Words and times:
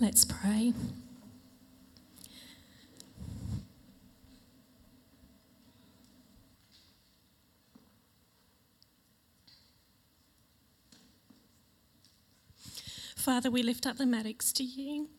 Let's 0.00 0.24
pray. 0.24 0.72
Father, 13.14 13.50
we 13.50 13.62
lift 13.62 13.86
up 13.86 13.98
the 13.98 14.04
Maddocks 14.04 14.54
to 14.54 14.64
you. 14.64 15.10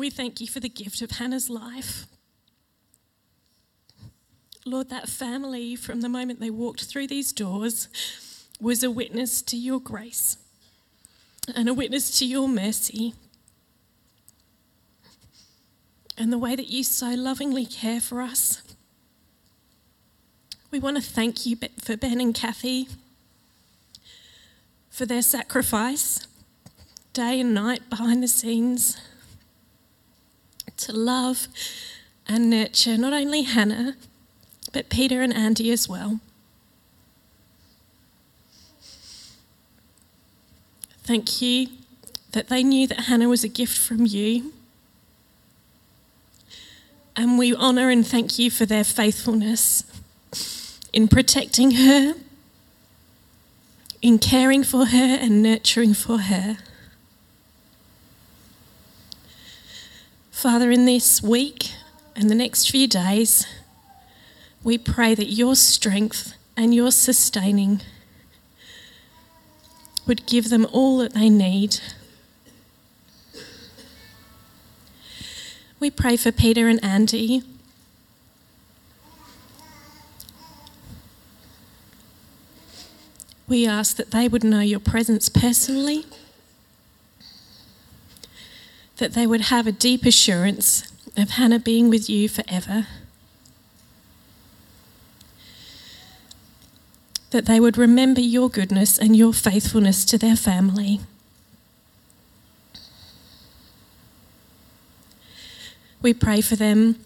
We 0.00 0.08
thank 0.08 0.40
you 0.40 0.46
for 0.46 0.60
the 0.60 0.70
gift 0.70 1.02
of 1.02 1.10
Hannah's 1.10 1.50
life. 1.50 2.06
Lord, 4.64 4.88
that 4.88 5.10
family, 5.10 5.76
from 5.76 6.00
the 6.00 6.08
moment 6.08 6.40
they 6.40 6.48
walked 6.48 6.84
through 6.84 7.08
these 7.08 7.34
doors, 7.34 7.86
was 8.58 8.82
a 8.82 8.90
witness 8.90 9.42
to 9.42 9.58
your 9.58 9.78
grace 9.78 10.38
and 11.54 11.68
a 11.68 11.74
witness 11.74 12.18
to 12.18 12.24
your 12.24 12.48
mercy 12.48 13.12
and 16.16 16.32
the 16.32 16.38
way 16.38 16.56
that 16.56 16.68
you 16.68 16.82
so 16.82 17.10
lovingly 17.10 17.66
care 17.66 18.00
for 18.00 18.22
us. 18.22 18.62
We 20.70 20.78
want 20.78 20.96
to 20.96 21.02
thank 21.02 21.44
you 21.44 21.58
for 21.78 21.98
Ben 21.98 22.22
and 22.22 22.34
Kathy 22.34 22.88
for 24.88 25.04
their 25.04 25.20
sacrifice 25.20 26.26
day 27.12 27.38
and 27.40 27.52
night 27.52 27.90
behind 27.90 28.22
the 28.22 28.28
scenes 28.28 28.96
to 30.80 30.92
love 30.92 31.48
and 32.26 32.50
nurture 32.50 32.96
not 32.96 33.12
only 33.12 33.42
Hannah, 33.42 33.96
but 34.72 34.88
Peter 34.88 35.22
and 35.22 35.34
Andy 35.34 35.70
as 35.72 35.88
well. 35.88 36.20
Thank 41.02 41.42
you 41.42 41.68
that 42.32 42.48
they 42.48 42.62
knew 42.62 42.86
that 42.86 43.00
Hannah 43.00 43.28
was 43.28 43.42
a 43.42 43.48
gift 43.48 43.76
from 43.76 44.06
you. 44.06 44.52
And 47.16 47.36
we 47.36 47.54
honour 47.54 47.90
and 47.90 48.06
thank 48.06 48.38
you 48.38 48.50
for 48.50 48.64
their 48.64 48.84
faithfulness 48.84 49.82
in 50.92 51.08
protecting 51.08 51.72
her, 51.72 52.14
in 54.00 54.18
caring 54.18 54.62
for 54.62 54.86
her 54.86 55.18
and 55.20 55.42
nurturing 55.42 55.94
for 55.94 56.18
her. 56.18 56.58
Father, 60.40 60.70
in 60.70 60.86
this 60.86 61.22
week 61.22 61.72
and 62.16 62.30
the 62.30 62.34
next 62.34 62.70
few 62.70 62.88
days, 62.88 63.46
we 64.64 64.78
pray 64.78 65.14
that 65.14 65.26
your 65.26 65.54
strength 65.54 66.32
and 66.56 66.74
your 66.74 66.90
sustaining 66.92 67.82
would 70.06 70.24
give 70.24 70.48
them 70.48 70.66
all 70.72 70.96
that 70.96 71.12
they 71.12 71.28
need. 71.28 71.80
We 75.78 75.90
pray 75.90 76.16
for 76.16 76.32
Peter 76.32 76.68
and 76.68 76.82
Andy. 76.82 77.42
We 83.46 83.66
ask 83.66 83.94
that 83.96 84.10
they 84.10 84.26
would 84.26 84.42
know 84.42 84.60
your 84.60 84.80
presence 84.80 85.28
personally 85.28 86.06
that 89.00 89.14
they 89.14 89.26
would 89.26 89.40
have 89.40 89.66
a 89.66 89.72
deep 89.72 90.04
assurance 90.04 90.92
of 91.16 91.30
Hannah 91.30 91.58
being 91.58 91.88
with 91.88 92.10
you 92.10 92.28
forever. 92.28 92.86
That 97.30 97.46
they 97.46 97.58
would 97.58 97.78
remember 97.78 98.20
your 98.20 98.50
goodness 98.50 98.98
and 98.98 99.16
your 99.16 99.32
faithfulness 99.32 100.04
to 100.04 100.18
their 100.18 100.36
family. 100.36 101.00
We 106.02 106.12
pray 106.12 106.42
for 106.42 106.56
them 106.56 106.96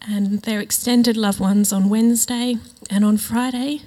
and 0.00 0.42
their 0.42 0.60
extended 0.60 1.16
loved 1.16 1.40
ones 1.40 1.72
on 1.72 1.90
Wednesday 1.90 2.58
and 2.88 3.04
on 3.04 3.16
Friday. 3.16 3.82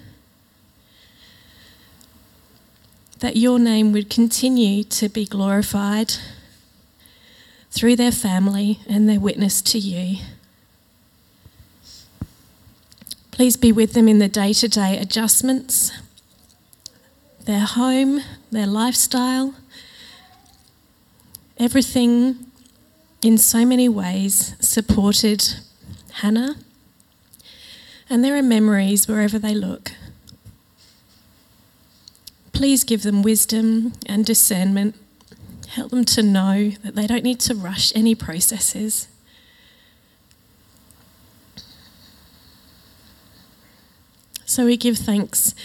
That 3.19 3.37
your 3.37 3.57
name 3.57 3.93
would 3.93 4.09
continue 4.09 4.83
to 4.83 5.07
be 5.07 5.25
glorified 5.25 6.15
through 7.73 7.95
their 7.95 8.11
family 8.11 8.79
and 8.87 9.09
their 9.09 9.19
witness 9.19 9.59
to 9.59 9.79
you. 9.79 10.19
Please 13.31 13.57
be 13.57 13.71
with 13.71 13.93
them 13.93 14.07
in 14.07 14.19
the 14.19 14.27
day 14.27 14.53
to 14.53 14.67
day 14.67 14.95
adjustments, 14.95 15.91
their 17.45 17.65
home, 17.65 18.21
their 18.51 18.67
lifestyle, 18.67 19.55
everything 21.57 22.45
in 23.23 23.39
so 23.39 23.65
many 23.65 23.89
ways 23.89 24.55
supported 24.59 25.55
Hannah. 26.21 26.57
And 28.07 28.23
there 28.23 28.37
are 28.37 28.43
memories 28.43 29.07
wherever 29.07 29.39
they 29.39 29.55
look. 29.55 29.93
Please 32.51 32.83
give 32.83 33.01
them 33.01 33.23
wisdom 33.23 33.93
and 34.05 34.23
discernment 34.23 34.93
Help 35.73 35.89
them 35.89 36.05
to 36.05 36.21
know 36.21 36.69
that 36.83 36.93
they 36.93 37.07
don't 37.07 37.23
need 37.23 37.39
to 37.39 37.55
rush 37.55 37.91
any 37.95 38.13
processes. 38.13 39.07
So 44.45 44.65
we 44.65 44.77
give 44.77 44.99
thanks 44.99 45.55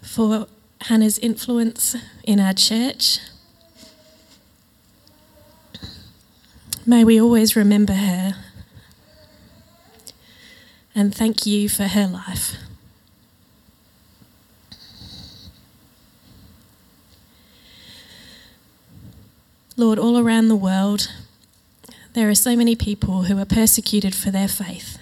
for 0.00 0.46
Hannah's 0.80 1.18
influence 1.18 1.96
in 2.24 2.40
our 2.40 2.54
church. 2.54 3.18
May 6.86 7.04
we 7.04 7.20
always 7.20 7.54
remember 7.54 7.92
her 7.92 8.36
and 10.94 11.14
thank 11.14 11.44
you 11.44 11.68
for 11.68 11.84
her 11.84 12.06
life. 12.06 12.56
Lord, 19.78 19.96
all 20.00 20.18
around 20.18 20.48
the 20.48 20.56
world, 20.56 21.08
there 22.12 22.28
are 22.28 22.34
so 22.34 22.56
many 22.56 22.74
people 22.74 23.22
who 23.22 23.38
are 23.38 23.44
persecuted 23.44 24.12
for 24.12 24.32
their 24.32 24.48
faith. 24.48 24.98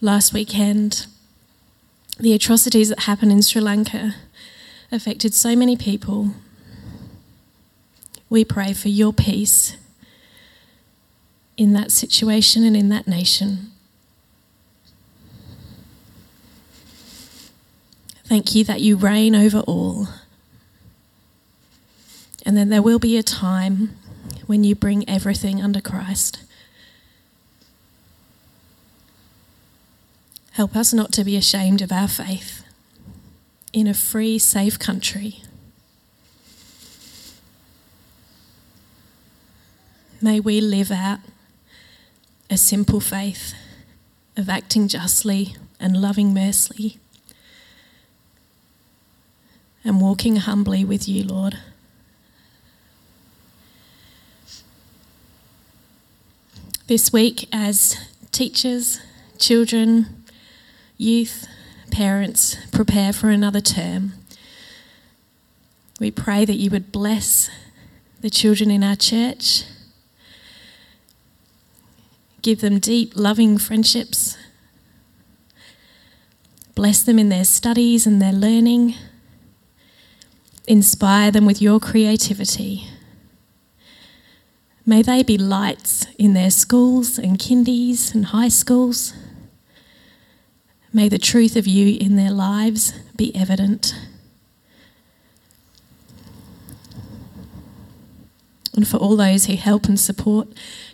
Last 0.00 0.32
weekend, 0.32 1.08
the 2.20 2.32
atrocities 2.32 2.90
that 2.90 3.00
happened 3.00 3.32
in 3.32 3.42
Sri 3.42 3.60
Lanka 3.60 4.14
affected 4.92 5.34
so 5.34 5.56
many 5.56 5.76
people. 5.76 6.30
We 8.30 8.44
pray 8.44 8.72
for 8.72 8.88
your 8.88 9.12
peace 9.12 9.76
in 11.56 11.72
that 11.72 11.90
situation 11.90 12.62
and 12.62 12.76
in 12.76 12.88
that 12.90 13.08
nation. 13.08 13.72
Thank 18.24 18.54
you 18.54 18.62
that 18.62 18.80
you 18.80 18.96
reign 18.96 19.34
over 19.34 19.58
all. 19.58 20.06
And 22.46 22.56
then 22.56 22.68
there 22.68 22.80
will 22.80 23.00
be 23.00 23.18
a 23.18 23.24
time 23.24 23.96
when 24.46 24.62
you 24.62 24.76
bring 24.76 25.06
everything 25.08 25.60
under 25.60 25.80
Christ. 25.80 26.44
Help 30.52 30.76
us 30.76 30.94
not 30.94 31.10
to 31.12 31.24
be 31.24 31.36
ashamed 31.36 31.82
of 31.82 31.90
our 31.90 32.06
faith 32.06 32.62
in 33.72 33.88
a 33.88 33.92
free, 33.92 34.38
safe 34.38 34.78
country. 34.78 35.42
May 40.22 40.38
we 40.38 40.60
live 40.60 40.92
out 40.92 41.18
a 42.48 42.56
simple 42.56 43.00
faith 43.00 43.54
of 44.36 44.48
acting 44.48 44.86
justly 44.86 45.56
and 45.80 46.00
loving 46.00 46.32
mercily 46.32 46.98
and 49.84 50.00
walking 50.00 50.36
humbly 50.36 50.84
with 50.84 51.08
you, 51.08 51.24
Lord. 51.24 51.58
This 56.86 57.12
week 57.12 57.48
as 57.52 57.96
teachers, 58.30 59.00
children, 59.38 60.24
youth, 60.96 61.48
parents 61.90 62.56
prepare 62.70 63.12
for 63.12 63.28
another 63.28 63.60
term. 63.60 64.12
We 65.98 66.12
pray 66.12 66.44
that 66.44 66.54
you 66.54 66.70
would 66.70 66.92
bless 66.92 67.50
the 68.20 68.30
children 68.30 68.70
in 68.70 68.84
our 68.84 68.94
church, 68.94 69.64
give 72.42 72.60
them 72.60 72.78
deep, 72.78 73.14
loving 73.16 73.58
friendships, 73.58 74.36
bless 76.76 77.02
them 77.02 77.18
in 77.18 77.30
their 77.30 77.44
studies 77.44 78.06
and 78.06 78.22
their 78.22 78.32
learning, 78.32 78.94
inspire 80.68 81.32
them 81.32 81.46
with 81.46 81.60
your 81.60 81.80
creativity 81.80 82.86
May 84.88 85.02
they 85.02 85.24
be 85.24 85.36
lights 85.36 86.06
in 86.16 86.34
their 86.34 86.50
schools 86.50 87.18
and 87.18 87.40
kindies 87.40 88.14
and 88.14 88.26
high 88.26 88.48
schools. 88.48 89.14
May 90.92 91.08
the 91.08 91.18
truth 91.18 91.56
of 91.56 91.66
you 91.66 91.98
in 92.00 92.14
their 92.14 92.30
lives 92.30 92.92
be 93.16 93.34
evident. 93.34 93.92
And 98.76 98.86
for 98.86 98.98
all 98.98 99.16
those 99.16 99.46
who 99.46 99.56
help 99.56 99.86
and 99.86 99.98
support 99.98 100.48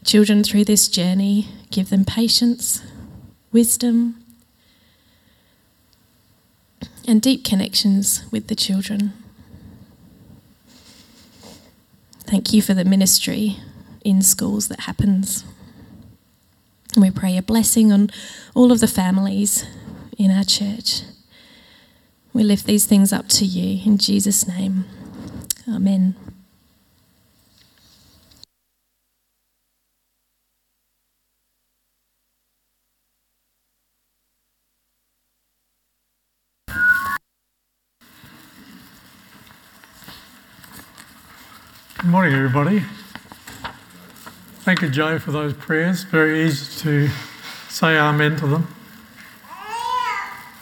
children 0.05 0.43
through 0.43 0.65
this 0.65 0.89
journey, 0.89 1.49
give 1.71 1.91
them 1.91 2.07
patience, 2.07 2.83
wisdom, 3.53 4.25
and 7.07 7.21
deep 7.21 7.45
connections 7.45 8.25
with 8.31 8.47
the 8.47 8.55
children. 8.55 9.13
Thank 12.21 12.55
you 12.55 12.63
for 12.63 12.73
the 12.73 12.87
ministry 12.87 13.59
in 14.05 14.23
schools 14.23 14.69
that 14.69 14.81
happens. 14.81 15.45
We 16.97 17.11
pray 17.11 17.37
a 17.37 17.43
blessing 17.43 17.91
on 17.93 18.11
all 18.55 18.71
of 18.71 18.81
the 18.81 18.87
families 18.89 19.65
in 20.19 20.31
our 20.31 20.45
church. 20.45 21.03
We 22.35 22.43
lift 22.43 22.67
these 22.67 22.87
things 22.87 23.13
up 23.13 23.29
to 23.29 23.45
you 23.45 23.83
in 23.85 23.99
Jesus' 23.99 24.47
name. 24.47 24.85
Amen. 25.69 26.15
Good 41.99 42.11
morning, 42.11 42.35
everybody. 42.35 42.83
Thank 44.65 44.81
you, 44.81 44.89
Joe, 44.89 45.19
for 45.19 45.33
those 45.33 45.53
prayers. 45.55 46.05
Very 46.05 46.45
easy 46.45 46.81
to 46.83 47.09
say 47.69 47.99
amen 47.99 48.37
to 48.37 48.47
them. 48.47 48.75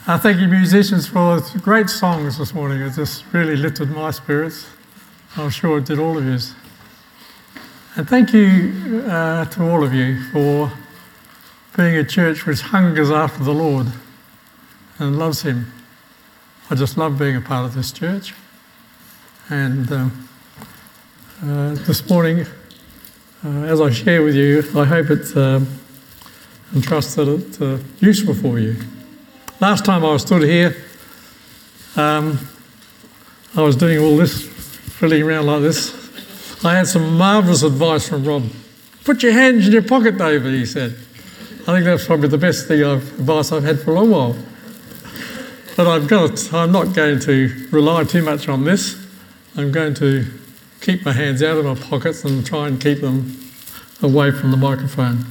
I 0.06 0.16
thank 0.16 0.40
you, 0.40 0.48
musicians, 0.48 1.06
for 1.06 1.40
great 1.58 1.90
songs 1.90 2.38
this 2.38 2.54
morning. 2.54 2.80
It 2.80 2.94
just 2.94 3.24
really 3.32 3.56
lifted 3.56 3.90
my 3.90 4.10
spirits. 4.10 4.68
I'm 5.36 5.50
sure 5.50 5.76
it 5.78 5.84
did 5.84 5.98
all 5.98 6.16
of 6.16 6.24
yours. 6.24 6.54
And 7.94 8.08
thank 8.08 8.32
you 8.32 9.04
uh, 9.06 9.44
to 9.44 9.70
all 9.70 9.84
of 9.84 9.92
you 9.92 10.22
for 10.32 10.72
being 11.76 11.96
a 11.96 12.04
church 12.04 12.46
which 12.46 12.62
hungers 12.62 13.10
after 13.10 13.44
the 13.44 13.52
Lord 13.52 13.86
and 14.98 15.18
loves 15.18 15.42
Him. 15.42 15.70
I 16.70 16.74
just 16.74 16.96
love 16.96 17.18
being 17.18 17.36
a 17.36 17.42
part 17.42 17.66
of 17.66 17.74
this 17.74 17.92
church. 17.92 18.32
And. 19.50 19.92
Um, 19.92 20.28
uh, 21.42 21.72
this 21.86 22.06
morning, 22.10 22.44
uh, 23.44 23.48
as 23.64 23.80
I 23.80 23.90
share 23.90 24.22
with 24.22 24.34
you, 24.34 24.62
I 24.76 24.84
hope 24.84 25.10
it's 25.10 25.36
um, 25.36 25.66
and 26.72 26.84
trust 26.84 27.16
that 27.16 27.28
it's 27.28 27.60
uh, 27.60 27.78
useful 28.00 28.34
for 28.34 28.58
you. 28.58 28.76
Last 29.60 29.84
time 29.84 30.04
I 30.04 30.16
stood 30.18 30.42
here, 30.42 30.76
um, 31.96 32.38
I 33.56 33.62
was 33.62 33.76
doing 33.76 33.98
all 33.98 34.16
this, 34.16 34.46
fiddling 34.46 35.22
around 35.22 35.46
like 35.46 35.62
this. 35.62 36.64
I 36.64 36.76
had 36.76 36.86
some 36.86 37.16
marvellous 37.16 37.62
advice 37.62 38.08
from 38.08 38.24
Rob. 38.24 38.44
Put 39.04 39.22
your 39.22 39.32
hands 39.32 39.66
in 39.66 39.72
your 39.72 39.82
pocket, 39.82 40.18
David, 40.18 40.54
he 40.54 40.66
said. 40.66 40.92
I 41.62 41.72
think 41.72 41.84
that's 41.84 42.06
probably 42.06 42.28
the 42.28 42.38
best 42.38 42.68
thing 42.68 42.84
I've, 42.84 43.18
advice 43.18 43.52
I've 43.52 43.64
had 43.64 43.80
for 43.80 43.92
a 43.92 43.94
long 43.94 44.10
while. 44.10 44.36
But 45.76 45.86
I've 45.86 46.06
got, 46.08 46.52
I'm 46.52 46.72
not 46.72 46.94
going 46.94 47.20
to 47.20 47.68
rely 47.70 48.04
too 48.04 48.22
much 48.22 48.48
on 48.48 48.64
this. 48.64 48.96
I'm 49.56 49.72
going 49.72 49.94
to 49.94 50.26
keep 50.80 51.04
my 51.04 51.12
hands 51.12 51.42
out 51.42 51.58
of 51.58 51.64
my 51.64 51.74
pockets 51.74 52.24
and 52.24 52.44
try 52.44 52.66
and 52.66 52.80
keep 52.80 53.00
them 53.00 53.36
away 54.02 54.30
from 54.30 54.50
the 54.50 54.56
microphone. 54.56 55.26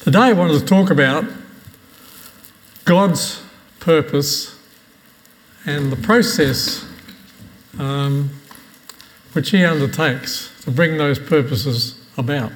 Today 0.00 0.18
I 0.18 0.32
wanted 0.32 0.58
to 0.58 0.64
talk 0.64 0.90
about 0.90 1.24
God's 2.84 3.42
purpose 3.80 4.58
and 5.66 5.92
the 5.92 5.96
process 5.96 6.86
um, 7.78 8.30
which 9.32 9.50
He 9.50 9.64
undertakes 9.64 10.50
to 10.62 10.70
bring 10.70 10.96
those 10.96 11.18
purposes 11.18 12.00
about. 12.16 12.52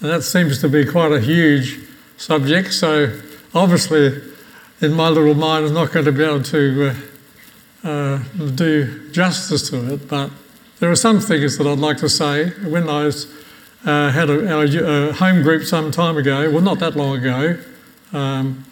And 0.00 0.10
that 0.10 0.22
seems 0.22 0.60
to 0.60 0.68
be 0.68 0.84
quite 0.84 1.12
a 1.12 1.20
huge 1.20 1.80
subject, 2.16 2.72
so 2.72 3.20
obviously, 3.54 4.20
in 4.80 4.92
my 4.92 5.08
little 5.08 5.34
mind, 5.34 5.66
I'm 5.66 5.74
not 5.74 5.92
going 5.92 6.06
to 6.06 6.12
be 6.12 6.24
able 6.24 6.42
to. 6.42 6.90
Uh, 6.90 6.94
uh, 7.84 8.18
do 8.54 9.10
justice 9.10 9.70
to 9.70 9.94
it, 9.94 10.08
but 10.08 10.30
there 10.80 10.90
are 10.90 10.96
some 10.96 11.20
things 11.20 11.58
that 11.58 11.66
I'd 11.66 11.78
like 11.78 11.98
to 11.98 12.08
say. 12.08 12.50
When 12.68 12.88
I 12.88 13.04
was, 13.04 13.26
uh, 13.84 14.10
had 14.10 14.30
a, 14.30 15.08
a, 15.08 15.12
home 15.12 15.42
group 15.42 15.64
some 15.64 15.90
time 15.90 16.16
ago, 16.16 16.50
well, 16.50 16.62
not 16.62 16.78
that 16.80 16.96
long 16.96 17.16
ago, 17.16 17.58
um, 18.12 18.64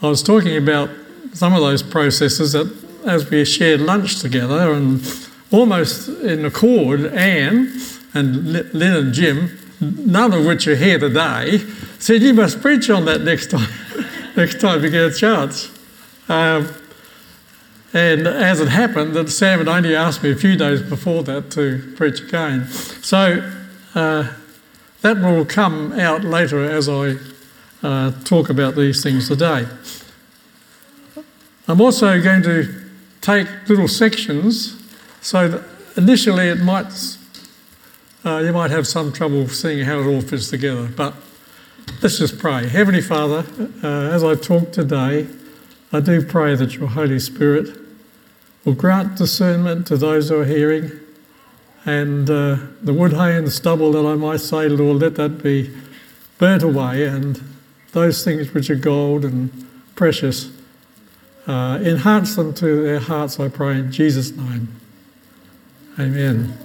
I 0.00 0.08
was 0.08 0.22
talking 0.22 0.56
about 0.56 0.90
some 1.32 1.54
of 1.54 1.60
those 1.60 1.82
processes 1.82 2.52
that 2.52 2.72
as 3.06 3.28
we 3.30 3.44
shared 3.44 3.80
lunch 3.80 4.20
together 4.20 4.72
and 4.72 5.02
almost 5.50 6.08
in 6.08 6.44
accord, 6.44 7.06
Anne 7.06 7.72
and 8.14 8.52
Lynn 8.72 8.96
and 8.96 9.14
Jim, 9.14 9.58
none 9.80 10.32
of 10.32 10.44
which 10.44 10.66
are 10.68 10.76
here 10.76 10.98
today, 10.98 11.58
said, 11.98 12.22
You 12.22 12.34
must 12.34 12.60
preach 12.60 12.90
on 12.90 13.04
that 13.06 13.22
next 13.22 13.50
time, 13.50 13.68
next 14.36 14.60
time 14.60 14.82
you 14.84 14.90
get 14.90 15.12
a 15.12 15.14
chance. 15.14 15.70
And 17.94 18.26
as 18.26 18.60
it 18.60 18.68
happened, 18.68 19.14
that 19.14 19.28
Sam 19.28 19.58
had 19.58 19.68
only 19.68 19.94
asked 19.94 20.22
me 20.22 20.30
a 20.30 20.36
few 20.36 20.56
days 20.56 20.80
before 20.80 21.22
that 21.24 21.50
to 21.52 21.92
preach 21.94 22.20
again. 22.20 22.66
So 22.68 23.52
uh, 23.94 24.32
that 25.02 25.18
will 25.18 25.44
come 25.44 25.92
out 25.92 26.24
later 26.24 26.64
as 26.64 26.88
I 26.88 27.16
uh, 27.82 28.12
talk 28.24 28.48
about 28.48 28.76
these 28.76 29.02
things 29.02 29.28
today. 29.28 29.66
I'm 31.68 31.80
also 31.80 32.20
going 32.22 32.42
to 32.44 32.82
take 33.20 33.46
little 33.68 33.88
sections 33.88 34.82
so 35.20 35.48
that 35.48 35.64
initially 35.96 36.48
it 36.48 36.60
might 36.60 36.92
uh, 38.24 38.38
you 38.38 38.52
might 38.52 38.70
have 38.70 38.86
some 38.86 39.12
trouble 39.12 39.48
seeing 39.48 39.84
how 39.84 39.98
it 39.98 40.06
all 40.06 40.20
fits 40.20 40.48
together, 40.48 40.88
but 40.96 41.12
let's 42.00 42.18
just 42.18 42.38
pray. 42.38 42.68
Heavenly 42.68 43.00
Father, 43.00 43.44
uh, 43.82 44.14
as 44.14 44.22
I 44.22 44.36
talk 44.36 44.70
today, 44.70 45.26
I 45.92 45.98
do 45.98 46.24
pray 46.24 46.54
that 46.54 46.76
your 46.76 46.86
Holy 46.86 47.18
Spirit 47.18 47.81
will 48.64 48.74
grant 48.74 49.16
discernment 49.16 49.86
to 49.88 49.96
those 49.96 50.28
who 50.28 50.40
are 50.40 50.44
hearing. 50.44 50.90
And 51.84 52.30
uh, 52.30 52.58
the 52.80 52.92
wood, 52.92 53.12
hay, 53.12 53.36
and 53.36 53.50
stubble 53.50 53.92
that 53.92 54.06
I 54.06 54.14
might 54.14 54.40
say, 54.40 54.68
Lord, 54.68 55.02
let 55.02 55.16
that 55.16 55.42
be 55.42 55.74
burnt 56.38 56.62
away, 56.62 57.06
and 57.06 57.42
those 57.92 58.24
things 58.24 58.54
which 58.54 58.70
are 58.70 58.76
gold 58.76 59.24
and 59.24 59.50
precious, 59.96 60.50
uh, 61.46 61.80
enhance 61.82 62.36
them 62.36 62.54
to 62.54 62.82
their 62.82 63.00
hearts, 63.00 63.40
I 63.40 63.48
pray, 63.48 63.78
in 63.78 63.90
Jesus' 63.90 64.30
name. 64.30 64.68
Amen. 65.98 66.56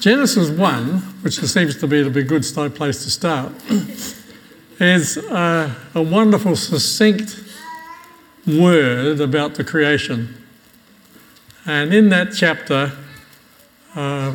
Genesis 0.00 0.50
1, 0.50 0.84
which 1.22 1.38
seems 1.40 1.76
to 1.78 1.86
be 1.86 2.00
a 2.00 2.10
good 2.10 2.44
place 2.74 3.04
to 3.04 3.10
start, 3.10 3.52
is 4.80 5.18
uh, 5.18 5.74
a 5.94 6.02
wonderful, 6.02 6.56
succinct 6.56 7.45
word 8.46 9.20
about 9.20 9.54
the 9.54 9.64
creation. 9.64 10.42
And 11.66 11.92
in 11.92 12.10
that 12.10 12.32
chapter 12.34 12.92
uh, 13.94 14.34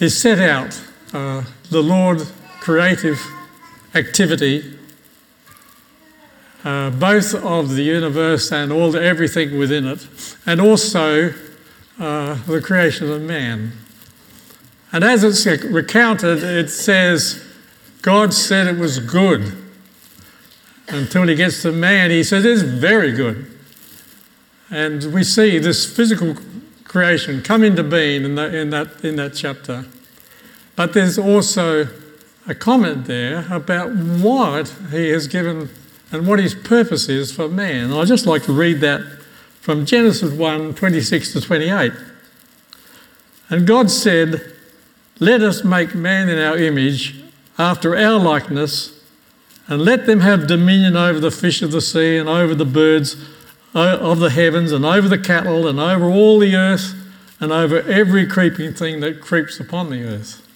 is 0.00 0.20
set 0.20 0.38
out 0.38 0.80
uh, 1.12 1.44
the 1.70 1.80
Lord's 1.80 2.32
creative 2.60 3.20
activity, 3.94 4.78
uh, 6.64 6.90
both 6.90 7.34
of 7.34 7.70
the 7.70 7.82
universe 7.82 8.52
and 8.52 8.72
all 8.72 8.90
the, 8.90 9.02
everything 9.02 9.58
within 9.58 9.86
it, 9.86 10.06
and 10.44 10.60
also 10.60 11.32
uh, 11.98 12.34
the 12.46 12.60
creation 12.60 13.10
of 13.10 13.22
man. 13.22 13.72
And 14.92 15.04
as 15.04 15.22
it's 15.22 15.46
recounted, 15.46 16.42
it 16.42 16.68
says, 16.68 17.44
God 18.02 18.34
said 18.34 18.66
it 18.66 18.78
was 18.78 18.98
good 18.98 19.69
until 20.92 21.26
he 21.26 21.34
gets 21.34 21.62
to 21.62 21.72
man, 21.72 22.10
he 22.10 22.22
says 22.22 22.44
it's 22.44 22.62
very 22.62 23.12
good. 23.12 23.46
And 24.70 25.12
we 25.12 25.24
see 25.24 25.58
this 25.58 25.84
physical 25.84 26.36
creation 26.84 27.42
come 27.42 27.64
into 27.64 27.82
being 27.82 28.24
in, 28.24 28.34
the, 28.34 28.56
in, 28.56 28.70
that, 28.70 29.04
in 29.04 29.16
that 29.16 29.34
chapter. 29.34 29.84
But 30.76 30.92
there's 30.92 31.18
also 31.18 31.88
a 32.46 32.54
comment 32.54 33.06
there 33.06 33.46
about 33.50 33.94
what 33.94 34.74
he 34.90 35.10
has 35.10 35.26
given 35.26 35.70
and 36.12 36.26
what 36.26 36.38
his 36.38 36.54
purpose 36.54 37.08
is 37.08 37.32
for 37.32 37.48
man. 37.48 37.92
I'd 37.92 38.08
just 38.08 38.26
like 38.26 38.44
to 38.44 38.52
read 38.52 38.80
that 38.80 39.00
from 39.60 39.86
Genesis 39.86 40.32
1 40.32 40.74
26 40.74 41.32
to 41.34 41.40
28. 41.40 41.92
And 43.50 43.66
God 43.66 43.90
said, 43.90 44.52
Let 45.18 45.42
us 45.42 45.64
make 45.64 45.94
man 45.94 46.28
in 46.28 46.38
our 46.38 46.56
image, 46.56 47.22
after 47.58 47.96
our 47.96 48.18
likeness 48.18 48.99
and 49.70 49.82
let 49.82 50.04
them 50.04 50.20
have 50.20 50.48
dominion 50.48 50.96
over 50.96 51.20
the 51.20 51.30
fish 51.30 51.62
of 51.62 51.70
the 51.70 51.80
sea 51.80 52.16
and 52.16 52.28
over 52.28 52.54
the 52.56 52.64
birds 52.64 53.16
of 53.72 54.18
the 54.18 54.30
heavens 54.30 54.72
and 54.72 54.84
over 54.84 55.08
the 55.08 55.16
cattle 55.16 55.68
and 55.68 55.78
over 55.78 56.06
all 56.06 56.40
the 56.40 56.56
earth 56.56 56.94
and 57.38 57.52
over 57.52 57.80
every 57.82 58.26
creeping 58.26 58.74
thing 58.74 58.98
that 58.98 59.20
creeps 59.20 59.60
upon 59.60 59.88
the 59.88 60.02
earth. 60.02 60.46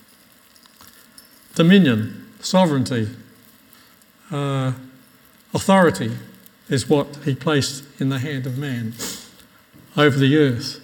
Dominion, 1.54 2.28
sovereignty, 2.40 3.09
uh, 4.33 4.73
authority 5.54 6.11
is 6.68 6.88
what 6.88 7.06
he 7.25 7.37
placed 7.37 7.85
in 8.00 8.09
the 8.09 8.18
hand 8.18 8.47
of 8.47 8.59
man 8.59 8.94
over 9.97 10.18
the 10.18 10.37
earth. 10.37 10.80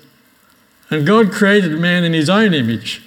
And 0.89 1.05
God 1.05 1.33
created 1.33 1.73
man 1.81 2.05
in 2.05 2.13
his 2.13 2.31
own 2.31 2.55
image. 2.55 3.03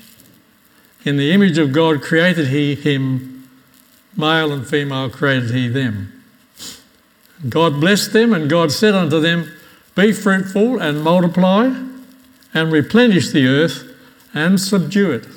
In 1.06 1.16
the 1.16 1.32
image 1.32 1.58
of 1.58 1.72
God 1.72 2.02
created 2.02 2.48
he 2.48 2.76
him, 2.76 3.33
male 4.18 4.52
and 4.52 4.68
female 4.68 5.10
created 5.10 5.52
he 5.52 5.68
them. 5.68 6.24
God 7.50 7.80
blessed 7.80 8.14
them, 8.14 8.34
and 8.34 8.50
God 8.50 8.72
said 8.72 8.94
unto 8.94 9.20
them, 9.20 9.52
Be 9.96 10.14
fruitful 10.14 10.80
and 10.80 11.04
multiply, 11.04 11.74
and 12.54 12.72
replenish 12.72 13.32
the 13.32 13.48
earth, 13.48 13.84
and 14.34 14.60
subdue 14.60 15.12
it, 15.12 15.28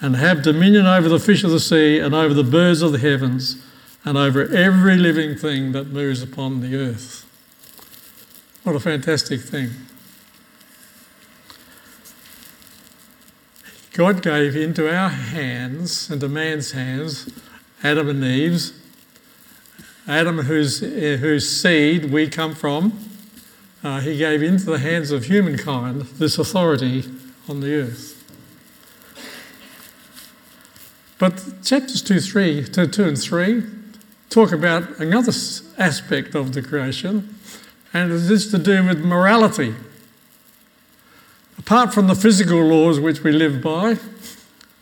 and 0.00 0.16
have 0.16 0.42
dominion 0.42 0.86
over 0.86 1.08
the 1.08 1.18
fish 1.18 1.44
of 1.44 1.50
the 1.50 1.60
sea, 1.60 1.98
and 1.98 2.14
over 2.14 2.32
the 2.32 2.44
birds 2.44 2.82
of 2.82 2.92
the 2.92 2.98
heavens, 2.98 3.62
and 4.04 4.16
over 4.16 4.42
every 4.54 4.96
living 4.96 5.36
thing 5.36 5.72
that 5.72 5.88
moves 5.88 6.22
upon 6.22 6.60
the 6.60 6.76
earth. 6.76 7.24
What 8.62 8.76
a 8.76 8.80
fantastic 8.80 9.40
thing. 9.40 9.70
God 13.92 14.22
gave 14.22 14.54
into 14.56 14.94
our 14.94 15.08
hands, 15.08 16.10
into 16.10 16.28
man's 16.28 16.72
hands, 16.72 17.30
Adam 17.82 18.08
and 18.08 18.24
Eve's, 18.24 18.72
Adam, 20.08 20.38
whose, 20.38 20.82
uh, 20.82 21.18
whose 21.20 21.48
seed 21.48 22.10
we 22.10 22.28
come 22.28 22.54
from, 22.54 22.98
uh, 23.82 24.00
he 24.00 24.16
gave 24.16 24.42
into 24.42 24.64
the 24.64 24.78
hands 24.78 25.10
of 25.10 25.24
humankind 25.24 26.02
this 26.18 26.38
authority 26.38 27.04
on 27.48 27.60
the 27.60 27.74
earth. 27.74 28.12
But 31.18 31.62
chapters 31.62 32.02
2, 32.02 32.20
3, 32.20 32.64
2, 32.64 32.86
2 32.86 33.04
and 33.04 33.18
3 33.18 33.62
talk 34.28 34.52
about 34.52 34.98
another 34.98 35.32
aspect 35.78 36.34
of 36.34 36.52
the 36.52 36.62
creation, 36.62 37.34
and 37.92 38.12
it 38.12 38.30
is 38.30 38.50
to 38.50 38.58
do 38.58 38.84
with 38.84 39.04
morality. 39.04 39.74
Apart 41.58 41.94
from 41.94 42.06
the 42.06 42.14
physical 42.14 42.62
laws 42.62 43.00
which 43.00 43.22
we 43.22 43.32
live 43.32 43.62
by, 43.62 43.96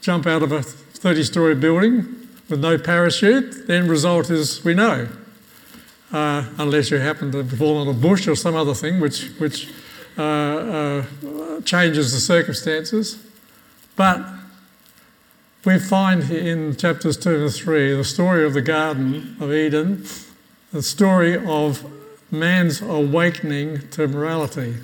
jump 0.01 0.27
out 0.27 0.43
of 0.43 0.53
a 0.53 0.63
30 0.63 1.23
story 1.23 1.55
building, 1.55 2.24
with 2.49 2.61
no 2.61 2.79
parachute, 2.79 3.67
the 3.67 3.75
end 3.75 3.89
result 3.89 4.31
is 4.31 4.65
we 4.65 4.75
know. 4.75 5.09
Uh, 6.13 6.45
unless 6.59 6.91
you 6.91 6.99
happen 6.99 7.33
to 7.33 7.43
fall 7.45 7.79
on 7.79 7.89
a 7.89 7.93
bush 7.93 8.29
or 8.29 8.37
some 8.37 8.55
other 8.55 8.75
thing 8.75 9.01
which, 9.01 9.31
which 9.39 9.73
uh, 10.17 10.23
uh, 10.23 11.05
changes 11.63 12.13
the 12.13 12.21
circumstances. 12.21 13.19
But 13.97 14.25
we 15.65 15.79
find 15.79 16.31
in 16.31 16.77
chapters 16.77 17.17
2 17.17 17.45
and 17.45 17.53
3 17.53 17.97
the 17.97 18.05
story 18.05 18.45
of 18.45 18.53
the 18.53 18.63
Garden 18.63 19.37
of 19.41 19.53
Eden, 19.53 20.05
the 20.73 20.83
story 20.83 21.37
of 21.37 21.85
man's 22.31 22.83
awakening 22.83 23.89
to 23.91 24.07
morality. 24.07 24.75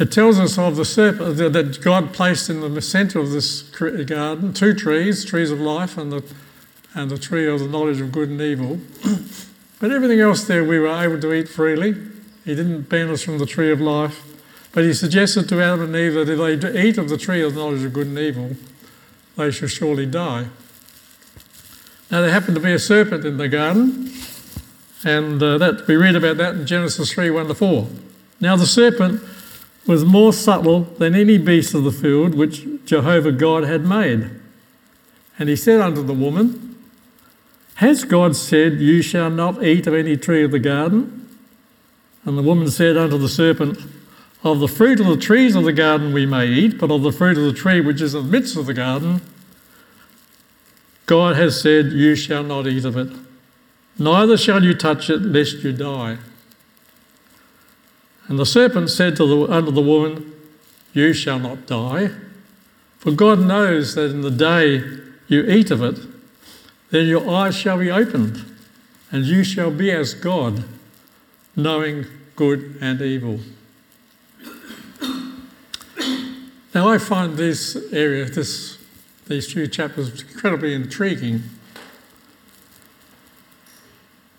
It 0.00 0.10
tells 0.10 0.38
us 0.38 0.56
of 0.56 0.76
the 0.76 0.86
serpent 0.86 1.36
that 1.36 1.82
God 1.82 2.14
placed 2.14 2.48
in 2.48 2.60
the 2.72 2.80
centre 2.80 3.18
of 3.18 3.32
this 3.32 3.60
garden 3.60 4.54
two 4.54 4.72
trees, 4.72 5.26
trees 5.26 5.50
of 5.50 5.60
life 5.60 5.98
and 5.98 6.10
the, 6.10 6.24
and 6.94 7.10
the 7.10 7.18
tree 7.18 7.46
of 7.46 7.60
the 7.60 7.68
knowledge 7.68 8.00
of 8.00 8.10
good 8.10 8.30
and 8.30 8.40
evil. 8.40 8.80
but 9.78 9.90
everything 9.90 10.18
else 10.18 10.44
there 10.44 10.64
we 10.64 10.78
were 10.78 10.88
able 10.88 11.20
to 11.20 11.34
eat 11.34 11.50
freely. 11.50 11.92
He 12.46 12.54
didn't 12.54 12.88
ban 12.88 13.10
us 13.10 13.22
from 13.22 13.36
the 13.36 13.44
tree 13.44 13.70
of 13.70 13.82
life. 13.82 14.24
But 14.72 14.84
he 14.84 14.94
suggested 14.94 15.50
to 15.50 15.62
Adam 15.62 15.82
and 15.82 15.96
Eve 15.96 16.14
that 16.14 16.30
if 16.30 16.62
they 16.62 16.82
eat 16.82 16.96
of 16.96 17.10
the 17.10 17.18
tree 17.18 17.42
of 17.42 17.54
the 17.54 17.60
knowledge 17.60 17.84
of 17.84 17.92
good 17.92 18.06
and 18.06 18.18
evil, 18.18 18.56
they 19.36 19.50
shall 19.50 19.68
surely 19.68 20.06
die. 20.06 20.46
Now 22.10 22.22
there 22.22 22.30
happened 22.30 22.54
to 22.54 22.62
be 22.62 22.72
a 22.72 22.78
serpent 22.78 23.26
in 23.26 23.36
the 23.36 23.50
garden, 23.50 24.10
and 25.04 25.42
uh, 25.42 25.58
that 25.58 25.86
we 25.86 25.96
read 25.96 26.16
about 26.16 26.38
that 26.38 26.54
in 26.54 26.66
Genesis 26.66 27.12
3 27.12 27.28
1 27.28 27.48
to 27.48 27.54
4. 27.54 27.86
Now 28.40 28.56
the 28.56 28.64
serpent 28.64 29.22
was 29.86 30.04
more 30.04 30.32
subtle 30.32 30.82
than 30.82 31.14
any 31.14 31.38
beast 31.38 31.74
of 31.74 31.84
the 31.84 31.92
field 31.92 32.34
which 32.34 32.66
Jehovah 32.84 33.32
God 33.32 33.64
had 33.64 33.84
made. 33.84 34.30
And 35.38 35.48
he 35.48 35.56
said 35.56 35.80
unto 35.80 36.02
the 36.02 36.12
woman, 36.12 36.76
Has 37.76 38.04
God 38.04 38.36
said, 38.36 38.80
You 38.80 39.02
shall 39.02 39.30
not 39.30 39.62
eat 39.64 39.86
of 39.86 39.94
any 39.94 40.16
tree 40.16 40.44
of 40.44 40.50
the 40.50 40.58
garden? 40.58 41.28
And 42.24 42.36
the 42.36 42.42
woman 42.42 42.68
said 42.68 42.96
unto 42.96 43.16
the 43.16 43.28
serpent, 43.28 43.78
Of 44.44 44.60
the 44.60 44.68
fruit 44.68 45.00
of 45.00 45.06
the 45.06 45.16
trees 45.16 45.56
of 45.56 45.64
the 45.64 45.72
garden 45.72 46.12
we 46.12 46.26
may 46.26 46.46
eat, 46.46 46.78
but 46.78 46.90
of 46.90 47.02
the 47.02 47.12
fruit 47.12 47.38
of 47.38 47.44
the 47.44 47.54
tree 47.54 47.80
which 47.80 48.02
is 48.02 48.14
in 48.14 48.24
the 48.24 48.30
midst 48.30 48.56
of 48.56 48.66
the 48.66 48.74
garden, 48.74 49.22
God 51.06 51.36
has 51.36 51.60
said, 51.60 51.86
You 51.86 52.14
shall 52.14 52.42
not 52.42 52.66
eat 52.66 52.84
of 52.84 52.96
it, 52.96 53.08
neither 53.98 54.36
shall 54.36 54.62
you 54.62 54.74
touch 54.74 55.08
it, 55.08 55.22
lest 55.22 55.64
you 55.64 55.72
die. 55.72 56.18
And 58.30 58.38
the 58.38 58.46
serpent 58.46 58.90
said 58.90 59.16
to 59.16 59.26
the, 59.26 59.52
unto 59.52 59.72
the 59.72 59.80
woman, 59.80 60.32
You 60.92 61.12
shall 61.12 61.40
not 61.40 61.66
die, 61.66 62.10
for 62.96 63.10
God 63.10 63.40
knows 63.40 63.96
that 63.96 64.12
in 64.12 64.20
the 64.20 64.30
day 64.30 64.84
you 65.26 65.42
eat 65.42 65.72
of 65.72 65.82
it, 65.82 65.98
then 66.90 67.06
your 67.06 67.28
eyes 67.28 67.56
shall 67.56 67.76
be 67.76 67.90
opened, 67.90 68.44
and 69.10 69.24
you 69.24 69.42
shall 69.42 69.72
be 69.72 69.90
as 69.90 70.14
God, 70.14 70.62
knowing 71.56 72.06
good 72.36 72.78
and 72.80 73.02
evil. 73.02 73.40
Now, 76.72 76.88
I 76.88 76.98
find 76.98 77.36
this 77.36 77.76
area, 77.90 78.26
this, 78.26 78.78
these 79.26 79.52
few 79.52 79.66
chapters, 79.66 80.22
incredibly 80.22 80.72
intriguing. 80.72 81.42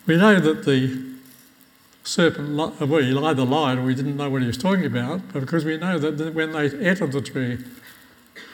We 0.07 0.15
know 0.15 0.39
that 0.39 0.63
the 0.63 1.10
serpent, 2.03 2.55
well, 2.55 3.01
he 3.01 3.15
either 3.15 3.45
lied 3.45 3.77
or 3.77 3.89
he 3.89 3.95
didn't 3.95 4.17
know 4.17 4.29
what 4.29 4.41
he 4.41 4.47
was 4.47 4.57
talking 4.57 4.85
about, 4.85 5.21
but 5.31 5.41
because 5.41 5.65
we 5.65 5.77
know 5.77 5.99
that 5.99 6.33
when 6.33 6.51
they 6.51 6.65
ate 6.89 7.01
of 7.01 7.11
the 7.11 7.21
tree 7.21 7.59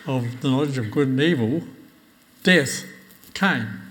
of 0.06 0.42
the 0.42 0.50
knowledge 0.50 0.78
of 0.78 0.92
good 0.92 1.08
and 1.08 1.20
evil, 1.22 1.64
death 2.44 2.86
came. 3.34 3.82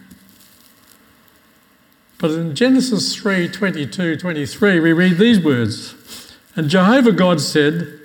But 2.19 2.31
in 2.31 2.55
Genesis 2.55 3.15
3 3.15 3.49
22 3.49 4.17
23, 4.17 4.81
we 4.81 4.93
read 4.93 5.19
these 5.19 5.39
words 5.39 6.35
And 6.55 6.71
Jehovah 6.71 7.13
God 7.13 7.41
said, 7.41 8.01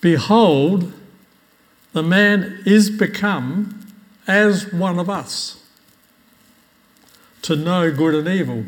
Behold, 0.00 0.92
the 1.92 2.02
man 2.02 2.62
is 2.64 2.90
become 2.90 3.86
as 4.26 4.72
one 4.72 4.98
of 4.98 5.10
us 5.10 5.62
to 7.42 7.56
know 7.56 7.90
good 7.90 8.14
and 8.14 8.28
evil. 8.28 8.64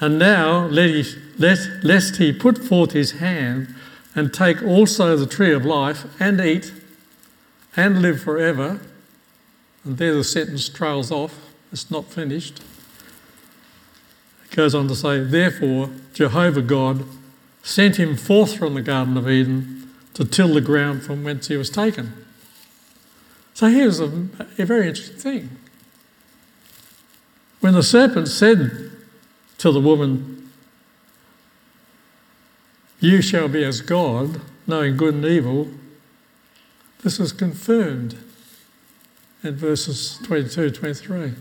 And 0.00 0.18
now, 0.18 0.66
lest 0.66 2.16
he 2.16 2.32
put 2.32 2.58
forth 2.58 2.92
his 2.92 3.12
hand 3.12 3.74
and 4.14 4.32
take 4.32 4.62
also 4.62 5.16
the 5.16 5.26
tree 5.26 5.52
of 5.52 5.64
life 5.64 6.06
and 6.20 6.40
eat 6.40 6.72
and 7.76 8.00
live 8.00 8.20
forever. 8.20 8.80
And 9.84 9.98
there 9.98 10.14
the 10.14 10.24
sentence 10.24 10.68
trails 10.68 11.10
off, 11.10 11.52
it's 11.72 11.90
not 11.90 12.06
finished. 12.06 12.60
It 14.44 14.54
goes 14.54 14.74
on 14.74 14.88
to 14.88 14.94
say, 14.94 15.20
Therefore, 15.20 15.90
Jehovah 16.14 16.62
God 16.62 17.04
sent 17.62 17.96
him 17.96 18.16
forth 18.16 18.56
from 18.56 18.74
the 18.74 18.82
Garden 18.82 19.16
of 19.16 19.28
Eden 19.28 19.90
to 20.14 20.24
till 20.24 20.54
the 20.54 20.60
ground 20.60 21.02
from 21.02 21.24
whence 21.24 21.48
he 21.48 21.56
was 21.56 21.70
taken. 21.70 22.12
So 23.54 23.66
here's 23.66 24.00
a, 24.00 24.06
a 24.58 24.64
very 24.64 24.88
interesting 24.88 25.16
thing. 25.16 25.50
When 27.60 27.74
the 27.74 27.82
serpent 27.82 28.28
said 28.28 28.92
to 29.58 29.72
the 29.72 29.80
woman, 29.80 30.50
You 33.00 33.20
shall 33.22 33.48
be 33.48 33.64
as 33.64 33.80
God, 33.80 34.40
knowing 34.66 34.96
good 34.96 35.14
and 35.14 35.24
evil. 35.24 35.68
This 37.02 37.20
is 37.20 37.32
confirmed 37.32 38.18
in 39.42 39.56
verses 39.56 40.18
22 40.24 40.70
23, 40.70 41.34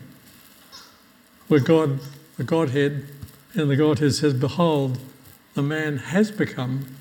where 1.47 1.59
God, 1.59 1.99
the 2.37 2.43
Godhead, 2.43 3.07
and 3.53 3.69
the 3.69 3.75
Godhead 3.75 4.13
says, 4.13 4.33
Behold, 4.33 4.99
the 5.55 5.63
man 5.63 5.97
has 5.97 6.29
become 6.29 6.95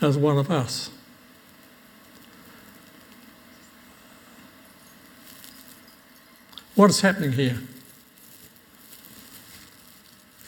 as 0.00 0.18
one 0.18 0.36
of 0.36 0.50
us. 0.50 0.90
What 6.74 6.90
is 6.90 7.00
happening 7.00 7.32
here? 7.32 7.58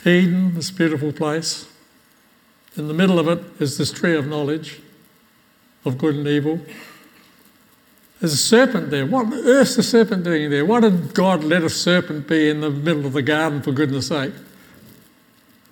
Eden, 0.06 0.54
this 0.54 0.70
beautiful 0.70 1.12
place. 1.12 1.68
In 2.76 2.88
the 2.88 2.94
middle 2.94 3.18
of 3.18 3.28
it 3.28 3.60
is 3.60 3.76
this 3.76 3.92
tree 3.92 4.16
of 4.16 4.26
knowledge 4.26 4.80
of 5.84 5.98
good 5.98 6.14
and 6.14 6.26
evil. 6.26 6.60
There's 8.20 8.34
a 8.34 8.36
serpent 8.36 8.90
there. 8.90 9.06
What 9.06 9.26
on 9.26 9.34
earth's 9.34 9.76
the 9.76 9.82
serpent 9.82 10.24
doing 10.24 10.50
there? 10.50 10.64
Why 10.64 10.80
did 10.80 11.14
God 11.14 11.42
let 11.42 11.62
a 11.62 11.70
serpent 11.70 12.28
be 12.28 12.48
in 12.48 12.60
the 12.60 12.70
middle 12.70 13.06
of 13.06 13.14
the 13.14 13.22
garden, 13.22 13.62
for 13.62 13.72
goodness 13.72 14.08
sake? 14.08 14.32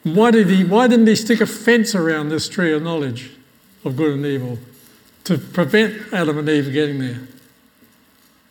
Why, 0.02 0.30
did 0.30 0.48
he, 0.48 0.64
why 0.64 0.88
didn't 0.88 1.06
he 1.06 1.16
stick 1.16 1.40
a 1.40 1.46
fence 1.46 1.94
around 1.94 2.30
this 2.30 2.48
tree 2.48 2.72
of 2.72 2.82
knowledge 2.82 3.32
of 3.84 3.96
good 3.96 4.14
and 4.14 4.24
evil 4.24 4.58
to 5.24 5.36
prevent 5.36 6.12
Adam 6.12 6.38
and 6.38 6.48
Eve 6.48 6.72
getting 6.72 6.98
there? 6.98 7.20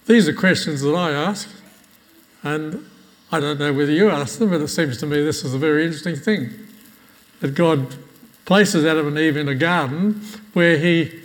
These 0.06 0.28
are 0.28 0.34
questions 0.34 0.82
that 0.82 0.94
I 0.94 1.12
ask, 1.12 1.50
and 2.44 2.88
I 3.32 3.40
don't 3.40 3.60
know 3.60 3.74
whether 3.74 3.92
you 3.92 4.10
ask 4.10 4.40
them, 4.40 4.52
but 4.52 4.62
it 4.62 4.70
seems 4.70 4.98
to 5.00 5.06
me 5.06 5.22
this 5.22 5.44
is 5.44 5.54
a 5.54 5.58
very 5.58 5.86
interesting 5.86 6.16
thing 6.16 6.50
that 7.42 7.56
God 7.56 7.96
places 8.46 8.86
Adam 8.86 9.08
and 9.08 9.18
Eve 9.18 9.36
in 9.38 9.50
a 9.50 9.56
garden 9.56 10.22
where 10.54 10.78
he 10.78 11.24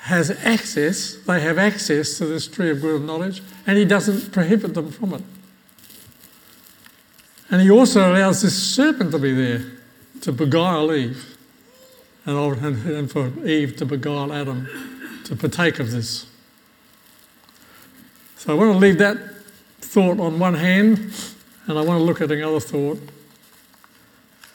has 0.00 0.30
access, 0.44 1.14
they 1.26 1.40
have 1.40 1.56
access 1.56 2.18
to 2.18 2.26
this 2.26 2.46
tree 2.46 2.68
of 2.70 2.80
good 2.80 3.02
knowledge, 3.02 3.42
and 3.66 3.78
he 3.78 3.84
doesn't 3.84 4.32
prohibit 4.32 4.74
them 4.74 4.90
from 4.90 5.14
it. 5.14 5.22
And 7.50 7.62
he 7.62 7.70
also 7.70 8.12
allows 8.12 8.42
this 8.42 8.60
serpent 8.60 9.12
to 9.12 9.18
be 9.18 9.32
there 9.32 9.64
to 10.22 10.32
beguile 10.32 10.92
Eve, 10.92 11.38
and 12.26 13.10
for 13.10 13.46
Eve 13.46 13.76
to 13.76 13.86
beguile 13.86 14.32
Adam 14.32 14.68
to 15.24 15.36
partake 15.36 15.78
of 15.78 15.90
this. 15.92 16.26
So 18.36 18.52
I 18.52 18.56
want 18.56 18.72
to 18.72 18.78
leave 18.78 18.98
that 18.98 19.16
thought 19.94 20.18
on 20.18 20.40
one 20.40 20.54
hand, 20.54 21.14
and 21.68 21.78
I 21.78 21.82
want 21.82 22.00
to 22.00 22.04
look 22.04 22.20
at 22.20 22.32
another 22.32 22.58
thought, 22.58 22.98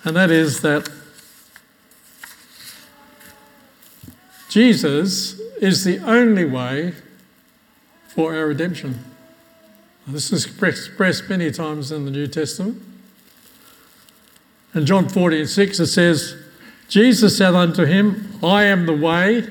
and 0.04 0.14
that 0.18 0.30
is 0.30 0.60
that 0.64 0.90
Jesus 4.50 5.40
is 5.62 5.86
the 5.86 6.00
only 6.00 6.44
way 6.44 6.94
for 8.10 8.36
our 8.36 8.48
redemption. 8.48 9.00
This 10.06 10.34
is 10.34 10.46
expressed 10.46 11.30
many 11.30 11.52
times 11.52 11.94
in 11.94 12.04
the 12.04 12.12
New 12.12 12.28
Testament. 12.28 12.82
In 14.76 14.86
John 14.86 15.08
14, 15.08 15.48
6, 15.48 15.80
it 15.80 15.88
says, 15.88 16.36
Jesus 16.90 17.38
said 17.38 17.56
unto 17.56 17.86
him, 17.86 18.38
I 18.44 18.66
am 18.66 18.86
the 18.86 18.96
way 18.96 19.50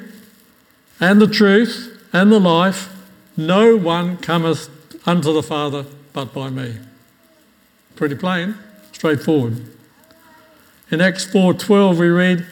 and 1.00 1.18
the 1.18 1.28
truth 1.28 2.06
and 2.12 2.30
the 2.30 2.40
life. 2.40 2.94
No 3.38 3.74
one 3.74 4.18
cometh 4.18 4.68
unto 5.06 5.32
the 5.32 5.42
Father 5.42 5.84
but 6.12 6.32
by 6.32 6.50
me. 6.50 6.76
Pretty 7.96 8.14
plain, 8.14 8.56
straightforward. 8.92 9.64
In 10.90 11.00
Acts 11.00 11.24
4:12 11.26 11.98
we 11.98 12.08
read, 12.08 12.46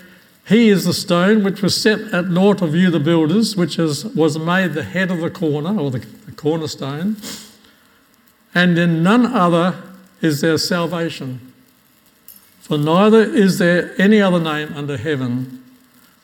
he 0.47 0.69
is 0.69 0.85
the 0.85 0.93
stone 0.93 1.43
which 1.43 1.61
was 1.61 1.81
set 1.81 2.00
at 2.12 2.29
naught 2.29 2.62
of 2.62 2.75
you, 2.75 2.91
the 2.91 3.00
builders, 3.00 3.57
which 3.57 3.79
is, 3.79 4.05
was 4.05 4.38
made 4.38 4.75
the 4.75 4.85
head 4.85 5.11
of 5.11 5.19
the 5.19 5.31
corner, 5.31 5.76
or 5.76 5.91
the, 5.91 5.99
the 5.99 6.33
cornerstone. 6.33 7.17
And 8.55 8.79
in 8.79 9.03
none 9.03 9.26
other 9.26 9.83
is 10.21 10.41
there 10.43 10.57
salvation. 10.57 11.53
For 12.61 12.79
neither 12.79 13.23
is 13.23 13.59
there 13.59 13.93
any 13.99 14.21
other 14.21 14.41
name 14.41 14.73
under 14.75 14.97
heaven 14.97 15.65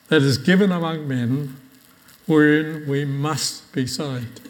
that 0.09 0.23
is 0.23 0.39
given 0.39 0.71
among 0.71 1.09
men 1.09 1.57
wherein 2.27 2.87
we 2.87 3.05
must 3.05 3.73
be 3.73 3.87
saved. 3.87 4.42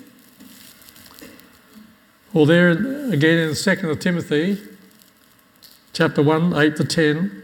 Well, 2.32 2.46
there 2.46 2.70
again 2.70 3.38
in 3.38 3.54
2 3.54 3.96
Timothy, 3.96 4.58
chapter 5.92 6.22
1, 6.22 6.56
8 6.56 6.76
to 6.76 6.84
10. 6.84 7.42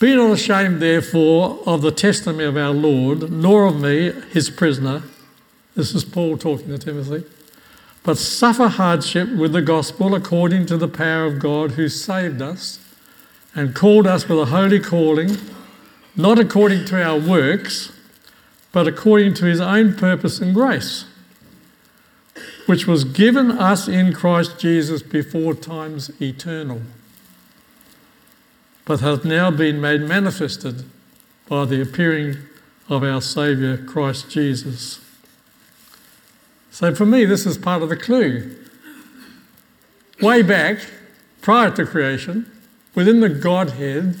Be 0.00 0.16
not 0.16 0.32
ashamed, 0.32 0.82
therefore, 0.82 1.60
of 1.64 1.82
the 1.82 1.92
testimony 1.92 2.42
of 2.42 2.56
our 2.56 2.72
Lord, 2.72 3.30
nor 3.30 3.66
of 3.66 3.80
me, 3.80 4.10
his 4.32 4.50
prisoner. 4.50 5.04
This 5.76 5.94
is 5.94 6.04
Paul 6.04 6.36
talking 6.36 6.66
to 6.66 6.78
Timothy. 6.78 7.24
But 8.02 8.18
suffer 8.18 8.66
hardship 8.66 9.28
with 9.30 9.52
the 9.52 9.62
gospel 9.62 10.16
according 10.16 10.66
to 10.66 10.76
the 10.76 10.88
power 10.88 11.26
of 11.26 11.38
God 11.38 11.72
who 11.72 11.88
saved 11.88 12.42
us 12.42 12.80
and 13.54 13.72
called 13.72 14.08
us 14.08 14.28
with 14.28 14.40
a 14.40 14.46
holy 14.46 14.80
calling, 14.80 15.36
not 16.16 16.40
according 16.40 16.86
to 16.86 17.00
our 17.00 17.20
works, 17.20 17.92
but 18.72 18.88
according 18.88 19.34
to 19.34 19.44
his 19.44 19.60
own 19.60 19.94
purpose 19.94 20.40
and 20.40 20.52
grace, 20.52 21.04
which 22.68 22.86
was 22.86 23.04
given 23.04 23.50
us 23.50 23.88
in 23.88 24.12
Christ 24.12 24.58
Jesus 24.60 25.02
before 25.02 25.54
times 25.54 26.10
eternal 26.20 26.82
but 28.88 29.00
hath 29.00 29.22
now 29.22 29.50
been 29.50 29.82
made 29.82 30.00
manifested 30.00 30.82
by 31.46 31.66
the 31.66 31.82
appearing 31.82 32.38
of 32.88 33.04
our 33.04 33.20
Saviour 33.20 33.76
Christ 33.76 34.30
Jesus. 34.30 34.98
So 36.70 36.94
for 36.94 37.04
me, 37.04 37.26
this 37.26 37.44
is 37.44 37.58
part 37.58 37.82
of 37.82 37.90
the 37.90 37.98
clue. 37.98 38.56
Way 40.22 40.40
back, 40.40 40.78
prior 41.42 41.70
to 41.72 41.84
creation, 41.84 42.50
within 42.94 43.20
the 43.20 43.28
Godhead, 43.28 44.16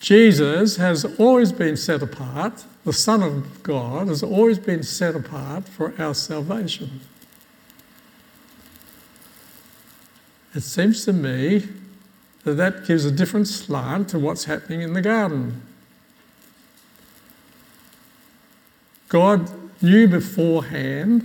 Jesus 0.00 0.76
has 0.76 1.06
always 1.18 1.50
been 1.50 1.78
set 1.78 2.02
apart, 2.02 2.64
the 2.84 2.92
Son 2.92 3.22
of 3.22 3.62
God 3.62 4.08
has 4.08 4.22
always 4.22 4.58
been 4.58 4.82
set 4.82 5.16
apart 5.16 5.66
for 5.66 5.94
our 5.98 6.14
salvation. 6.14 7.00
It 10.54 10.62
seems 10.62 11.04
to 11.06 11.12
me 11.12 11.68
that 12.44 12.54
that 12.54 12.86
gives 12.86 13.04
a 13.04 13.10
different 13.10 13.48
slant 13.48 14.08
to 14.10 14.18
what's 14.18 14.44
happening 14.44 14.82
in 14.82 14.92
the 14.92 15.00
garden. 15.00 15.62
God 19.08 19.50
knew 19.82 20.08
beforehand 20.08 21.24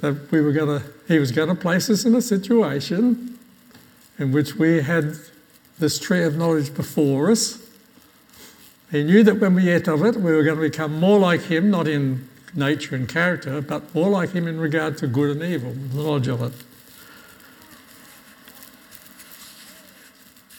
that 0.00 0.30
we 0.30 0.40
were 0.40 0.52
going 0.52 0.80
to, 0.80 0.86
He 1.08 1.18
was 1.18 1.32
going 1.32 1.48
to 1.48 1.54
place 1.54 1.88
us 1.90 2.04
in 2.04 2.14
a 2.14 2.22
situation 2.22 3.38
in 4.18 4.32
which 4.32 4.56
we 4.56 4.82
had 4.82 5.16
this 5.78 5.98
tree 5.98 6.22
of 6.22 6.36
knowledge 6.36 6.74
before 6.74 7.30
us. 7.30 7.62
He 8.90 9.02
knew 9.02 9.22
that 9.24 9.40
when 9.40 9.54
we 9.54 9.68
ate 9.68 9.88
of 9.88 10.04
it, 10.04 10.16
we 10.16 10.32
were 10.32 10.42
going 10.42 10.56
to 10.56 10.62
become 10.62 10.98
more 10.98 11.18
like 11.18 11.42
Him, 11.42 11.70
not 11.70 11.88
in 11.88 12.28
nature 12.54 12.94
and 12.94 13.08
character, 13.08 13.60
but 13.60 13.94
more 13.94 14.08
like 14.08 14.30
Him 14.30 14.46
in 14.46 14.58
regard 14.58 14.96
to 14.98 15.06
good 15.06 15.36
and 15.36 15.42
evil, 15.42 15.72
the 15.72 16.02
knowledge 16.02 16.28
of 16.28 16.42
it. 16.42 16.52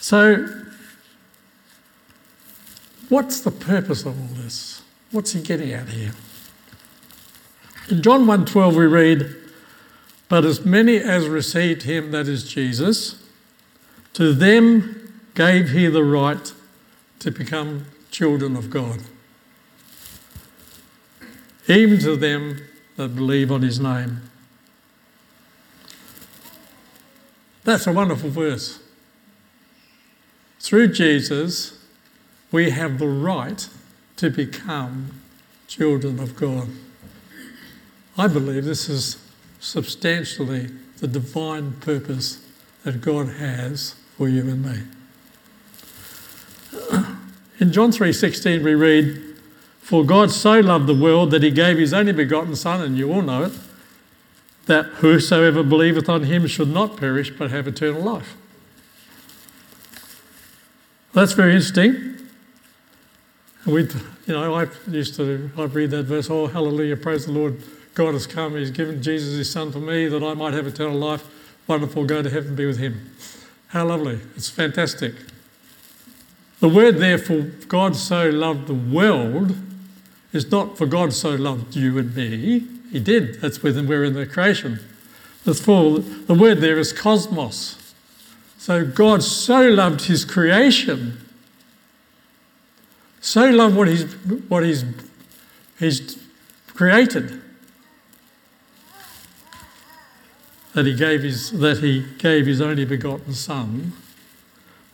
So, 0.08 0.48
what's 3.10 3.40
the 3.40 3.50
purpose 3.50 4.06
of 4.06 4.18
all 4.18 4.42
this? 4.42 4.80
What's 5.10 5.32
he 5.32 5.42
getting 5.42 5.70
at 5.70 5.90
here? 5.90 6.14
In 7.90 8.00
John 8.00 8.26
1:12 8.26 8.74
we 8.74 8.86
read, 8.86 9.36
"But 10.30 10.46
as 10.46 10.64
many 10.64 10.96
as 10.96 11.28
received 11.28 11.82
him 11.82 12.10
that 12.12 12.26
is 12.26 12.42
Jesus, 12.44 13.16
to 14.14 14.32
them 14.32 15.12
gave 15.34 15.72
he 15.72 15.88
the 15.88 16.04
right 16.04 16.54
to 17.18 17.30
become 17.30 17.84
children 18.10 18.56
of 18.56 18.70
God, 18.70 19.02
even 21.66 21.98
to 21.98 22.16
them 22.16 22.62
that 22.96 23.14
believe 23.14 23.52
on 23.52 23.60
his 23.60 23.78
name." 23.78 24.22
That's 27.64 27.86
a 27.86 27.92
wonderful 27.92 28.30
verse. 28.30 28.78
Through 30.60 30.88
Jesus, 30.88 31.78
we 32.50 32.70
have 32.70 32.98
the 32.98 33.08
right 33.08 33.68
to 34.16 34.30
become 34.30 35.20
children 35.66 36.18
of 36.18 36.34
God. 36.36 36.68
I 38.16 38.26
believe 38.26 38.64
this 38.64 38.88
is 38.88 39.24
substantially 39.60 40.70
the 40.98 41.06
divine 41.06 41.72
purpose 41.74 42.44
that 42.82 43.00
God 43.00 43.28
has 43.28 43.94
for 44.16 44.28
you 44.28 44.42
and 44.42 44.64
me. 44.64 44.78
In 47.60 47.72
John 47.72 47.92
3:16 47.92 48.64
we 48.64 48.74
read, 48.74 49.20
"For 49.80 50.04
God 50.04 50.30
so 50.32 50.58
loved 50.60 50.86
the 50.86 50.94
world 50.94 51.30
that 51.30 51.42
he 51.42 51.50
gave 51.50 51.78
his 51.78 51.92
only 51.92 52.12
begotten 52.12 52.56
son, 52.56 52.80
and 52.80 52.96
you 52.98 53.12
all 53.12 53.22
know 53.22 53.44
it, 53.44 53.52
that 54.66 54.86
whosoever 54.96 55.62
believeth 55.62 56.08
on 56.08 56.24
him 56.24 56.46
should 56.46 56.68
not 56.68 56.96
perish 56.96 57.30
but 57.30 57.50
have 57.50 57.68
eternal 57.68 58.02
life." 58.02 58.36
That's 61.12 61.32
very 61.32 61.52
interesting. 61.52 62.16
We, 63.66 63.82
you 63.82 63.88
know, 64.28 64.54
I 64.54 64.66
used 64.88 65.14
to, 65.16 65.50
I 65.56 65.64
read 65.64 65.90
that 65.90 66.04
verse, 66.04 66.30
oh, 66.30 66.46
hallelujah, 66.46 66.96
praise 66.96 67.26
the 67.26 67.32
Lord, 67.32 67.62
God 67.94 68.14
has 68.14 68.26
come, 68.26 68.56
He's 68.56 68.70
given 68.70 69.02
Jesus 69.02 69.36
His 69.36 69.50
Son 69.50 69.72
for 69.72 69.80
me 69.80 70.06
that 70.06 70.22
I 70.22 70.34
might 70.34 70.54
have 70.54 70.66
eternal 70.66 70.96
life. 70.96 71.24
Wonderful, 71.66 72.04
go 72.04 72.22
to 72.22 72.30
heaven, 72.30 72.54
be 72.54 72.64
with 72.64 72.78
Him. 72.78 73.10
How 73.68 73.86
lovely. 73.86 74.20
It's 74.36 74.48
fantastic. 74.48 75.14
The 76.60 76.68
word 76.68 76.96
there 76.96 77.18
for 77.18 77.42
God 77.42 77.94
so 77.94 78.30
loved 78.30 78.66
the 78.66 78.74
world 78.74 79.54
is 80.32 80.50
not 80.50 80.78
for 80.78 80.86
God 80.86 81.12
so 81.12 81.34
loved 81.34 81.76
you 81.76 81.98
and 81.98 82.14
me. 82.14 82.66
He 82.90 83.00
did. 83.00 83.40
That's 83.40 83.62
within 83.62 83.86
we're 83.86 84.04
in 84.04 84.14
the 84.14 84.26
creation. 84.26 84.80
That's 85.44 85.60
for 85.60 85.98
the 85.98 86.34
word 86.34 86.58
there 86.58 86.78
is 86.78 86.92
cosmos. 86.92 87.77
So 88.58 88.84
God 88.84 89.22
so 89.22 89.62
loved 89.68 90.02
his 90.02 90.24
creation, 90.24 91.16
so 93.20 93.48
loved 93.48 93.76
what 93.76 93.86
he's, 93.86 94.12
what 94.48 94.64
he's, 94.64 94.84
he's 95.78 96.18
created. 96.74 97.40
That 100.74 100.86
he 100.86 100.94
gave 100.94 101.22
his 101.22 101.50
that 101.52 101.78
he 101.78 102.04
gave 102.18 102.46
his 102.46 102.60
only 102.60 102.84
begotten 102.84 103.32
Son, 103.32 103.92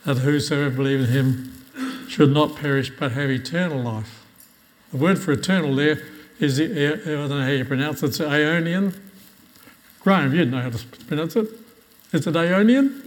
that 0.05 0.19
whosoever 0.19 0.69
believeth 0.75 1.09
in 1.09 1.15
him 1.15 2.07
should 2.07 2.31
not 2.31 2.55
perish 2.55 2.91
but 2.97 3.11
have 3.11 3.29
eternal 3.29 3.81
life. 3.81 4.25
The 4.91 4.97
word 4.97 5.19
for 5.19 5.31
eternal 5.31 5.75
there 5.75 6.01
is 6.39 6.59
I 6.59 6.63
don't 6.65 7.29
know 7.29 7.41
how 7.41 7.49
you 7.49 7.65
pronounce 7.65 8.03
it. 8.03 8.07
It's 8.07 8.19
Aeonian. 8.19 8.97
Graham, 9.99 10.33
you'd 10.33 10.51
know 10.51 10.61
how 10.61 10.69
to 10.69 10.85
pronounce 11.07 11.35
it. 11.35 11.49
Is 12.13 12.25
it 12.25 12.35
Aeonian? 12.35 13.04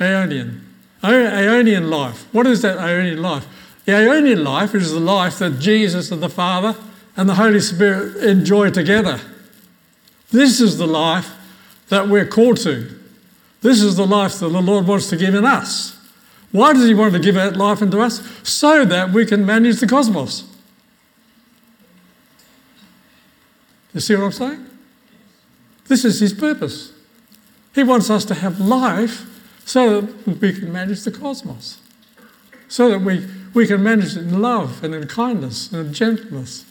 Aeonian. 0.00 0.60
Aeonian 1.02 1.88
life. 1.88 2.26
What 2.32 2.46
is 2.46 2.62
that 2.62 2.78
Aeonian 2.78 3.20
life? 3.20 3.46
The 3.84 3.92
Aeonian 3.92 4.42
life 4.42 4.74
is 4.74 4.92
the 4.92 5.00
life 5.00 5.38
that 5.38 5.58
Jesus 5.58 6.10
and 6.10 6.22
the 6.22 6.28
Father 6.28 6.74
and 7.16 7.28
the 7.28 7.34
Holy 7.34 7.60
Spirit 7.60 8.16
enjoy 8.16 8.70
together. 8.70 9.20
This 10.30 10.60
is 10.60 10.78
the 10.78 10.86
life 10.86 11.30
that 11.88 12.08
we're 12.08 12.26
called 12.26 12.58
to. 12.58 12.98
This 13.62 13.82
is 13.82 13.96
the 13.96 14.06
life 14.06 14.38
that 14.38 14.48
the 14.48 14.62
Lord 14.62 14.86
wants 14.86 15.08
to 15.10 15.16
give 15.16 15.34
in 15.34 15.44
us. 15.44 15.96
Why 16.52 16.72
does 16.72 16.86
He 16.86 16.94
want 16.94 17.12
to 17.12 17.18
give 17.18 17.34
that 17.34 17.56
life 17.56 17.82
into 17.82 18.00
us? 18.00 18.26
So 18.42 18.84
that 18.84 19.10
we 19.10 19.26
can 19.26 19.44
manage 19.44 19.80
the 19.80 19.86
cosmos. 19.86 20.44
You 23.92 24.00
see 24.00 24.14
what 24.16 24.24
I'm 24.24 24.32
saying? 24.32 24.66
This 25.88 26.04
is 26.04 26.20
His 26.20 26.32
purpose. 26.32 26.92
He 27.74 27.82
wants 27.82 28.08
us 28.10 28.24
to 28.26 28.34
have 28.34 28.60
life 28.60 29.26
so 29.70 30.00
that 30.00 30.40
we 30.40 30.52
can 30.52 30.72
manage 30.72 31.04
the 31.04 31.12
cosmos, 31.12 31.80
so 32.66 32.90
that 32.90 33.02
we, 33.02 33.24
we 33.54 33.68
can 33.68 33.80
manage 33.80 34.16
it 34.16 34.22
in 34.22 34.42
love 34.42 34.82
and 34.82 34.92
in 34.92 35.06
kindness 35.06 35.70
and 35.70 35.86
in 35.86 35.94
gentleness, 35.94 36.64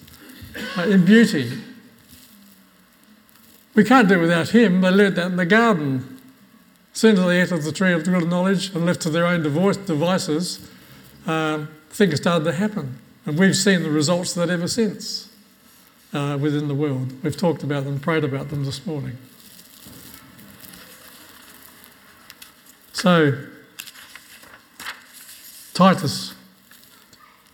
uh, 0.77 0.81
in 0.81 1.05
beauty. 1.05 1.49
We 3.73 3.85
can't 3.85 4.09
do 4.09 4.15
it 4.15 4.21
without 4.21 4.49
Him. 4.49 4.81
They 4.81 4.89
learned 4.89 5.15
that 5.15 5.27
in 5.27 5.37
the 5.37 5.45
garden. 5.45 6.19
Soon 6.91 7.17
as 7.17 7.25
they 7.25 7.41
ate 7.41 7.53
of 7.53 7.63
the 7.63 7.71
tree 7.71 7.93
of 7.93 8.03
the 8.03 8.11
good 8.11 8.27
knowledge 8.27 8.75
and 8.75 8.85
left 8.85 8.99
to 9.03 9.09
their 9.09 9.25
own 9.25 9.43
devices, 9.43 10.69
um, 11.25 11.69
things 11.91 12.17
started 12.17 12.43
to 12.43 12.51
happen. 12.51 12.99
And 13.25 13.39
we've 13.39 13.55
seen 13.55 13.83
the 13.83 13.89
results 13.89 14.35
of 14.35 14.45
that 14.45 14.53
ever 14.53 14.67
since 14.67 15.29
uh, 16.11 16.37
within 16.41 16.67
the 16.67 16.75
world. 16.75 17.13
We've 17.23 17.37
talked 17.37 17.63
about 17.63 17.85
them, 17.85 18.01
prayed 18.01 18.25
about 18.25 18.49
them 18.49 18.65
this 18.65 18.85
morning. 18.85 19.17
So, 22.99 23.33
Titus, 25.73 26.33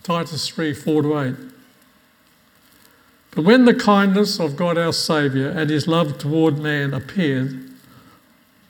Titus 0.01 0.47
3 0.47 0.73
4 0.73 1.01
to 1.03 1.19
8. 1.19 1.35
But 3.29 3.45
when 3.45 3.65
the 3.65 3.75
kindness 3.75 4.39
of 4.39 4.55
God 4.55 4.75
our 4.75 4.91
Saviour 4.91 5.51
and 5.51 5.69
his 5.69 5.87
love 5.87 6.17
toward 6.17 6.57
man 6.57 6.95
appeared, 6.95 7.59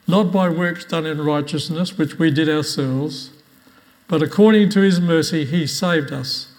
not 0.06 0.34
by 0.34 0.50
works 0.50 0.84
done 0.84 1.06
in 1.06 1.22
righteousness, 1.22 1.98
which 1.98 2.20
we 2.20 2.30
did 2.30 2.50
ourselves, 2.50 3.30
but 4.10 4.22
according 4.22 4.70
to 4.72 4.82
his 4.82 5.00
mercy 5.00 5.46
he 5.46 5.66
saved 5.66 6.12
us 6.12 6.52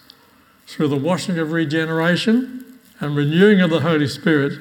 through 0.65 0.87
the 0.87 0.95
washing 0.95 1.37
of 1.37 1.51
regeneration 1.51 2.79
and 2.99 3.15
renewing 3.15 3.61
of 3.61 3.69
the 3.69 3.81
Holy 3.81 4.07
Spirit, 4.07 4.57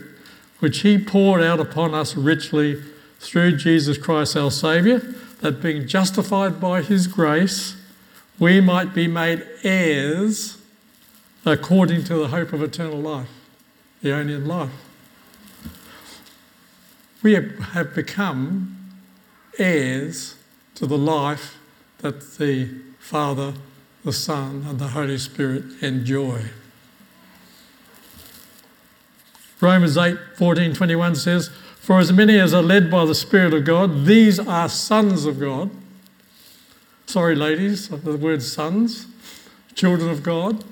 which 0.58 0.80
he 0.80 1.02
poured 1.02 1.40
out 1.40 1.60
upon 1.60 1.94
us 1.94 2.14
richly 2.14 2.82
through 3.20 3.56
Jesus 3.56 3.96
Christ 3.96 4.36
our 4.36 4.50
Saviour 4.50 5.00
that 5.46 5.62
being 5.62 5.86
justified 5.86 6.60
by 6.60 6.82
his 6.82 7.06
grace, 7.06 7.76
we 8.36 8.60
might 8.60 8.92
be 8.92 9.06
made 9.06 9.46
heirs 9.62 10.58
according 11.44 12.02
to 12.02 12.16
the 12.16 12.26
hope 12.26 12.52
of 12.52 12.60
eternal 12.60 12.98
life, 12.98 13.28
the 14.02 14.12
only 14.12 14.36
life. 14.38 14.72
We 17.22 17.34
have 17.34 17.94
become 17.94 18.76
heirs 19.56 20.34
to 20.74 20.84
the 20.84 20.98
life 20.98 21.56
that 21.98 22.32
the 22.38 22.68
Father, 22.98 23.54
the 24.04 24.12
Son, 24.12 24.64
and 24.68 24.80
the 24.80 24.88
Holy 24.88 25.16
Spirit 25.16 25.62
enjoy. 25.80 26.42
Romans 29.60 29.96
8 29.96 30.18
14 30.36 30.74
21 30.74 31.14
says, 31.14 31.50
for 31.86 32.00
as 32.00 32.12
many 32.12 32.36
as 32.36 32.52
are 32.52 32.64
led 32.64 32.90
by 32.90 33.04
the 33.04 33.14
Spirit 33.14 33.54
of 33.54 33.64
God, 33.64 34.06
these 34.06 34.40
are 34.40 34.68
sons 34.68 35.24
of 35.24 35.38
God. 35.38 35.70
Sorry, 37.06 37.36
ladies, 37.36 37.88
the 37.88 38.16
word 38.16 38.42
sons, 38.42 39.06
children 39.76 40.10
of 40.10 40.24
God. 40.24 40.64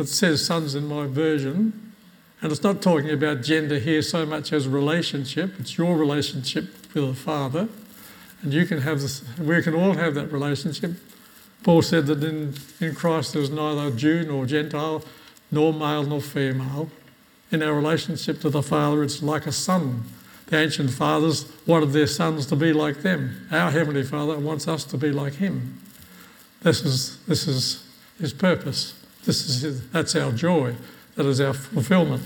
It 0.00 0.08
says 0.08 0.44
sons 0.44 0.74
in 0.74 0.88
my 0.88 1.06
version. 1.06 1.92
And 2.40 2.50
it's 2.50 2.64
not 2.64 2.82
talking 2.82 3.10
about 3.10 3.42
gender 3.42 3.78
here 3.78 4.02
so 4.02 4.26
much 4.26 4.52
as 4.52 4.66
relationship. 4.66 5.60
It's 5.60 5.78
your 5.78 5.96
relationship 5.96 6.64
with 6.92 7.06
the 7.06 7.14
Father. 7.14 7.68
And 8.42 8.52
you 8.52 8.66
can 8.66 8.80
have 8.80 9.00
this, 9.00 9.22
we 9.38 9.62
can 9.62 9.76
all 9.76 9.92
have 9.92 10.16
that 10.16 10.32
relationship. 10.32 10.94
Paul 11.62 11.82
said 11.82 12.06
that 12.06 12.24
in, 12.24 12.54
in 12.80 12.96
Christ 12.96 13.34
there's 13.34 13.50
neither 13.50 13.92
Jew 13.92 14.24
nor 14.24 14.46
Gentile, 14.46 15.04
nor 15.52 15.72
male 15.72 16.02
nor 16.02 16.20
female. 16.20 16.90
In 17.52 17.62
our 17.62 17.74
relationship 17.74 18.40
to 18.40 18.50
the 18.50 18.60
Father, 18.60 19.04
it's 19.04 19.22
like 19.22 19.46
a 19.46 19.52
son 19.52 20.02
the 20.52 20.58
ancient 20.58 20.90
fathers 20.90 21.50
wanted 21.66 21.92
their 21.92 22.06
sons 22.06 22.44
to 22.44 22.54
be 22.54 22.74
like 22.74 22.98
them. 22.98 23.48
Our 23.50 23.70
Heavenly 23.70 24.02
Father 24.02 24.38
wants 24.38 24.68
us 24.68 24.84
to 24.84 24.98
be 24.98 25.10
like 25.10 25.32
Him. 25.32 25.80
This 26.60 26.82
is, 26.82 27.24
this 27.24 27.48
is 27.48 27.88
His 28.20 28.34
purpose. 28.34 29.02
This 29.24 29.48
is 29.48 29.62
his, 29.62 29.88
that's 29.88 30.14
our 30.14 30.30
joy. 30.30 30.74
That 31.14 31.24
is 31.24 31.40
our 31.40 31.54
fulfillment. 31.54 32.22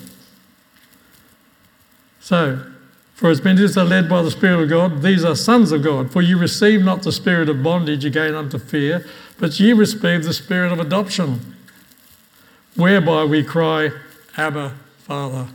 So, 2.18 2.66
for 3.14 3.30
as 3.30 3.44
many 3.44 3.62
as 3.62 3.78
are 3.78 3.84
led 3.84 4.08
by 4.08 4.22
the 4.22 4.30
Spirit 4.32 4.64
of 4.64 4.70
God, 4.70 5.02
these 5.02 5.24
are 5.24 5.36
sons 5.36 5.70
of 5.70 5.84
God. 5.84 6.10
For 6.10 6.20
you 6.20 6.36
receive 6.36 6.82
not 6.82 7.04
the 7.04 7.12
spirit 7.12 7.48
of 7.48 7.62
bondage 7.62 8.04
again 8.04 8.34
unto 8.34 8.58
fear, 8.58 9.06
but 9.38 9.60
ye 9.60 9.72
receive 9.72 10.24
the 10.24 10.32
spirit 10.32 10.72
of 10.72 10.80
adoption, 10.80 11.54
whereby 12.74 13.22
we 13.22 13.44
cry, 13.44 13.90
Abba, 14.36 14.74
Father. 14.98 15.46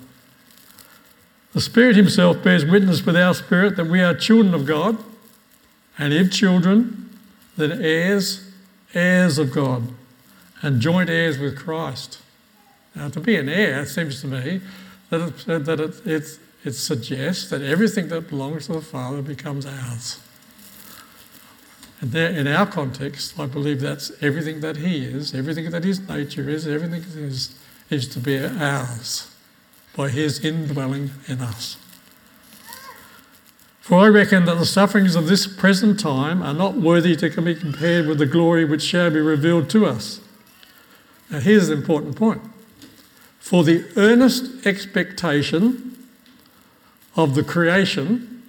The 1.54 1.62
Spirit 1.62 1.98
Himself 1.98 2.44
bears 2.44 2.66
witness 2.66 3.06
with 3.06 3.18
our 3.18 3.34
spirit 3.34 3.76
that 3.76 3.88
we 3.88 4.02
are 4.02 4.14
children 4.14 4.54
of 4.54 4.66
God, 4.66 4.98
and 5.98 6.14
if 6.14 6.32
children, 6.32 7.10
then 7.58 7.74
heirs, 7.84 8.50
heirs 8.94 9.38
of 9.38 9.52
God, 9.52 9.90
and 10.62 10.80
joint 10.80 11.10
heirs 11.10 11.38
with 11.38 11.58
Christ. 11.58 12.20
Now, 12.96 13.10
to 13.10 13.20
be 13.20 13.36
an 13.36 13.50
heir, 13.50 13.82
it 13.82 13.88
seems 13.88 14.22
to 14.22 14.28
me 14.28 14.62
that 15.10 15.22
it, 15.22 15.66
that 15.66 15.80
it, 15.80 16.08
it, 16.08 16.40
it 16.64 16.72
suggests 16.72 17.50
that 17.50 17.62
everything 17.62 18.08
that 18.10 18.30
belongs 18.30 18.68
to 18.68 18.74
the 18.74 18.82
Father 18.82 19.22
becomes 19.22 19.66
ours. 19.66 20.22
And 22.00 22.12
there, 22.12 22.30
in 22.30 22.48
our 22.48 22.66
context, 22.66 23.38
I 23.38 23.46
believe 23.46 23.82
that's 23.82 24.12
everything 24.24 24.62
that 24.62 24.78
He 24.78 25.04
is, 25.04 25.36
everything 25.36 25.70
that 25.72 25.84
His 25.84 26.00
nature 26.08 26.50
is, 26.50 26.66
everything 26.66 27.04
is, 27.22 27.60
is 27.90 28.08
to 28.08 28.20
be 28.20 28.38
ours 28.40 29.31
by 29.96 30.10
his 30.10 30.44
indwelling 30.44 31.12
in 31.28 31.42
us. 31.42 31.78
For 33.82 34.00
I 34.00 34.08
reckon 34.08 34.46
that 34.46 34.56
the 34.56 34.66
sufferings 34.66 35.16
of 35.16 35.28
this 35.28 35.48
present 35.48 36.00
time 36.00 36.42
are 36.42 36.54
not 36.54 36.76
worthy 36.76 37.16
to 37.18 37.42
be 37.42 37.56
compared 37.56 38.08
with 38.08 38.20
the 38.20 38.26
glory 38.26 38.64
which 38.64 38.84
shall 38.84 39.10
be 39.10 39.20
revealed 39.20 39.70
to 39.72 39.86
us. 39.86 40.22
Now, 41.30 41.40
here's 41.40 41.68
the 41.68 41.74
important 41.74 42.16
point. 42.16 42.42
For 43.40 43.64
the 43.64 43.86
earnest 43.98 44.66
expectation 44.66 45.98
of 47.16 47.36
the 47.36 47.44
creation, 47.44 48.44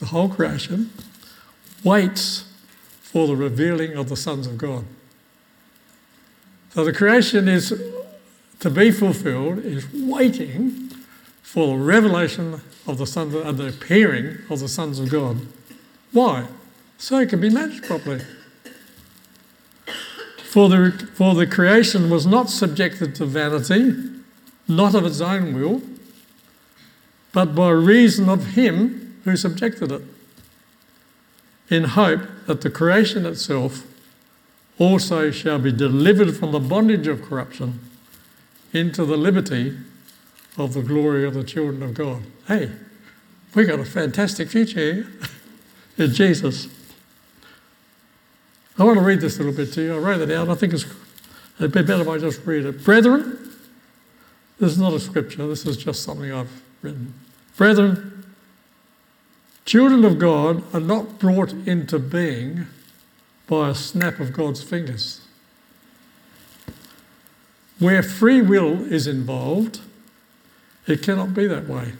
the 0.00 0.06
whole 0.06 0.28
creation, 0.28 0.90
waits 1.82 2.44
for 3.00 3.26
the 3.26 3.36
revealing 3.36 3.96
of 3.96 4.08
the 4.08 4.16
sons 4.16 4.46
of 4.46 4.58
God. 4.58 4.84
So 6.70 6.84
the 6.84 6.92
creation 6.92 7.46
is 7.46 7.72
to 8.64 8.70
be 8.70 8.90
fulfilled 8.90 9.58
is 9.58 9.86
waiting 9.92 10.88
for 11.42 11.66
the 11.66 11.84
revelation 11.84 12.62
of 12.86 12.96
the 12.96 13.06
sons 13.06 13.34
and 13.34 13.58
the 13.58 13.68
appearing 13.68 14.38
of 14.48 14.60
the 14.60 14.68
sons 14.68 14.98
of 14.98 15.10
God. 15.10 15.36
Why? 16.12 16.46
So 16.96 17.18
it 17.18 17.28
can 17.28 17.42
be 17.42 17.50
managed 17.50 17.84
properly. 17.84 18.22
For 20.44 20.70
the, 20.70 21.10
for 21.12 21.34
the 21.34 21.46
creation 21.46 22.08
was 22.08 22.24
not 22.24 22.48
subjected 22.48 23.14
to 23.16 23.26
vanity, 23.26 23.92
not 24.66 24.94
of 24.94 25.04
its 25.04 25.20
own 25.20 25.52
will, 25.52 25.82
but 27.34 27.54
by 27.54 27.68
reason 27.68 28.30
of 28.30 28.54
him 28.54 29.20
who 29.24 29.36
subjected 29.36 29.92
it, 29.92 30.02
in 31.68 31.84
hope 31.84 32.22
that 32.46 32.62
the 32.62 32.70
creation 32.70 33.26
itself 33.26 33.86
also 34.78 35.30
shall 35.30 35.58
be 35.58 35.70
delivered 35.70 36.34
from 36.34 36.52
the 36.52 36.60
bondage 36.60 37.06
of 37.06 37.20
corruption 37.20 37.90
into 38.74 39.04
the 39.04 39.16
liberty 39.16 39.76
of 40.56 40.74
the 40.74 40.82
glory 40.82 41.24
of 41.24 41.34
the 41.34 41.44
children 41.44 41.82
of 41.82 41.94
God. 41.94 42.22
Hey, 42.46 42.70
we 43.54 43.64
got 43.64 43.78
a 43.78 43.84
fantastic 43.84 44.48
future 44.48 44.80
here 44.80 45.06
in 46.06 46.12
Jesus. 46.12 46.68
I 48.76 48.84
want 48.84 48.98
to 48.98 49.04
read 49.04 49.20
this 49.20 49.36
a 49.36 49.44
little 49.44 49.54
bit 49.54 49.72
to 49.74 49.82
you. 49.82 49.94
I 49.94 49.98
wrote 49.98 50.20
it 50.20 50.30
out. 50.32 50.48
I 50.48 50.54
think 50.54 50.72
it's, 50.72 50.84
it'd 51.58 51.72
be 51.72 51.82
better 51.82 52.02
if 52.02 52.08
I 52.08 52.18
just 52.18 52.44
read 52.44 52.66
it. 52.66 52.84
Brethren, 52.84 53.38
This 54.58 54.72
is 54.72 54.78
not 54.78 54.92
a 54.92 55.00
scripture, 55.00 55.46
this 55.46 55.66
is 55.66 55.76
just 55.76 56.02
something 56.02 56.32
I've 56.32 56.62
written. 56.82 57.14
Brethren, 57.56 58.24
children 59.64 60.04
of 60.04 60.18
God 60.18 60.62
are 60.74 60.80
not 60.80 61.18
brought 61.18 61.52
into 61.52 61.98
being 61.98 62.66
by 63.46 63.68
a 63.68 63.74
snap 63.74 64.18
of 64.20 64.32
God's 64.32 64.62
fingers. 64.62 65.23
Where 67.84 68.02
free 68.02 68.40
will 68.40 68.90
is 68.90 69.06
involved, 69.06 69.82
it 70.86 71.02
cannot 71.02 71.34
be 71.34 71.46
that 71.46 71.68
way. 71.68 71.92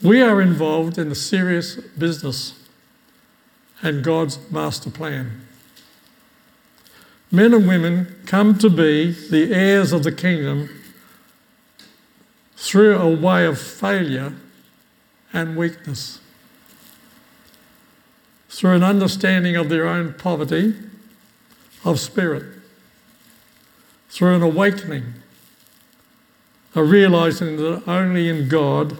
We 0.00 0.22
are 0.22 0.40
involved 0.40 0.96
in 0.96 1.12
a 1.12 1.14
serious 1.14 1.74
business 1.76 2.58
and 3.82 4.02
God's 4.02 4.38
master 4.50 4.88
plan. 4.88 5.42
Men 7.30 7.52
and 7.52 7.68
women 7.68 8.18
come 8.24 8.56
to 8.56 8.70
be 8.70 9.10
the 9.28 9.52
heirs 9.52 9.92
of 9.92 10.04
the 10.04 10.12
kingdom 10.12 10.70
through 12.56 12.96
a 12.96 13.14
way 13.14 13.44
of 13.44 13.60
failure 13.60 14.32
and 15.34 15.54
weakness, 15.54 16.18
through 18.48 18.72
an 18.72 18.82
understanding 18.82 19.54
of 19.54 19.68
their 19.68 19.86
own 19.86 20.14
poverty 20.14 20.74
of 21.84 22.00
spirit, 22.00 22.61
through 24.12 24.34
an 24.34 24.42
awakening, 24.42 25.14
a 26.74 26.84
realizing 26.84 27.56
that 27.56 27.82
only 27.88 28.28
in 28.28 28.46
God 28.46 28.98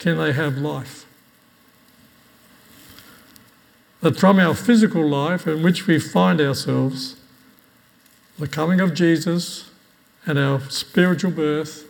can 0.00 0.18
they 0.18 0.32
have 0.32 0.58
life. 0.58 1.06
That 4.00 4.18
from 4.18 4.40
our 4.40 4.54
physical 4.54 5.08
life 5.08 5.46
in 5.46 5.62
which 5.62 5.86
we 5.86 6.00
find 6.00 6.40
ourselves, 6.40 7.14
the 8.36 8.48
coming 8.48 8.80
of 8.80 8.94
Jesus 8.94 9.70
and 10.26 10.36
our 10.40 10.58
spiritual 10.70 11.30
birth, 11.30 11.88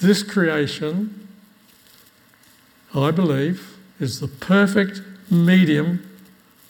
this 0.00 0.22
creation, 0.22 1.28
I 2.94 3.10
believe, 3.10 3.76
is 4.00 4.20
the 4.20 4.28
perfect 4.28 5.02
medium 5.30 6.18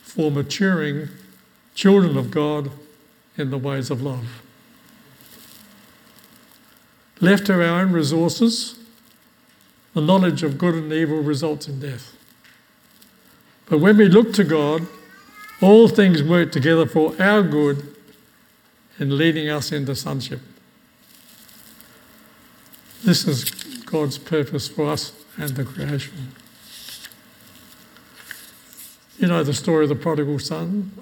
for 0.02 0.32
maturing 0.32 1.08
children 1.76 2.16
of 2.16 2.32
God 2.32 2.72
in 3.38 3.50
the 3.50 3.58
ways 3.58 3.92
of 3.92 4.02
love. 4.02 4.42
Left 7.20 7.46
to 7.46 7.54
our 7.54 7.80
own 7.80 7.92
resources, 7.92 8.78
the 9.94 10.00
knowledge 10.00 10.42
of 10.42 10.58
good 10.58 10.74
and 10.74 10.92
evil 10.92 11.22
results 11.22 11.66
in 11.68 11.80
death. 11.80 12.14
But 13.66 13.78
when 13.78 13.96
we 13.96 14.08
look 14.08 14.32
to 14.34 14.44
God, 14.44 14.86
all 15.60 15.88
things 15.88 16.22
work 16.22 16.52
together 16.52 16.86
for 16.86 17.20
our 17.20 17.42
good 17.42 17.96
in 18.98 19.16
leading 19.16 19.48
us 19.48 19.72
into 19.72 19.94
sonship. 19.94 20.40
This 23.02 23.26
is 23.26 23.44
God's 23.84 24.18
purpose 24.18 24.68
for 24.68 24.90
us 24.90 25.12
and 25.38 25.50
the 25.50 25.64
creation. 25.64 26.32
You 29.18 29.28
know 29.28 29.42
the 29.42 29.54
story 29.54 29.84
of 29.84 29.88
the 29.88 29.94
prodigal 29.94 30.38
son? 30.38 30.92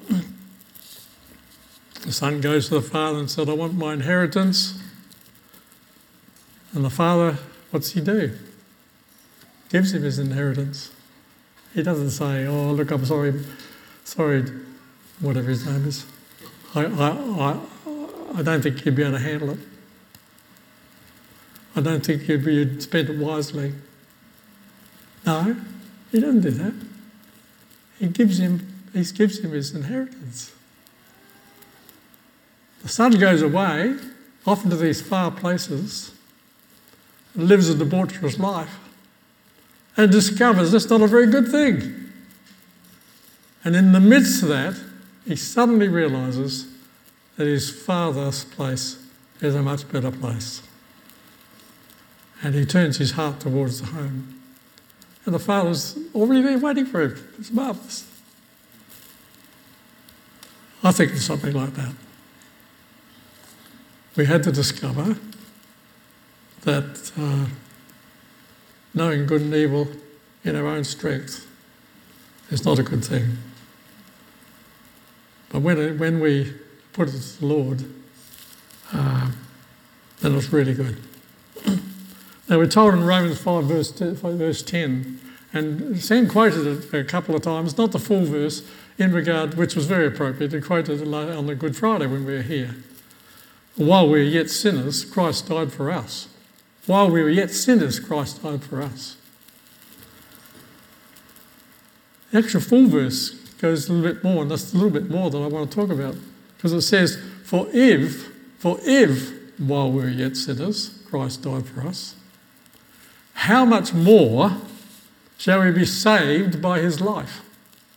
The 2.03 2.13
son 2.13 2.41
goes 2.41 2.69
to 2.69 2.75
the 2.75 2.83
father 2.83 3.19
and 3.19 3.31
said, 3.31 3.49
I 3.49 3.55
want 3.55 3.75
my 3.75 3.93
inheritance. 3.93 4.81
And 6.75 6.85
the 6.85 6.91
father, 6.91 7.39
what's 7.71 7.93
he 7.93 8.01
do? 8.01 8.37
gives 9.75 9.93
him 9.93 10.05
his 10.05 10.21
inheritance. 10.21 10.93
He 11.75 11.83
doesn't 11.83 12.11
say, 12.11 12.47
"Oh, 12.47 12.71
look, 12.71 12.93
I'm 12.93 13.05
sorry, 13.05 13.35
sorry, 14.05 14.45
whatever 15.19 15.49
his 15.49 15.67
name 15.67 15.85
is. 15.85 16.07
I, 16.77 16.85
I, 16.85 17.09
I, 17.09 17.59
I 18.37 18.43
don't 18.43 18.63
think 18.63 18.85
you'd 18.85 18.95
be 18.95 19.03
able 19.03 19.15
to 19.15 19.19
handle 19.19 19.51
it. 19.51 19.59
I 21.75 21.81
don't 21.81 22.07
think 22.07 22.29
you'd, 22.29 22.45
be 22.45 22.81
spend 22.81 23.11
it 23.11 23.19
wisely." 23.19 23.73
No, 25.27 25.57
he 26.13 26.21
doesn't 26.21 26.43
do 26.43 26.51
that. 26.51 26.75
He 27.99 28.07
gives 28.07 28.39
him, 28.39 28.85
he 28.93 29.03
gives 29.03 29.41
him 29.41 29.51
his 29.51 29.75
inheritance. 29.75 30.53
The 32.83 32.89
son 32.89 33.19
goes 33.19 33.43
away, 33.43 33.97
off 34.47 34.63
to 34.63 34.77
these 34.77 35.03
far 35.03 35.33
places, 35.33 36.14
lives 37.35 37.69
a 37.69 37.75
debaucherous 37.75 38.39
life 38.39 38.79
and 39.97 40.11
discovers 40.11 40.73
that's 40.73 40.89
not 40.91 41.03
a 41.03 41.07
very 41.07 41.27
good 41.27 41.49
thing. 41.49 42.11
And 43.65 43.75
in 43.75 43.93
the 43.93 44.01
midst 44.01 44.43
of 44.43 44.49
that, 44.49 44.79
he 45.27 45.37
suddenly 45.37 45.89
realizes 45.89 46.67
that 47.37 47.47
his 47.47 47.71
father's 47.71 48.45
place 48.45 48.99
is 49.41 49.55
a 49.55 49.63
much 49.63 49.91
better 49.91 50.11
place. 50.11 50.63
And 52.43 52.55
he 52.55 52.67
turns 52.67 52.99
his 52.99 53.13
heart 53.13 53.41
towards 53.41 53.81
the 53.81 53.87
home. 53.87 54.41
And 55.25 55.35
the 55.35 55.39
father's 55.39 55.97
already 56.15 56.43
there 56.43 56.59
waiting 56.59 56.85
for 56.85 57.01
him. 57.01 57.29
It's 57.39 57.51
marvellous. 57.51 58.07
I 60.83 60.93
think 60.93 61.13
it's 61.13 61.25
something 61.25 61.55
like 61.55 61.75
that. 61.75 61.95
We 64.17 64.27
had 64.27 64.43
to 64.43 64.53
discover 64.53 65.17
that. 66.65 67.13
Uh, 67.19 67.47
knowing 68.95 69.27
good 69.27 69.43
and 69.43 69.53
evil 69.55 69.89
in 70.45 70.55
our 70.57 70.67
own 70.67 70.85
strength 70.85 71.47
is 72.51 72.65
not 72.65 72.79
a 72.79 72.83
good 72.83 73.05
thing. 73.05 73.37
But 75.49 75.61
when, 75.61 75.99
when 75.99 76.21
we 76.21 76.55
put 76.93 77.09
it 77.09 77.13
to 77.13 77.41
the 77.41 77.47
Lord, 77.47 77.85
uh, 78.93 79.31
then 80.21 80.35
it's 80.35 80.53
really 80.53 80.75
good. 80.75 81.01
now 82.49 82.59
we're 82.59 82.67
told 82.67 82.95
in 82.95 83.05
Romans 83.05 83.39
5 83.41 83.65
verse, 83.65 83.91
10, 83.91 84.15
verse 84.15 84.63
10, 84.63 85.21
and 85.53 86.03
Sam 86.03 86.29
quoted 86.29 86.67
it 86.67 86.95
a 86.95 87.05
couple 87.05 87.37
of 87.37 87.43
times, 87.43 87.79
not 87.79 87.93
the 87.93 87.99
full 87.99 88.25
verse, 88.25 88.69
in 88.99 89.13
regard, 89.13 89.55
which 89.55 89.75
was 89.75 89.87
very 89.87 90.07
appropriate. 90.07 90.53
He 90.53 90.61
quoted 90.61 91.01
it 91.01 91.15
on 91.15 91.47
the 91.47 91.55
Good 91.55 91.77
Friday 91.77 92.07
when 92.07 92.25
we 92.25 92.35
were 92.35 92.43
here. 92.43 92.77
While 93.77 94.07
we 94.07 94.19
were 94.19 94.19
yet 94.19 94.51
sinners, 94.51 95.05
Christ 95.05 95.49
died 95.49 95.73
for 95.73 95.91
us. 95.91 96.29
While 96.87 97.11
we 97.11 97.23
were 97.23 97.31
yet 97.31 97.51
sinners, 97.51 97.99
Christ 97.99 98.43
died 98.43 98.63
for 98.63 98.83
us. 98.83 99.17
The 102.31 102.39
actual 102.39 102.61
full 102.61 102.89
verse 102.89 103.31
goes 103.61 103.89
a 103.89 103.93
little 103.93 104.13
bit 104.13 104.25
more, 104.25 104.43
and 104.43 104.51
that's 104.51 104.75
a 104.75 104.77
little 104.77 104.91
bit 104.91 105.09
more 105.09 105.31
than 105.31 105.43
I 105.43 105.47
want 105.47 105.71
to 105.71 105.75
talk 105.75 105.91
about. 105.91 106.17
Because 106.57 106.73
it 106.73 106.83
says, 106.83 107.19
For 107.45 107.69
if, 107.73 108.33
for 108.59 108.79
if, 108.83 109.33
while 109.59 109.91
we 109.91 110.03
were 110.03 110.09
yet 110.09 110.37
sinners, 110.37 111.03
Christ 111.09 111.43
died 111.43 111.67
for 111.67 111.87
us, 111.87 112.17
how 113.35 113.65
much 113.65 113.95
more 113.95 114.57
shall 115.39 115.63
we 115.63 115.71
be 115.71 115.85
saved 115.85 116.61
by 116.61 116.81
his 116.81 117.01
life, 117.01 117.43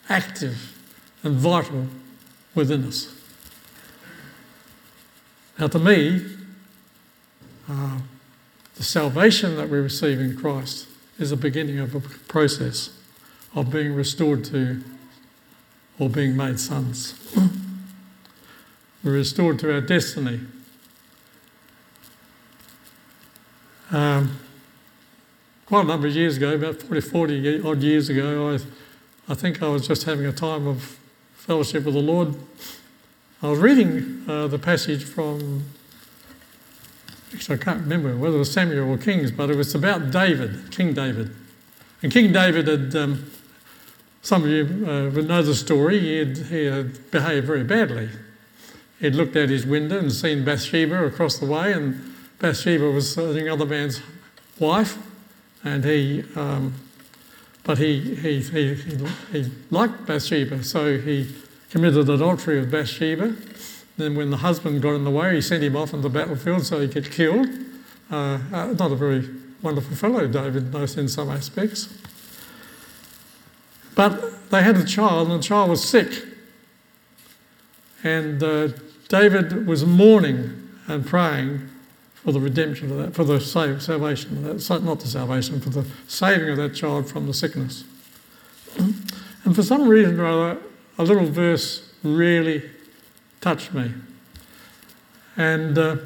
active 0.07 0.77
and 1.23 1.35
vital 1.35 1.87
within 2.53 2.85
us? 2.85 3.13
Now, 5.57 5.67
to 5.67 5.79
me, 5.79 6.25
uh, 7.67 7.99
the 8.77 8.83
salvation 8.83 9.55
that 9.57 9.69
we 9.69 9.79
receive 9.79 10.19
in 10.19 10.37
Christ 10.37 10.87
is 11.17 11.31
the 11.31 11.35
beginning 11.35 11.79
of 11.79 11.95
a 11.95 11.99
process 11.99 12.91
of 13.55 13.71
being 13.71 13.93
restored 13.93 14.45
to 14.45 14.83
or 15.97 16.09
being 16.09 16.37
made 16.37 16.59
sons. 16.59 17.15
We're 19.03 19.13
restored 19.13 19.57
to 19.59 19.73
our 19.73 19.81
destiny. 19.81 20.41
Um, 23.89 24.39
quite 25.65 25.85
a 25.85 25.87
number 25.87 26.07
of 26.07 26.15
years 26.15 26.37
ago, 26.37 26.53
about 26.53 26.81
40, 26.83 27.01
40 27.01 27.61
odd 27.61 27.81
years 27.81 28.09
ago, 28.09 28.51
I, 28.53 28.59
I 29.31 29.33
think 29.33 29.63
I 29.63 29.69
was 29.69 29.87
just 29.87 30.03
having 30.03 30.27
a 30.27 30.31
time 30.31 30.67
of 30.67 30.99
fellowship 31.33 31.83
with 31.83 31.95
the 31.95 32.01
Lord. 32.01 32.35
I 33.41 33.49
was 33.49 33.59
reading 33.59 34.23
uh, 34.27 34.47
the 34.47 34.59
passage 34.59 35.03
from 35.03 35.63
actually, 37.33 37.55
I 37.59 37.63
can't 37.63 37.81
remember 37.81 38.15
whether 38.15 38.35
it 38.35 38.39
was 38.39 38.51
Samuel 38.51 38.89
or 38.89 38.97
Kings, 38.97 39.31
but 39.31 39.49
it 39.49 39.55
was 39.55 39.73
about 39.75 40.11
David, 40.11 40.71
King 40.71 40.93
David. 40.93 41.33
And 42.01 42.11
King 42.11 42.31
David 42.31 42.67
had, 42.67 42.95
um, 42.95 43.31
some 44.21 44.43
of 44.43 44.49
you 44.49 44.85
uh, 44.87 45.09
would 45.09 45.27
know 45.27 45.41
the 45.41 45.55
story, 45.55 45.99
he 45.99 46.17
had, 46.17 46.37
he 46.37 46.65
had 46.65 47.11
behaved 47.11 47.47
very 47.47 47.63
badly. 47.63 48.09
He'd 48.99 49.15
looked 49.15 49.35
out 49.35 49.49
his 49.49 49.65
window 49.65 49.99
and 49.99 50.11
seen 50.11 50.43
Bathsheba 50.43 51.05
across 51.05 51.37
the 51.37 51.45
way, 51.45 51.73
and 51.73 52.13
Bathsheba 52.39 52.89
was 52.89 53.15
the 53.15 53.51
other 53.51 53.65
man's 53.65 54.01
wife, 54.59 54.97
and 55.63 55.83
he, 55.83 56.23
um, 56.35 56.73
but 57.63 57.77
he, 57.77 58.15
he, 58.15 58.41
he, 58.41 58.75
he 59.31 59.51
liked 59.69 60.05
Bathsheba, 60.05 60.63
so 60.63 60.97
he 60.97 61.33
committed 61.69 62.09
adultery 62.09 62.59
with 62.59 62.71
Bathsheba. 62.71 63.35
Then, 63.97 64.15
when 64.15 64.29
the 64.29 64.37
husband 64.37 64.81
got 64.81 64.93
in 64.93 65.03
the 65.03 65.11
way, 65.11 65.35
he 65.35 65.41
sent 65.41 65.63
him 65.63 65.75
off 65.75 65.93
on 65.93 66.01
the 66.01 66.09
battlefield 66.09 66.65
so 66.65 66.79
he 66.79 66.87
get 66.87 67.11
killed. 67.11 67.47
Uh, 68.11 68.39
uh, 68.53 68.73
not 68.73 68.91
a 68.91 68.95
very 68.95 69.27
wonderful 69.61 69.95
fellow, 69.95 70.27
David, 70.27 70.71
most, 70.71 70.97
in 70.97 71.07
some 71.07 71.29
aspects. 71.29 71.89
But 73.95 74.51
they 74.51 74.61
had 74.61 74.77
a 74.77 74.85
child, 74.85 75.29
and 75.29 75.39
the 75.39 75.43
child 75.43 75.71
was 75.71 75.83
sick. 75.83 76.23
And 78.03 78.41
uh, 78.43 78.69
David 79.07 79.65
was 79.65 79.85
mourning 79.85 80.69
and 80.87 81.05
praying 81.05 81.67
for 82.13 82.31
the 82.31 82.39
redemption 82.39 82.91
of 82.91 82.97
that, 82.97 83.15
for 83.15 83.23
the 83.23 83.41
save, 83.41 83.81
salvation 83.81 84.45
of 84.45 84.67
that, 84.67 84.83
not 84.83 84.99
the 84.99 85.07
salvation, 85.07 85.59
for 85.59 85.69
the 85.69 85.85
saving 86.07 86.49
of 86.49 86.57
that 86.57 86.75
child 86.75 87.09
from 87.09 87.25
the 87.25 87.33
sickness. 87.33 87.83
And 89.45 89.55
for 89.55 89.63
some 89.63 89.87
reason 89.87 90.19
or 90.19 90.25
other, 90.25 90.61
a 90.97 91.03
little 91.03 91.25
verse 91.25 91.89
really 92.03 92.69
touched 93.41 93.73
me. 93.73 93.91
And 95.35 95.77
uh, 95.77 95.97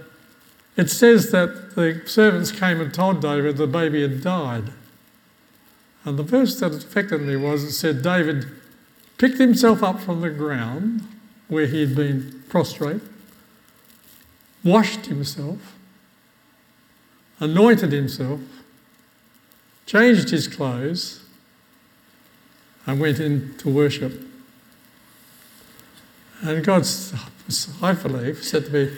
it 0.76 0.90
says 0.90 1.32
that 1.32 1.76
the 1.76 2.02
servants 2.06 2.52
came 2.52 2.82
and 2.82 2.94
told 2.94 3.22
David 3.22 3.58
the 3.58 3.68
baby 3.68 4.02
had 4.02 4.22
died. 4.22 4.72
And 6.04 6.18
the 6.18 6.24
verse 6.24 6.60
that 6.60 6.74
affected 6.74 7.22
me 7.22 7.36
was 7.36 7.64
it 7.64 7.72
said, 7.74 8.02
David 8.02 8.48
picked 9.18 9.38
himself 9.38 9.84
up 9.84 10.00
from 10.00 10.22
the 10.22 10.30
ground 10.30 11.08
where 11.48 11.68
he 11.68 11.82
had 11.82 11.96
been 11.96 12.44
prostrate, 12.50 13.02
washed 14.64 15.06
himself, 15.06 15.76
anointed 17.40 17.92
himself, 17.92 18.40
changed 19.86 20.30
his 20.30 20.48
clothes, 20.48 21.24
and 22.86 23.00
went 23.00 23.20
in 23.20 23.56
to 23.58 23.70
worship. 23.70 24.31
And 26.42 26.64
God's, 26.64 27.14
I 27.82 27.94
believe, 27.94 28.44
said 28.44 28.66
to 28.66 28.72
me, 28.72 28.98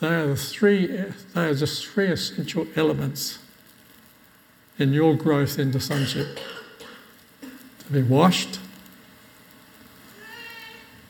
they 0.00 0.08
are 0.08 0.26
the 0.26 0.36
three, 0.36 0.86
they 0.86 1.46
are 1.46 1.54
just 1.54 1.86
three 1.86 2.08
essential 2.08 2.66
elements 2.76 3.38
in 4.78 4.92
your 4.92 5.14
growth 5.14 5.58
into 5.58 5.80
sonship. 5.80 6.38
To 7.40 7.92
be 7.92 8.02
washed, 8.02 8.58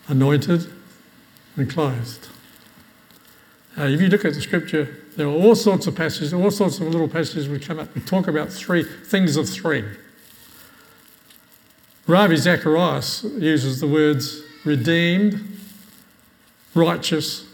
anointed, 0.06 0.72
and 1.56 1.68
clothed. 1.68 2.28
Uh, 3.76 3.84
if 3.84 4.00
you 4.00 4.08
look 4.08 4.24
at 4.24 4.34
the 4.34 4.40
scripture, 4.40 4.96
there 5.16 5.26
are 5.26 5.30
all 5.30 5.54
sorts 5.54 5.86
of 5.86 5.96
passages, 5.96 6.32
all 6.32 6.50
sorts 6.50 6.78
of 6.78 6.86
little 6.86 7.08
passages 7.08 7.48
we 7.48 7.58
come 7.58 7.80
up. 7.80 7.92
We 7.94 8.00
talk 8.02 8.28
about 8.28 8.52
three 8.52 8.84
things 8.84 9.36
of 9.36 9.48
three. 9.48 9.84
Ravi 12.06 12.36
Zacharias 12.36 13.24
uses 13.38 13.80
the 13.80 13.86
words 13.86 14.42
redeemed, 14.64 15.58
righteous, 16.74 17.46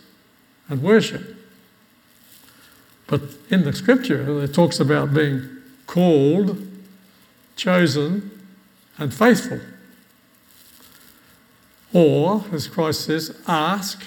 and 0.68 0.82
worship. 0.82 1.36
But 3.06 3.22
in 3.50 3.64
the 3.64 3.72
scripture, 3.72 4.42
it 4.42 4.52
talks 4.52 4.80
about 4.80 5.14
being 5.14 5.48
called, 5.86 6.66
chosen, 7.56 8.30
and 8.98 9.12
faithful. 9.12 9.60
Or, 11.92 12.44
as 12.52 12.68
Christ 12.68 13.06
says, 13.06 13.40
ask, 13.46 14.04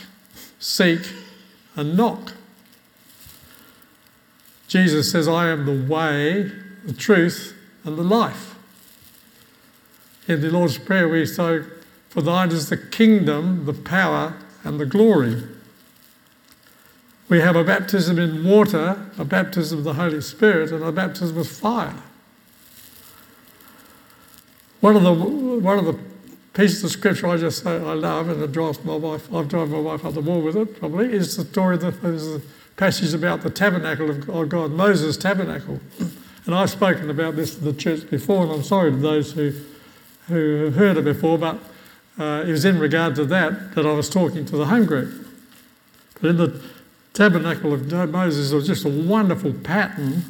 seek, 0.60 1.02
and 1.76 1.98
knock. 1.98 2.34
Jesus 4.68 5.12
says, 5.12 5.28
I 5.28 5.50
am 5.50 5.66
the 5.66 5.94
way, 5.94 6.52
the 6.86 6.94
truth, 6.94 7.58
and 7.84 7.98
the 7.98 8.04
life. 8.04 8.56
In 10.28 10.42
the 10.42 10.52
Lord's 10.52 10.78
Prayer, 10.78 11.10
we 11.10 11.26
say, 11.26 11.64
For 12.12 12.22
thine 12.22 12.50
is 12.52 12.68
the 12.68 12.76
kingdom, 12.76 13.64
the 13.64 13.74
power, 13.74 14.34
and 14.66 14.82
the 14.82 14.86
glory. 14.86 15.44
We 17.30 17.40
have 17.40 17.56
a 17.56 17.64
baptism 17.64 18.20
in 18.20 18.44
water, 18.44 19.10
a 19.18 19.24
baptism 19.24 19.78
of 19.78 19.86
the 19.86 19.94
Holy 19.94 20.20
Spirit, 20.20 20.74
and 20.74 20.84
a 20.84 20.92
baptism 20.92 21.38
with 21.38 21.50
fire. 21.50 21.96
One 24.82 24.98
of 24.98 25.04
the, 25.04 25.14
one 25.14 25.80
of 25.80 25.86
the 25.86 25.98
pieces 26.54 26.84
of 26.84 26.92
scripture 26.92 27.28
I 27.28 27.38
just 27.38 27.64
say 27.64 27.78
I 27.78 27.94
love, 27.94 28.28
and 28.28 28.44
it 28.44 28.52
drives 28.52 28.84
my 28.84 28.96
wife, 28.98 29.34
I've 29.34 29.48
driven 29.48 29.72
my 29.72 29.80
wife 29.80 30.04
up 30.04 30.14
the 30.14 30.20
wall 30.20 30.42
with 30.42 30.58
it 30.58 30.78
probably, 30.82 31.14
is 31.14 31.38
the 31.38 31.46
story, 31.46 31.76
of 31.76 31.82
the 31.82 32.42
passage 32.76 33.14
about 33.14 33.42
the 33.42 33.50
tabernacle 33.50 34.10
of 34.10 34.50
God, 34.50 34.72
Moses' 34.72 35.16
tabernacle. 35.16 35.80
And 36.48 36.56
I've 36.56 36.72
spoken 36.72 37.12
about 37.12 37.36
this 37.36 37.54
to 37.54 37.64
the 37.64 37.72
church 37.72 38.10
before, 38.10 38.42
and 38.44 38.52
I'm 38.52 38.64
sorry 38.64 38.90
to 38.90 38.98
those 38.98 39.32
who, 39.32 39.54
who 40.28 40.66
have 40.66 40.74
heard 40.74 40.98
it 40.98 41.06
before, 41.06 41.38
but 41.38 41.60
uh, 42.20 42.44
it 42.46 42.52
was 42.52 42.66
in 42.66 42.80
regard 42.80 43.16
to 43.16 43.26
that 43.26 43.76
that 43.76 43.86
I 43.86 43.94
was 43.94 44.10
talking 44.10 44.46
to 44.46 44.58
the 44.58 44.66
home 44.66 44.86
group. 44.86 45.28
But 46.20 46.32
in 46.32 46.38
the 46.38 46.62
tabernacle 47.14 47.74
of 47.74 47.92
Moses 48.10 48.52
was 48.52 48.68
just 48.68 48.86
a 48.86 48.90
wonderful 48.90 49.54
pattern 49.54 50.24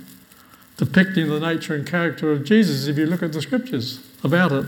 depicting 0.78 1.28
the 1.28 1.40
nature 1.40 1.76
and 1.76 1.86
character 1.86 2.32
of 2.32 2.44
Jesus 2.44 2.88
if 2.88 2.98
you 2.98 3.06
look 3.06 3.22
at 3.22 3.34
the 3.34 3.42
scriptures 3.42 4.06
about 4.24 4.52
it. 4.52 4.66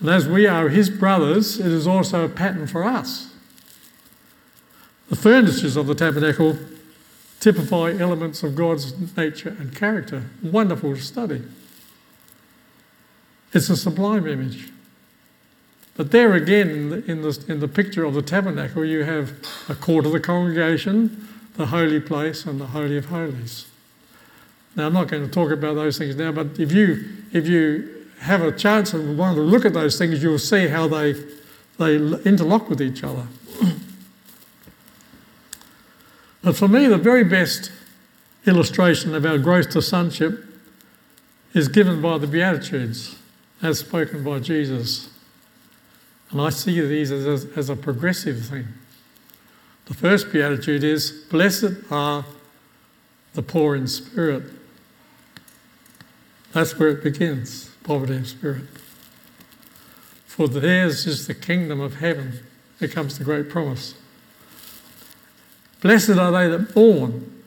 And 0.00 0.08
as 0.08 0.26
we 0.26 0.46
are 0.46 0.68
his 0.68 0.88
brothers, 0.88 1.60
it 1.60 1.66
is 1.66 1.86
also 1.86 2.24
a 2.24 2.28
pattern 2.28 2.66
for 2.66 2.84
us. 2.84 3.32
The 5.10 5.16
furnitures 5.16 5.76
of 5.76 5.86
the 5.86 5.94
tabernacle 5.94 6.58
typify 7.38 7.92
elements 7.98 8.42
of 8.42 8.54
God's 8.54 9.16
nature 9.16 9.54
and 9.58 9.76
character. 9.76 10.24
Wonderful 10.42 10.94
to 10.94 11.02
study. 11.02 11.42
It's 13.52 13.68
a 13.68 13.76
sublime 13.76 14.26
image. 14.26 14.70
But 15.94 16.10
there 16.10 16.32
again, 16.34 16.70
in 17.06 17.22
the, 17.22 17.44
in 17.48 17.60
the, 17.60 17.68
picture 17.68 18.04
of 18.04 18.14
the 18.14 18.22
tabernacle, 18.22 18.84
you 18.84 19.04
have 19.04 19.32
a 19.68 19.74
court 19.74 20.06
of 20.06 20.12
the 20.12 20.20
congregation, 20.20 21.28
the 21.54 21.66
holy 21.66 22.00
place, 22.00 22.46
and 22.46 22.58
the 22.60 22.68
Holy 22.68 22.96
of 22.96 23.06
Holies. 23.06 23.66
Now, 24.74 24.86
I'm 24.86 24.94
not 24.94 25.08
going 25.08 25.24
to 25.24 25.30
talk 25.30 25.50
about 25.50 25.74
those 25.74 25.98
things 25.98 26.16
now, 26.16 26.32
but 26.32 26.58
if 26.58 26.72
you, 26.72 27.04
if 27.32 27.46
you 27.46 28.06
have 28.20 28.40
a 28.40 28.52
chance 28.52 28.94
and 28.94 29.18
want 29.18 29.36
to 29.36 29.42
look 29.42 29.66
at 29.66 29.74
those 29.74 29.98
things, 29.98 30.22
you'll 30.22 30.38
see 30.38 30.68
how 30.68 30.88
they, 30.88 31.12
they 31.78 31.96
interlock 31.96 32.70
with 32.70 32.80
each 32.80 33.04
other. 33.04 33.26
but 36.42 36.56
for 36.56 36.68
me, 36.68 36.86
the 36.86 36.96
very 36.96 37.24
best 37.24 37.70
illustration 38.46 39.14
of 39.14 39.26
our 39.26 39.36
growth 39.36 39.68
to 39.70 39.82
sonship 39.82 40.42
is 41.52 41.68
given 41.68 42.00
by 42.00 42.16
the 42.16 42.26
Beatitudes, 42.26 43.16
as 43.60 43.80
spoken 43.80 44.24
by 44.24 44.38
Jesus. 44.38 45.11
And 46.32 46.40
I 46.40 46.48
see 46.48 46.80
these 46.80 47.12
as 47.12 47.44
a, 47.44 47.48
as 47.58 47.68
a 47.68 47.76
progressive 47.76 48.46
thing. 48.46 48.66
The 49.84 49.94
first 49.94 50.32
beatitude 50.32 50.82
is 50.82 51.10
Blessed 51.30 51.74
are 51.90 52.24
the 53.34 53.42
poor 53.42 53.76
in 53.76 53.86
spirit. 53.86 54.44
That's 56.52 56.78
where 56.78 56.88
it 56.88 57.02
begins 57.02 57.70
poverty 57.84 58.16
of 58.16 58.28
spirit. 58.28 58.64
For 60.24 60.48
theirs 60.48 61.06
is 61.06 61.26
the 61.26 61.34
kingdom 61.34 61.80
of 61.80 61.96
heaven. 61.96 62.40
Here 62.78 62.88
comes 62.88 63.18
the 63.18 63.24
great 63.24 63.50
promise. 63.50 63.94
Blessed 65.82 66.10
are 66.10 66.30
they 66.30 66.48
that 66.48 66.74
mourn, 66.74 67.42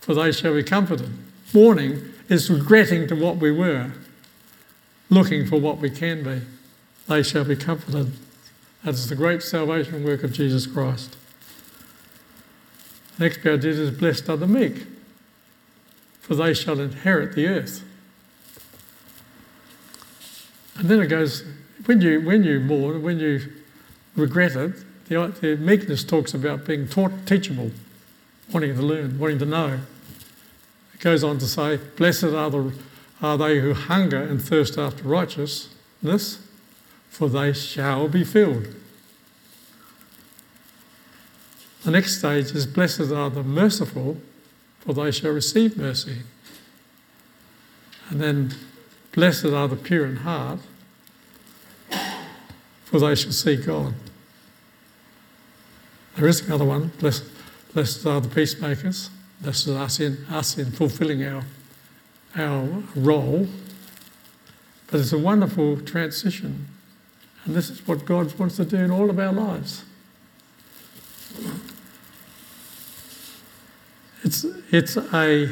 for 0.00 0.14
they 0.14 0.32
shall 0.32 0.54
be 0.54 0.64
comforted. 0.64 1.10
Mourning 1.54 2.12
is 2.28 2.50
regretting 2.50 3.06
to 3.08 3.14
what 3.14 3.36
we 3.36 3.52
were, 3.52 3.92
looking 5.10 5.46
for 5.46 5.60
what 5.60 5.78
we 5.78 5.90
can 5.90 6.24
be 6.24 6.40
they 7.08 7.22
shall 7.22 7.44
be 7.44 7.56
comforted. 7.56 8.12
That 8.84 8.94
is 8.94 9.08
the 9.08 9.16
great 9.16 9.42
salvation 9.42 10.04
work 10.04 10.22
of 10.22 10.32
Jesus 10.32 10.66
Christ. 10.66 11.16
next 13.18 13.38
beatitude 13.38 13.78
is 13.78 13.90
blessed 13.90 14.28
are 14.28 14.36
the 14.36 14.46
meek, 14.46 14.86
for 16.20 16.34
they 16.34 16.54
shall 16.54 16.80
inherit 16.80 17.34
the 17.34 17.46
earth. 17.46 17.82
And 20.78 20.88
then 20.88 21.00
it 21.00 21.06
goes, 21.06 21.44
when 21.86 22.00
you, 22.00 22.20
when 22.20 22.44
you 22.44 22.60
mourn, 22.60 23.02
when 23.02 23.18
you 23.18 23.40
regret 24.14 24.56
it, 24.56 24.74
the, 25.08 25.34
the 25.40 25.56
meekness 25.56 26.04
talks 26.04 26.34
about 26.34 26.64
being 26.64 26.88
taught, 26.88 27.12
teachable, 27.26 27.70
wanting 28.52 28.74
to 28.74 28.82
learn, 28.82 29.18
wanting 29.18 29.38
to 29.38 29.46
know. 29.46 29.80
It 30.94 31.00
goes 31.00 31.22
on 31.22 31.38
to 31.38 31.46
say, 31.46 31.78
Blessed 31.96 32.24
are, 32.24 32.50
the, 32.50 32.72
are 33.22 33.38
they 33.38 33.60
who 33.60 33.74
hunger 33.74 34.22
and 34.22 34.42
thirst 34.42 34.78
after 34.78 35.04
righteousness, 35.04 36.45
for 37.16 37.30
they 37.30 37.50
shall 37.50 38.08
be 38.08 38.22
filled. 38.22 38.66
The 41.82 41.90
next 41.90 42.18
stage 42.18 42.54
is 42.54 42.66
Blessed 42.66 43.10
are 43.10 43.30
the 43.30 43.42
merciful, 43.42 44.18
for 44.80 44.92
they 44.92 45.10
shall 45.10 45.30
receive 45.30 45.78
mercy. 45.78 46.18
And 48.10 48.20
then, 48.20 48.54
Blessed 49.12 49.46
are 49.46 49.66
the 49.66 49.76
pure 49.76 50.04
in 50.04 50.16
heart, 50.16 50.58
for 52.84 53.00
they 53.00 53.14
shall 53.14 53.32
see 53.32 53.56
God. 53.56 53.94
There 56.16 56.28
is 56.28 56.46
another 56.46 56.66
one. 56.66 56.88
Blessed, 56.98 57.24
blessed 57.72 58.04
are 58.04 58.20
the 58.20 58.28
peacemakers. 58.28 59.08
Blessed 59.40 59.68
are 59.68 59.84
us 59.84 60.00
in, 60.00 60.26
us 60.28 60.58
in 60.58 60.70
fulfilling 60.70 61.24
our, 61.24 61.44
our 62.36 62.82
role. 62.94 63.48
But 64.88 65.00
it's 65.00 65.14
a 65.14 65.18
wonderful 65.18 65.80
transition 65.80 66.75
and 67.46 67.54
this 67.54 67.70
is 67.70 67.86
what 67.86 68.04
God 68.04 68.36
wants 68.38 68.56
to 68.56 68.64
do 68.64 68.76
in 68.76 68.90
all 68.90 69.08
of 69.08 69.18
our 69.18 69.32
lives. 69.32 69.84
It's, 74.24 74.44
it's 74.72 74.96
a 74.96 75.48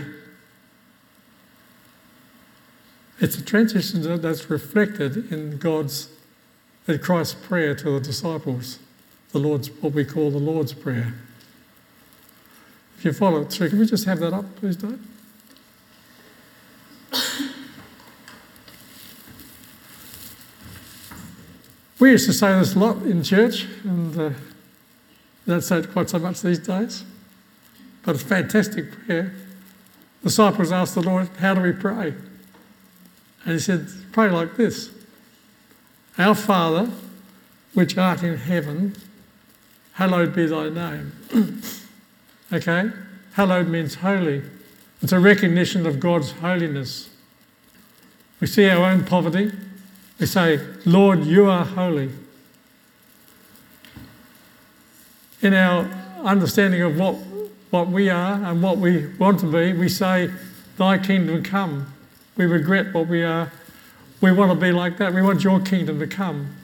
it's 3.20 3.38
a 3.38 3.44
transition 3.44 4.20
that's 4.20 4.50
reflected 4.50 5.32
in 5.32 5.58
God's 5.58 6.08
in 6.88 6.98
Christ's 6.98 7.34
prayer 7.46 7.74
to 7.76 7.90
the 7.92 8.00
disciples, 8.00 8.80
the 9.30 9.38
Lord's 9.38 9.70
what 9.80 9.92
we 9.92 10.04
call 10.04 10.30
the 10.30 10.38
Lord's 10.38 10.72
Prayer. 10.72 11.14
If 12.98 13.04
you 13.04 13.12
follow 13.12 13.42
it 13.42 13.52
through, 13.52 13.70
can 13.70 13.78
we 13.78 13.86
just 13.86 14.04
have 14.06 14.18
that 14.18 14.32
up, 14.32 14.56
please, 14.56 14.76
Dave? 14.76 14.98
We 22.00 22.10
used 22.10 22.26
to 22.26 22.32
say 22.32 22.58
this 22.58 22.74
a 22.74 22.78
lot 22.78 23.02
in 23.02 23.22
church, 23.22 23.66
and 23.84 24.18
uh, 24.18 24.30
don't 25.46 25.60
say 25.60 25.78
it 25.78 25.92
quite 25.92 26.10
so 26.10 26.18
much 26.18 26.42
these 26.42 26.58
days, 26.58 27.04
but 28.02 28.16
it's 28.16 28.24
a 28.24 28.26
fantastic 28.26 28.90
prayer. 29.06 29.32
The 30.22 30.28
disciples 30.28 30.72
asked 30.72 30.94
the 30.94 31.02
Lord, 31.02 31.28
How 31.38 31.54
do 31.54 31.60
we 31.60 31.72
pray? 31.72 32.14
And 33.44 33.52
he 33.52 33.58
said, 33.58 33.86
Pray 34.12 34.30
like 34.30 34.56
this 34.56 34.90
Our 36.18 36.34
Father, 36.34 36.90
which 37.74 37.96
art 37.96 38.22
in 38.22 38.38
heaven, 38.38 38.96
hallowed 39.92 40.34
be 40.34 40.46
thy 40.46 40.70
name. 40.70 41.12
okay? 42.52 42.90
Hallowed 43.34 43.68
means 43.68 43.96
holy. 43.96 44.42
It's 45.00 45.12
a 45.12 45.20
recognition 45.20 45.86
of 45.86 46.00
God's 46.00 46.32
holiness. 46.32 47.08
We 48.40 48.46
see 48.46 48.68
our 48.68 48.84
own 48.90 49.04
poverty. 49.04 49.52
We 50.18 50.26
say, 50.26 50.60
Lord, 50.84 51.24
you 51.24 51.50
are 51.50 51.64
holy. 51.64 52.10
In 55.42 55.54
our 55.54 55.84
understanding 56.24 56.82
of 56.82 56.96
what, 56.98 57.14
what 57.70 57.88
we 57.88 58.08
are 58.08 58.42
and 58.42 58.62
what 58.62 58.78
we 58.78 59.08
want 59.16 59.40
to 59.40 59.50
be, 59.50 59.72
we 59.72 59.88
say, 59.88 60.30
Thy 60.76 60.98
kingdom 60.98 61.42
come. 61.42 61.92
We 62.36 62.46
regret 62.46 62.92
what 62.92 63.06
we 63.06 63.22
are. 63.22 63.52
We 64.20 64.32
want 64.32 64.50
to 64.50 64.56
be 64.56 64.72
like 64.72 64.96
that. 64.98 65.14
We 65.14 65.22
want 65.22 65.44
your 65.44 65.60
kingdom 65.60 66.00
to 66.00 66.06
come. 66.06 66.56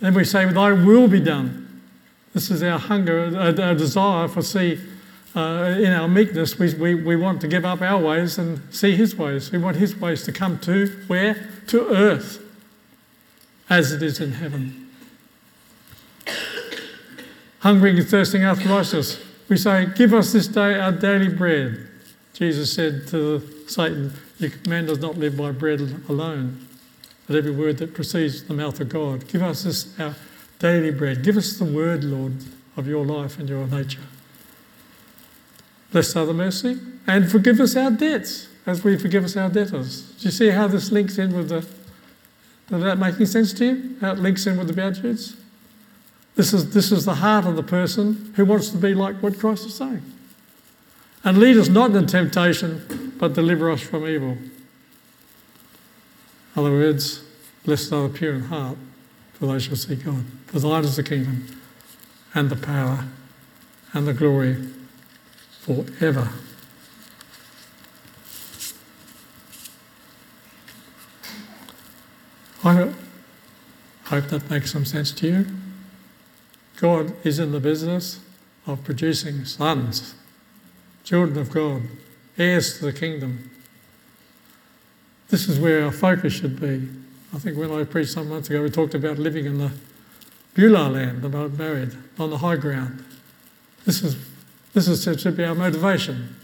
Then 0.00 0.14
we 0.14 0.24
say, 0.24 0.44
Thy 0.46 0.72
will 0.72 1.08
be 1.08 1.20
done. 1.20 1.82
This 2.34 2.50
is 2.50 2.62
our 2.62 2.78
hunger, 2.78 3.36
our 3.36 3.74
desire 3.74 4.28
for 4.28 4.42
see. 4.42 4.78
Uh, 5.34 5.76
in 5.78 5.92
our 5.92 6.08
meekness, 6.08 6.58
we, 6.58 6.74
we, 6.74 6.94
we 6.94 7.14
want 7.14 7.40
to 7.40 7.46
give 7.46 7.64
up 7.64 7.80
our 7.82 8.00
ways 8.02 8.36
and 8.36 8.60
see 8.74 8.96
His 8.96 9.14
ways. 9.14 9.52
We 9.52 9.58
want 9.58 9.76
His 9.76 9.96
ways 9.96 10.24
to 10.24 10.32
come 10.32 10.58
to 10.60 10.88
where? 11.06 11.48
To 11.68 11.88
earth, 11.88 12.42
as 13.68 13.92
it 13.92 14.02
is 14.02 14.18
in 14.18 14.32
heaven. 14.32 14.90
Hungering 17.60 17.98
and 17.98 18.08
thirsting 18.08 18.42
after 18.42 18.68
righteousness, 18.68 19.22
we 19.48 19.56
say, 19.56 19.86
Give 19.94 20.14
us 20.14 20.32
this 20.32 20.48
day 20.48 20.80
our 20.80 20.92
daily 20.92 21.28
bread. 21.28 21.86
Jesus 22.32 22.72
said 22.72 23.06
to 23.08 23.40
Satan, 23.68 24.12
Man 24.66 24.86
does 24.86 24.98
not 24.98 25.16
live 25.16 25.36
by 25.36 25.52
bread 25.52 25.80
alone, 26.08 26.66
but 27.26 27.36
every 27.36 27.52
word 27.52 27.78
that 27.78 27.94
proceeds 27.94 28.40
from 28.40 28.56
the 28.56 28.62
mouth 28.62 28.80
of 28.80 28.88
God. 28.88 29.28
Give 29.28 29.42
us 29.42 29.62
this 29.62 29.98
our 30.00 30.16
daily 30.58 30.90
bread. 30.90 31.22
Give 31.22 31.36
us 31.36 31.56
the 31.58 31.64
word, 31.64 32.02
Lord, 32.02 32.32
of 32.76 32.88
your 32.88 33.04
life 33.04 33.38
and 33.38 33.48
your 33.48 33.66
nature. 33.66 34.00
Bless 35.92 36.14
other 36.14 36.34
mercy 36.34 36.78
and 37.06 37.30
forgive 37.30 37.60
us 37.60 37.76
our 37.76 37.90
debts 37.90 38.48
as 38.66 38.84
we 38.84 38.96
forgive 38.96 39.24
us 39.24 39.36
our 39.36 39.48
debtors. 39.48 40.12
Do 40.12 40.26
you 40.26 40.30
see 40.30 40.50
how 40.50 40.68
this 40.68 40.92
links 40.92 41.18
in 41.18 41.34
with 41.34 41.48
the. 41.48 41.58
Is 42.76 42.82
that 42.84 42.98
making 42.98 43.26
sense 43.26 43.52
to 43.54 43.64
you? 43.64 43.96
How 44.00 44.12
it 44.12 44.18
links 44.18 44.46
in 44.46 44.56
with 44.56 44.68
the 44.68 44.72
Beatitudes? 44.72 45.36
This 46.36 46.52
is, 46.52 46.72
this 46.72 46.92
is 46.92 47.04
the 47.04 47.16
heart 47.16 47.44
of 47.44 47.56
the 47.56 47.64
person 47.64 48.32
who 48.36 48.44
wants 48.44 48.70
to 48.70 48.76
be 48.76 48.94
like 48.94 49.16
what 49.16 49.38
Christ 49.38 49.66
is 49.66 49.74
saying. 49.74 50.02
And 51.24 51.38
lead 51.38 51.56
us 51.56 51.68
not 51.68 51.90
into 51.90 52.06
temptation, 52.06 53.14
but 53.18 53.34
deliver 53.34 53.70
us 53.70 53.80
from 53.80 54.06
evil. 54.06 54.38
In 54.38 54.50
other 56.56 56.70
words, 56.70 57.24
blessed 57.64 57.92
are 57.92 58.06
the 58.06 58.16
pure 58.16 58.34
in 58.34 58.42
heart, 58.42 58.78
for 59.34 59.46
they 59.46 59.58
shall 59.58 59.74
see 59.74 59.96
God. 59.96 60.24
For 60.46 60.60
thine 60.60 60.84
is 60.84 60.94
the 60.94 61.02
kingdom, 61.02 61.60
and 62.34 62.48
the 62.48 62.56
power, 62.56 63.06
and 63.92 64.06
the 64.06 64.14
glory 64.14 64.56
forever. 65.60 66.30
I 72.62 72.92
hope 74.06 74.28
that 74.28 74.50
makes 74.50 74.72
some 74.72 74.84
sense 74.84 75.12
to 75.12 75.26
you. 75.26 75.46
God 76.76 77.14
is 77.24 77.38
in 77.38 77.52
the 77.52 77.60
business 77.60 78.20
of 78.66 78.84
producing 78.84 79.44
sons, 79.44 80.14
children 81.04 81.38
of 81.38 81.50
God, 81.50 81.82
heirs 82.36 82.78
to 82.78 82.86
the 82.86 82.92
kingdom. 82.92 83.50
This 85.28 85.48
is 85.48 85.58
where 85.58 85.84
our 85.84 85.92
focus 85.92 86.32
should 86.32 86.60
be. 86.60 86.88
I 87.34 87.38
think 87.38 87.56
when 87.56 87.70
I 87.70 87.84
preached 87.84 88.10
some 88.10 88.28
months 88.28 88.50
ago, 88.50 88.62
we 88.62 88.70
talked 88.70 88.94
about 88.94 89.18
living 89.18 89.46
in 89.46 89.58
the 89.58 89.70
Beulah 90.54 90.88
land, 90.88 91.24
about 91.24 91.52
married, 91.52 91.96
on 92.18 92.30
the 92.30 92.38
high 92.38 92.56
ground. 92.56 93.04
This 93.86 94.02
is 94.02 94.16
this 94.72 94.86
is, 94.88 95.04
to 95.22 95.32
be 95.32 95.44
our 95.44 95.54
motivation. 95.54 96.36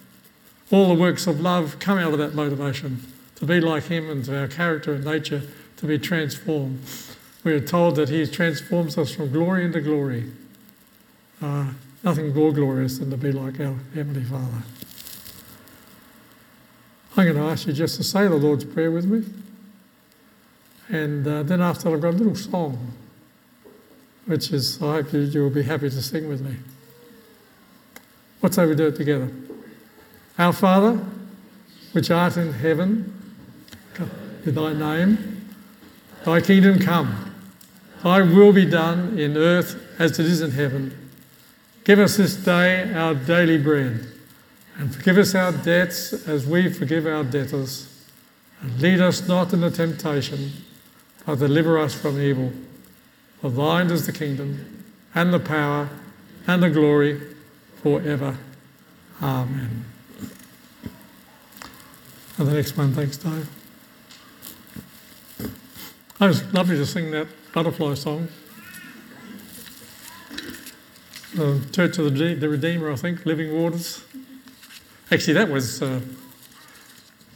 All 0.70 0.88
the 0.88 1.00
works 1.00 1.26
of 1.26 1.40
love 1.40 1.78
come 1.78 1.98
out 1.98 2.12
of 2.12 2.18
that 2.18 2.34
motivation 2.34 3.00
to 3.36 3.46
be 3.46 3.60
like 3.60 3.84
Him 3.84 4.10
and 4.10 4.24
to 4.24 4.38
our 4.38 4.48
character 4.48 4.94
and 4.94 5.04
nature 5.04 5.42
to 5.76 5.86
be 5.86 5.98
transformed. 5.98 6.80
We 7.44 7.52
are 7.52 7.60
told 7.60 7.96
that 7.96 8.08
He 8.08 8.26
transforms 8.26 8.98
us 8.98 9.14
from 9.14 9.30
glory 9.30 9.64
into 9.64 9.80
glory. 9.80 10.32
Uh, 11.40 11.66
nothing 12.02 12.34
more 12.34 12.52
glorious 12.52 12.98
than 12.98 13.10
to 13.10 13.16
be 13.16 13.30
like 13.30 13.60
our 13.60 13.76
Heavenly 13.94 14.24
Father. 14.24 14.62
I'm 17.16 17.24
going 17.24 17.36
to 17.36 17.42
ask 17.42 17.66
you 17.66 17.72
just 17.72 17.96
to 17.96 18.04
say 18.04 18.26
the 18.26 18.34
Lord's 18.34 18.64
Prayer 18.64 18.90
with 18.90 19.06
me. 19.06 19.24
And 20.88 21.26
uh, 21.26 21.42
then 21.44 21.60
after 21.60 21.92
I've 21.92 22.00
got 22.00 22.14
a 22.14 22.16
little 22.16 22.34
song, 22.34 22.92
which 24.26 24.50
is, 24.52 24.82
I 24.82 24.96
hope 24.96 25.12
you, 25.12 25.20
you 25.20 25.42
will 25.42 25.50
be 25.50 25.62
happy 25.62 25.88
to 25.88 26.02
sing 26.02 26.28
with 26.28 26.40
me. 26.40 26.56
Let's 28.42 28.56
say 28.56 28.66
we 28.66 28.74
do 28.74 28.86
it 28.86 28.96
together. 28.96 29.30
Our 30.38 30.52
Father, 30.52 31.00
which 31.92 32.10
art 32.10 32.36
in 32.36 32.52
heaven, 32.52 33.12
be 34.44 34.50
thy 34.50 34.72
name, 34.74 35.48
thy 36.24 36.40
kingdom 36.40 36.78
come, 36.78 37.34
thy 38.02 38.20
will 38.20 38.52
be 38.52 38.66
done 38.66 39.18
in 39.18 39.36
earth 39.36 39.82
as 39.98 40.18
it 40.18 40.26
is 40.26 40.42
in 40.42 40.50
heaven. 40.50 41.10
Give 41.84 41.98
us 41.98 42.16
this 42.16 42.36
day 42.36 42.92
our 42.92 43.14
daily 43.14 43.58
bread, 43.58 44.06
and 44.76 44.94
forgive 44.94 45.18
us 45.18 45.34
our 45.34 45.52
debts 45.52 46.12
as 46.28 46.46
we 46.46 46.72
forgive 46.72 47.06
our 47.06 47.24
debtors. 47.24 47.92
And 48.60 48.80
lead 48.80 49.00
us 49.00 49.26
not 49.26 49.52
into 49.52 49.70
temptation, 49.70 50.52
but 51.24 51.38
deliver 51.38 51.78
us 51.78 51.94
from 51.94 52.20
evil. 52.20 52.52
For 53.40 53.50
thine 53.50 53.90
is 53.90 54.06
the 54.06 54.12
kingdom, 54.12 54.84
and 55.14 55.32
the 55.32 55.40
power, 55.40 55.88
and 56.46 56.62
the 56.62 56.70
glory 56.70 57.20
forever. 57.82 58.36
Amen. 59.22 59.84
And 62.38 62.48
the 62.48 62.52
next 62.52 62.76
one, 62.76 62.92
thanks, 62.92 63.16
Dave. 63.16 63.48
I 66.20 66.26
was 66.26 66.42
lovely 66.52 66.76
to 66.76 66.86
sing 66.86 67.10
that 67.12 67.26
butterfly 67.52 67.94
song. 67.94 68.28
The 71.34 71.60
Church 71.72 71.98
of 71.98 72.16
the, 72.16 72.34
the 72.34 72.48
Redeemer, 72.48 72.90
I 72.90 72.96
think, 72.96 73.26
Living 73.26 73.52
Waters. 73.54 74.04
Actually, 75.10 75.34
that 75.34 75.48
was, 75.48 75.82
uh, 75.82 76.00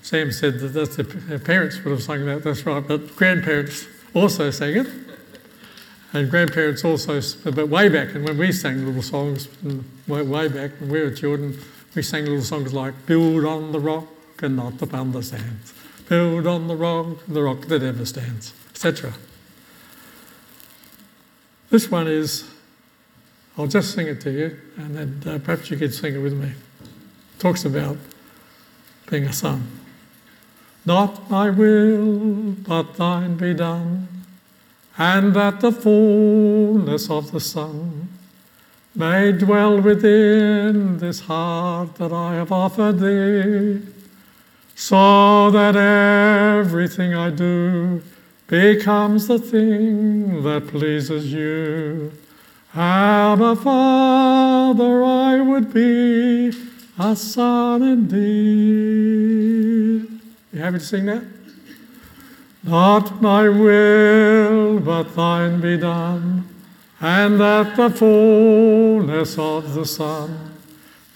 Sam 0.03 0.33
said 0.33 0.59
that 0.61 0.69
that's 0.69 0.97
the 0.97 1.05
parents 1.45 1.83
would 1.85 1.91
have 1.91 2.03
sung 2.03 2.25
that, 2.27 2.43
that's 2.43 2.65
right, 2.67 2.87
but 2.87 3.15
grandparents 3.17 3.87
also 4.15 4.51
sang 4.51 4.77
it 4.77 5.10
and 6.13 6.31
grandparents 6.31 6.85
also, 6.85 7.21
but 7.51 7.69
way 7.69 7.89
back, 7.89 8.15
and 8.15 8.25
when 8.25 8.37
we 8.37 8.51
sang 8.51 8.85
little 8.85 9.03
songs, 9.03 9.49
way, 10.09 10.23
way 10.23 10.49
back 10.49 10.73
when 10.81 10.91
we 10.91 11.01
were 11.01 11.11
children, 11.11 11.57
we 11.95 12.03
sang 12.03 12.25
little 12.25 12.43
songs 12.43 12.73
like 12.73 13.07
Build 13.07 13.45
on 13.45 13.73
the 13.73 13.81
rock 13.81 14.07
and 14.43 14.57
not 14.57 14.81
upon 14.83 15.13
the 15.13 15.23
sands, 15.23 15.73
build 16.09 16.47
on 16.47 16.67
the 16.67 16.75
rock, 16.75 17.19
the 17.29 17.43
rock 17.43 17.67
that 17.67 17.83
ever 17.83 18.05
stands, 18.05 18.53
etc. 18.71 19.13
This 21.71 21.91
one 21.91 22.09
is, 22.09 22.51
I'll 23.57 23.69
just 23.69 23.95
sing 23.95 24.09
it 24.09 24.21
to 24.23 24.31
you, 24.31 24.59
and 24.77 24.97
then 24.97 25.23
uh, 25.27 25.39
perhaps 25.39 25.71
you 25.71 25.77
could 25.77 25.95
sing 25.95 26.15
it 26.15 26.19
with 26.19 26.33
me. 26.33 26.49
It 26.49 27.39
talks 27.39 27.65
about 27.65 27.97
being 29.09 29.25
a 29.25 29.33
son. 29.33 29.69
Not 30.85 31.31
my 31.31 31.51
will, 31.51 32.53
but 32.53 32.95
thine 32.95 33.37
be 33.37 33.55
done 33.55 34.20
and 35.01 35.33
that 35.35 35.61
the 35.61 35.73
fullness 35.73 37.09
of 37.09 37.33
the 37.33 37.41
Son 37.41 38.07
may 38.95 39.33
dwell 39.33 39.81
within 39.81 40.99
this 40.99 41.21
heart 41.21 41.95
that 41.95 42.13
I 42.13 42.35
have 42.35 42.53
offered 42.53 42.99
thee, 43.01 43.81
so 44.75 45.51
that 45.53 45.75
everything 45.75 47.15
I 47.15 47.31
do 47.31 48.03
becomes 48.47 49.27
the 49.27 49.39
thing 49.39 50.43
that 50.43 50.69
pleases 50.69 51.33
you. 51.33 52.13
Abba, 52.75 53.57
Father, 53.57 55.03
I 55.03 55.41
would 55.41 55.73
be 55.73 56.53
a 56.99 57.17
son 57.17 57.83
indeed. 57.83 58.21
You 60.53 60.61
happy 60.61 60.79
to 60.79 60.85
sing 60.85 61.07
that? 61.07 61.40
Not 62.63 63.23
my 63.23 63.49
will, 63.49 64.81
but 64.81 65.15
thine 65.17 65.61
be 65.63 65.79
done, 65.79 66.47
and 67.01 67.41
that 67.41 67.75
the 67.77 67.89
fullness 67.89 69.39
of 69.39 69.75
the 69.75 69.87
Son 69.87 70.53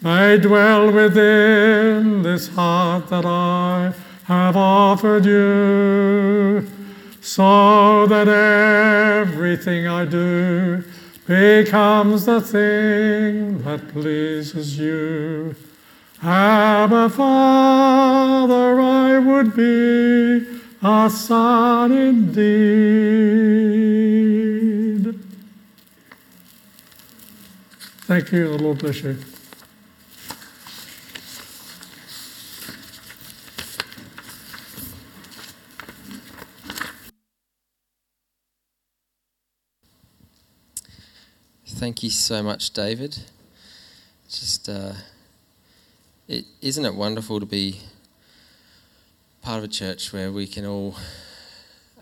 may 0.01 0.39
dwell 0.39 0.91
within 0.91 2.23
this 2.23 2.49
heart 2.49 3.09
that 3.09 3.27
I 3.27 3.93
have 4.25 4.57
offered 4.57 5.27
you, 5.27 6.67
so 7.21 8.07
that 8.07 8.27
everything 8.27 9.87
I 9.87 10.07
do 10.07 10.83
becomes 11.27 12.25
the 12.25 12.41
thing 12.41 13.63
that 13.65 13.89
pleases 13.89 14.79
you. 14.79 15.55
Abba, 16.23 17.11
Father, 17.11 18.81
I 18.81 19.19
would 19.19 19.55
be 19.55 20.54
a 20.87 21.09
son 21.09 21.93
indeed. 21.93 22.45
Thank 28.07 28.33
you. 28.33 28.49
The 28.49 28.63
Lord 28.63 28.79
bless 28.81 29.03
you. 29.03 29.17
Thank 41.67 42.03
you 42.03 42.11
so 42.11 42.43
much, 42.43 42.73
David. 42.73 43.17
Just, 44.29 44.69
uh, 44.69 44.93
it, 46.29 46.45
isn't 46.61 46.85
it 46.85 46.95
wonderful 46.95 47.41
to 47.41 47.47
be 47.47 47.81
part 49.45 49.59
of 49.59 49.65
a 49.65 49.69
church 49.69 50.11
where 50.11 50.33
we 50.33 50.47
can 50.47 50.65
all 50.65 50.97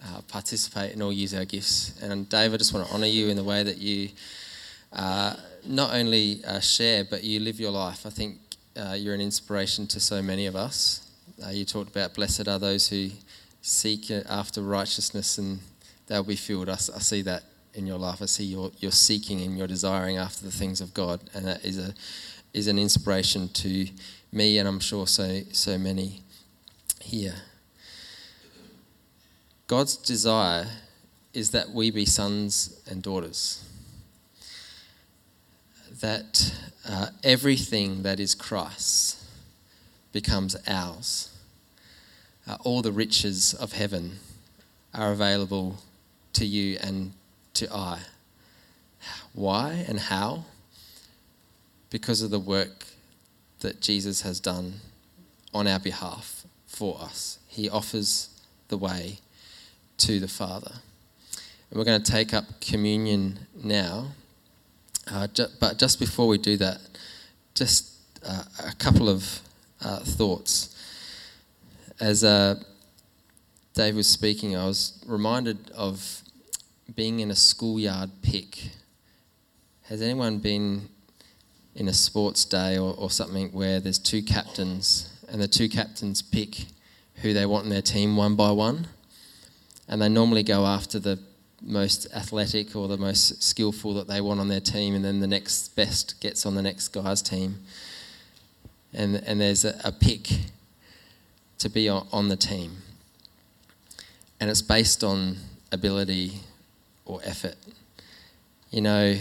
uh, 0.01 0.21
participate 0.29 0.93
and 0.93 1.03
all 1.03 1.13
use 1.13 1.35
our 1.35 1.45
gifts? 1.45 2.01
And 2.01 2.29
Dave, 2.29 2.55
I 2.55 2.57
just 2.57 2.73
want 2.73 2.87
to 2.87 2.95
honour 2.95 3.07
you 3.07 3.29
in 3.31 3.37
the 3.37 3.43
way 3.43 3.65
that 3.65 3.79
you 3.79 4.11
uh, 4.93 5.35
not 5.67 5.93
only 5.93 6.41
uh, 6.47 6.61
share, 6.61 7.05
but 7.05 7.25
you 7.25 7.41
live 7.41 7.59
your 7.59 7.73
life. 7.73 8.07
I 8.07 8.11
think 8.11 8.39
uh, 8.77 8.95
you're 8.97 9.15
an 9.15 9.21
inspiration 9.21 9.89
to 9.89 9.99
so 9.99 10.23
many 10.23 10.47
of 10.47 10.55
us. 10.55 11.11
Uh, 11.45 11.51
you 11.51 11.65
talked 11.65 11.91
about 11.91 12.15
blessed 12.15 12.47
are 12.47 12.61
those 12.61 12.89
who 12.89 13.11
seek 13.61 14.13
after 14.29 14.63
righteousness 14.63 15.37
and 15.37 15.59
they'll 16.07 16.23
be 16.23 16.37
filled. 16.37 16.69
I, 16.69 16.75
I 16.75 17.01
see 17.01 17.23
that 17.23 17.43
in 17.75 17.89
your 17.89 17.99
life. 17.99 18.23
I 18.23 18.27
see 18.27 18.45
you're, 18.45 18.93
seeking 18.93 19.41
and 19.41 19.59
you're 19.59 19.67
desiring 19.67 20.17
after 20.17 20.45
the 20.45 20.53
things 20.53 20.81
of 20.81 20.95
God, 20.95 21.19
and 21.35 21.45
that 21.47 21.65
is 21.65 21.79
a 21.79 21.93
is 22.55 22.69
an 22.69 22.79
inspiration 22.79 23.49
to 23.49 23.89
me, 24.31 24.59
and 24.59 24.69
I'm 24.69 24.79
sure 24.79 25.07
so 25.09 25.41
so 25.53 25.77
many 25.77 26.23
here. 27.03 27.35
God's 29.67 29.97
desire 29.97 30.67
is 31.33 31.51
that 31.51 31.71
we 31.71 31.91
be 31.91 32.05
sons 32.05 32.81
and 32.91 33.03
daughters. 33.03 33.65
That 36.01 36.55
uh, 36.89 37.07
everything 37.25 38.03
that 38.03 38.21
is 38.21 38.35
Christ's 38.35 39.25
becomes 40.13 40.57
ours. 40.67 41.31
Uh, 42.47 42.59
all 42.65 42.83
the 42.83 42.93
riches 42.93 43.55
of 43.55 43.73
heaven 43.73 44.19
are 44.93 45.13
available 45.13 45.79
to 46.35 46.45
you 46.45 46.77
and 46.83 47.13
to 47.55 47.73
I. 47.73 48.01
Why 49.33 49.85
and 49.89 49.99
how? 49.99 50.45
Because 51.91 52.23
of 52.23 52.31
the 52.31 52.39
work 52.39 52.87
that 53.61 53.81
Jesus 53.81 54.23
has 54.23 54.41
done 54.41 54.75
on 55.55 55.67
our 55.67 55.79
behalf 55.79 56.45
for 56.83 57.01
us. 57.01 57.39
He 57.47 57.71
offers 57.71 58.29
the 58.67 58.77
way 58.77 59.21
to 59.99 60.19
the 60.19 60.27
Father. 60.27 60.73
And 61.71 61.79
we're 61.79 61.85
going 61.85 62.03
to 62.03 62.11
take 62.11 62.35
up 62.35 62.45
communion 62.61 63.39
now. 63.55 64.09
Uh, 65.09 65.29
ju- 65.29 65.47
but 65.61 65.79
just 65.79 66.01
before 66.01 66.27
we 66.27 66.39
do 66.39 66.57
that, 66.57 66.79
just 67.55 67.93
uh, 68.27 68.43
a 68.67 68.75
couple 68.75 69.09
of 69.09 69.43
uh, 69.81 70.01
thoughts. 70.01 70.75
As 72.01 72.25
uh, 72.25 72.57
Dave 73.75 73.95
was 73.95 74.09
speaking, 74.09 74.57
I 74.57 74.67
was 74.67 75.05
reminded 75.07 75.71
of 75.77 76.23
being 76.97 77.21
in 77.21 77.31
a 77.31 77.37
schoolyard 77.37 78.11
pick. 78.23 78.71
Has 79.83 80.03
anyone 80.03 80.39
been 80.39 80.89
in 81.77 81.87
a 81.87 81.95
sports 81.95 82.45
day 82.45 82.77
or, 82.77 82.93
or 82.99 83.09
something 83.09 83.53
where 83.53 83.79
there's 83.79 84.01
two 84.01 84.21
captains 84.21 85.12
and 85.33 85.41
the 85.41 85.49
two 85.49 85.69
captains 85.69 86.23
pick 86.23 86.67
who 87.17 87.33
they 87.33 87.47
want 87.47 87.65
in 87.65 87.71
their 87.71 87.83
team 87.83 88.17
one 88.17 88.37
by 88.37 88.53
one? 88.53 88.87
And 89.89 90.01
they 90.01 90.09
normally 90.09 90.45
go 90.45 90.65
after 90.65 91.01
the 91.01 91.19
most 91.61 92.07
athletic 92.15 92.77
or 92.77 92.87
the 92.87 92.97
most 92.97 93.43
skillful 93.43 93.95
that 93.95 94.07
they 94.09 94.21
want 94.21 94.39
on 94.41 94.49
their 94.49 94.61
team, 94.61 94.95
and 94.95 95.05
then 95.05 95.21
the 95.21 95.27
next 95.27 95.75
best 95.75 96.21
gets 96.21 96.45
on 96.47 96.55
the 96.55 96.63
next 96.63 96.89
guy's 96.89 97.23
team. 97.23 97.61
And, 98.93 99.17
and 99.17 99.41
there's 99.41 99.65
a, 99.65 99.81
a 99.85 99.91
pick 99.91 100.29
to 101.59 101.69
be 101.69 101.89
on, 101.89 102.07
on 102.13 102.29
the 102.29 102.37
team. 102.37 102.79
And 104.39 104.51
it's 104.51 104.63
based 104.63 105.03
on 105.03 105.37
ability 105.71 106.33
or 107.05 107.21
effort. 107.25 107.57
You 108.71 108.81
know, 108.81 109.17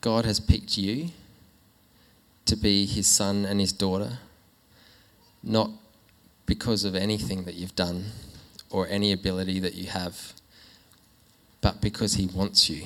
God 0.00 0.24
has 0.24 0.40
picked 0.40 0.78
you 0.78 1.10
to 2.46 2.56
be 2.56 2.86
his 2.86 3.06
son 3.06 3.44
and 3.44 3.60
his 3.60 3.72
daughter, 3.72 4.18
not 5.42 5.70
because 6.46 6.84
of 6.84 6.94
anything 6.94 7.44
that 7.44 7.54
you've 7.54 7.76
done 7.76 8.06
or 8.70 8.86
any 8.88 9.12
ability 9.12 9.60
that 9.60 9.74
you 9.74 9.86
have, 9.88 10.32
but 11.60 11.80
because 11.80 12.14
he 12.14 12.26
wants 12.26 12.68
you 12.68 12.84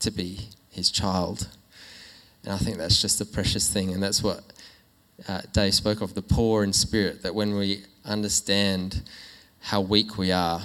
to 0.00 0.10
be 0.10 0.48
his 0.70 0.90
child. 0.90 1.48
And 2.44 2.52
I 2.52 2.58
think 2.58 2.78
that's 2.78 3.00
just 3.00 3.20
a 3.20 3.24
precious 3.24 3.72
thing, 3.72 3.92
and 3.92 4.02
that's 4.02 4.22
what 4.22 4.42
uh, 5.28 5.42
Dave 5.52 5.74
spoke 5.74 6.00
of 6.00 6.14
the 6.14 6.22
poor 6.22 6.64
in 6.64 6.72
spirit, 6.72 7.22
that 7.22 7.34
when 7.34 7.54
we 7.54 7.84
understand 8.04 9.02
how 9.60 9.80
weak 9.80 10.18
we 10.18 10.32
are 10.32 10.62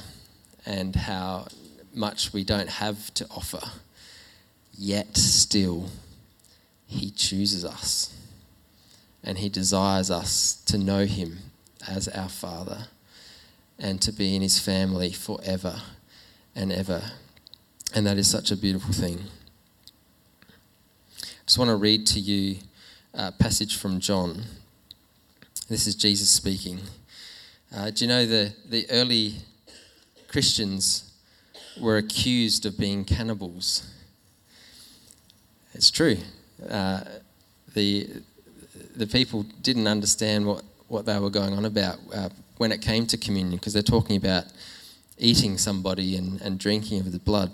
and 0.65 0.95
how 0.95 1.47
much 1.93 2.33
we 2.33 2.43
don't 2.43 2.69
have 2.69 3.13
to 3.13 3.25
offer, 3.29 3.61
yet 4.75 5.15
still 5.15 5.89
He 6.87 7.11
chooses 7.11 7.63
us 7.63 8.13
and 9.27 9.39
He 9.39 9.49
desires 9.49 10.09
us 10.09 10.53
to 10.67 10.77
know 10.77 11.05
Him 11.05 11.39
as 11.85 12.07
our 12.07 12.29
Father 12.29 12.87
and 13.77 14.01
to 14.01 14.13
be 14.13 14.37
in 14.37 14.41
His 14.41 14.57
family 14.57 15.11
forever 15.11 15.81
and 16.55 16.71
ever. 16.71 17.01
And 17.93 18.07
that 18.07 18.17
is 18.17 18.29
such 18.29 18.51
a 18.51 18.55
beautiful 18.55 18.93
thing. 18.93 19.19
I 21.21 21.25
just 21.45 21.57
want 21.57 21.69
to 21.69 21.75
read 21.75 22.07
to 22.07 22.21
you 22.21 22.59
a 23.13 23.33
passage 23.33 23.75
from 23.75 23.99
John. 23.99 24.43
This 25.67 25.87
is 25.87 25.95
Jesus 25.95 26.29
speaking. 26.29 26.79
Uh, 27.75 27.91
do 27.91 28.05
you 28.05 28.07
know 28.07 28.25
the, 28.25 28.53
the 28.69 28.89
early 28.89 29.35
Christians 30.29 31.11
were 31.77 31.97
accused 31.97 32.65
of 32.65 32.77
being 32.77 33.03
cannibals. 33.03 33.89
It's 35.73 35.91
true. 35.91 36.17
Uh, 36.69 37.01
the, 37.73 38.07
the 38.95 39.07
people 39.07 39.43
didn't 39.61 39.87
understand 39.87 40.45
what, 40.45 40.63
what 40.87 41.05
they 41.05 41.17
were 41.19 41.29
going 41.29 41.53
on 41.53 41.65
about 41.65 41.97
uh, 42.13 42.29
when 42.57 42.71
it 42.71 42.81
came 42.81 43.05
to 43.07 43.17
communion 43.17 43.57
because 43.57 43.73
they're 43.73 43.83
talking 43.83 44.17
about 44.17 44.45
eating 45.17 45.57
somebody 45.57 46.15
and, 46.15 46.41
and 46.41 46.59
drinking 46.59 46.99
of 46.99 47.11
the 47.11 47.19
blood. 47.19 47.51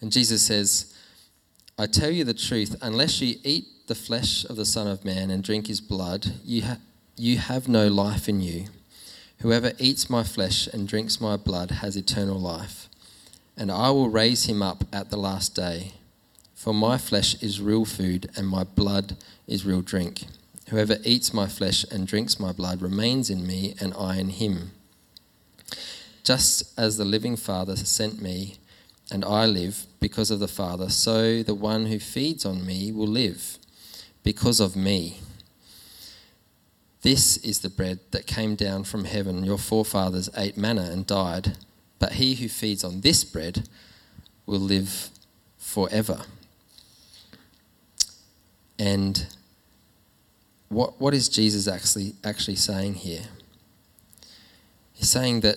And 0.00 0.10
Jesus 0.10 0.42
says, 0.42 0.96
I 1.78 1.86
tell 1.86 2.10
you 2.10 2.24
the 2.24 2.34
truth, 2.34 2.76
unless 2.82 3.20
you 3.20 3.36
eat 3.42 3.66
the 3.86 3.94
flesh 3.94 4.44
of 4.44 4.56
the 4.56 4.66
Son 4.66 4.86
of 4.86 5.04
Man 5.04 5.30
and 5.30 5.42
drink 5.42 5.66
his 5.66 5.80
blood, 5.80 6.26
you, 6.44 6.62
ha- 6.62 6.78
you 7.16 7.38
have 7.38 7.68
no 7.68 7.88
life 7.88 8.28
in 8.28 8.40
you. 8.40 8.66
Whoever 9.40 9.72
eats 9.78 10.10
my 10.10 10.22
flesh 10.22 10.66
and 10.66 10.86
drinks 10.86 11.20
my 11.20 11.36
blood 11.36 11.70
has 11.70 11.96
eternal 11.96 12.38
life, 12.38 12.88
and 13.56 13.70
I 13.70 13.90
will 13.90 14.10
raise 14.10 14.44
him 14.44 14.62
up 14.62 14.84
at 14.92 15.10
the 15.10 15.16
last 15.16 15.54
day. 15.54 15.92
For 16.60 16.74
my 16.74 16.98
flesh 16.98 17.42
is 17.42 17.58
real 17.58 17.86
food, 17.86 18.28
and 18.36 18.46
my 18.46 18.64
blood 18.64 19.16
is 19.46 19.64
real 19.64 19.80
drink. 19.80 20.24
Whoever 20.68 20.98
eats 21.04 21.32
my 21.32 21.46
flesh 21.46 21.86
and 21.90 22.06
drinks 22.06 22.38
my 22.38 22.52
blood 22.52 22.82
remains 22.82 23.30
in 23.30 23.46
me, 23.46 23.74
and 23.80 23.94
I 23.94 24.18
in 24.18 24.28
him. 24.28 24.72
Just 26.22 26.78
as 26.78 26.98
the 26.98 27.06
living 27.06 27.36
Father 27.36 27.76
sent 27.76 28.20
me, 28.20 28.58
and 29.10 29.24
I 29.24 29.46
live 29.46 29.86
because 30.00 30.30
of 30.30 30.38
the 30.38 30.46
Father, 30.48 30.90
so 30.90 31.42
the 31.42 31.54
one 31.54 31.86
who 31.86 31.98
feeds 31.98 32.44
on 32.44 32.66
me 32.66 32.92
will 32.92 33.08
live 33.08 33.56
because 34.22 34.60
of 34.60 34.76
me. 34.76 35.20
This 37.00 37.38
is 37.38 37.60
the 37.60 37.70
bread 37.70 38.00
that 38.10 38.26
came 38.26 38.54
down 38.54 38.84
from 38.84 39.06
heaven. 39.06 39.44
Your 39.44 39.56
forefathers 39.56 40.28
ate 40.36 40.58
manna 40.58 40.90
and 40.92 41.06
died, 41.06 41.56
but 41.98 42.12
he 42.12 42.34
who 42.34 42.50
feeds 42.50 42.84
on 42.84 43.00
this 43.00 43.24
bread 43.24 43.66
will 44.44 44.60
live 44.60 45.08
forever. 45.56 46.26
And 48.80 49.26
what, 50.70 50.98
what 50.98 51.12
is 51.12 51.28
Jesus 51.28 51.68
actually, 51.68 52.14
actually 52.24 52.56
saying 52.56 52.94
here? 52.94 53.24
He's 54.94 55.10
saying 55.10 55.40
that 55.40 55.56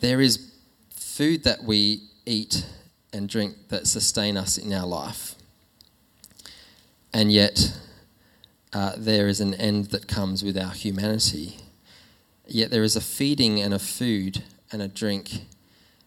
there 0.00 0.20
is 0.20 0.52
food 0.90 1.44
that 1.44 1.64
we 1.64 2.02
eat 2.26 2.66
and 3.10 3.26
drink 3.26 3.54
that 3.68 3.86
sustain 3.86 4.36
us 4.36 4.58
in 4.58 4.70
our 4.74 4.86
life. 4.86 5.34
And 7.14 7.32
yet, 7.32 7.74
uh, 8.74 8.92
there 8.98 9.26
is 9.26 9.40
an 9.40 9.54
end 9.54 9.86
that 9.86 10.06
comes 10.06 10.44
with 10.44 10.58
our 10.58 10.72
humanity. 10.72 11.56
Yet, 12.46 12.70
there 12.70 12.82
is 12.82 12.96
a 12.96 13.00
feeding 13.00 13.62
and 13.62 13.72
a 13.72 13.78
food 13.78 14.42
and 14.70 14.82
a 14.82 14.88
drink 14.88 15.46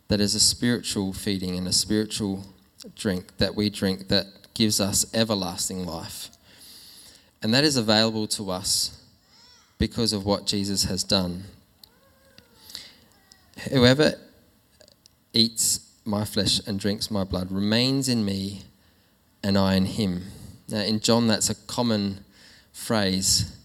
that 0.09 0.21
is 0.21 0.35
a 0.35 0.39
spiritual 0.39 1.11
feeding 1.11 1.57
and 1.57 1.67
a 1.67 1.73
spiritual 1.73 2.45
drink 2.95 3.37
that 3.37 3.55
we 3.55 3.71
drink 3.71 4.09
that 4.09 4.38
gives 4.59 4.81
us 4.81 5.05
everlasting 5.13 5.85
life. 5.85 6.31
And 7.41 7.53
that 7.53 7.63
is 7.63 7.77
available 7.77 8.27
to 8.27 8.51
us 8.51 9.01
because 9.77 10.11
of 10.11 10.25
what 10.25 10.45
Jesus 10.45 10.83
has 10.83 11.01
done. 11.01 11.45
Whoever 13.71 14.15
eats 15.31 15.89
my 16.03 16.25
flesh 16.25 16.59
and 16.67 16.77
drinks 16.77 17.09
my 17.09 17.23
blood 17.23 17.49
remains 17.49 18.09
in 18.09 18.25
me 18.25 18.63
and 19.41 19.57
I 19.57 19.75
in 19.75 19.85
him. 19.85 20.23
Now, 20.67 20.81
in 20.81 20.99
John, 20.99 21.27
that's 21.27 21.49
a 21.49 21.55
common 21.55 22.25
phrase 22.73 23.55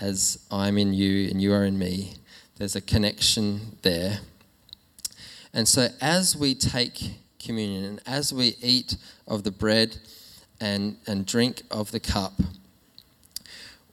as 0.00 0.38
I'm 0.48 0.78
in 0.78 0.94
you 0.94 1.28
and 1.28 1.42
you 1.42 1.52
are 1.52 1.64
in 1.64 1.76
me. 1.76 2.14
There's 2.56 2.76
a 2.76 2.80
connection 2.80 3.78
there. 3.82 4.20
And 5.52 5.66
so, 5.66 5.88
as 6.00 6.36
we 6.36 6.54
take 6.54 7.14
communion 7.40 7.84
and 7.84 8.00
as 8.06 8.32
we 8.32 8.54
eat 8.62 8.94
of 9.26 9.42
the 9.42 9.50
bread 9.50 9.96
and, 10.60 10.96
and 11.06 11.26
drink 11.26 11.62
of 11.70 11.90
the 11.90 12.00
cup, 12.00 12.34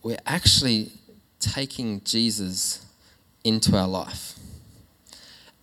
we're 0.04 0.18
actually 0.26 0.92
taking 1.40 2.02
Jesus 2.04 2.86
into 3.44 3.76
our 3.78 3.88
life. 3.88 4.38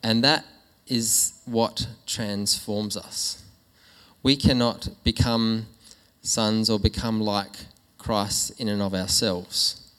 And 0.02 0.24
that 0.24 0.44
is 0.86 1.32
what 1.44 1.86
transforms 2.06 2.96
us. 2.96 3.42
We 4.22 4.36
cannot 4.36 4.88
become 5.04 5.66
sons 6.22 6.70
or 6.70 6.78
become 6.78 7.20
like 7.20 7.56
Christ 7.98 8.58
in 8.60 8.68
and 8.68 8.80
of 8.82 8.94
ourselves. 8.94 9.90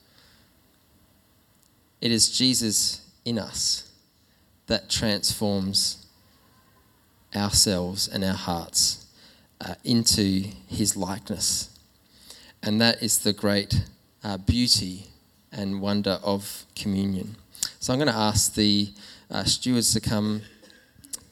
It 2.02 2.12
is 2.12 2.36
Jesus 2.36 3.02
in 3.24 3.40
us 3.40 3.92
that 4.68 4.90
transforms 4.90 6.06
ourselves 7.36 8.08
and 8.08 8.24
our 8.24 8.34
hearts 8.34 9.05
uh, 9.62 9.76
into 9.84 10.46
his 10.68 10.96
likeness. 10.96 11.70
And 12.64 12.82
that 12.82 13.02
is 13.02 13.20
the 13.20 13.34
great 13.34 13.86
uh, 14.24 14.38
beauty 14.38 15.08
and 15.52 15.82
wonder 15.82 16.20
of 16.24 16.66
communion. 16.76 17.36
So 17.80 17.94
I'm 17.94 18.00
going 18.00 18.12
to 18.12 18.18
ask 18.18 18.56
the 18.56 18.90
uh, 19.30 19.44
stewards 19.44 19.94
to 19.94 20.02
come 20.02 20.42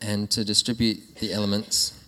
and 0.01 0.29
to 0.31 0.45
distribute 0.45 1.15
the 1.15 1.33
elements. 1.33 1.99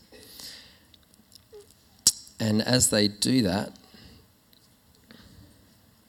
And 2.40 2.62
as 2.62 2.90
they 2.90 3.08
do 3.08 3.42
that, 3.44 3.70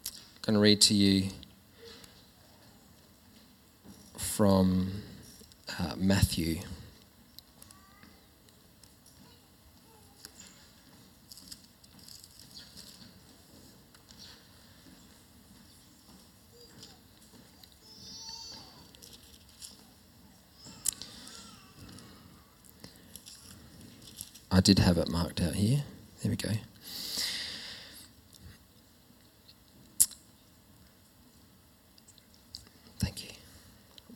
I'm 0.01 0.43
going 0.43 0.55
to 0.55 0.61
read 0.61 0.81
to 0.83 0.95
you 0.95 1.31
from 4.17 5.03
uh, 5.79 5.95
Matthew. 5.97 6.59
I 24.57 24.61
did 24.61 24.79
have 24.79 24.97
it 24.97 25.11
marked 25.11 25.43
out 25.43 25.55
here. 25.55 25.83
There 26.23 26.31
we 26.31 26.37
go. 26.37 26.49
Thank 32.99 33.25
you. 33.25 33.31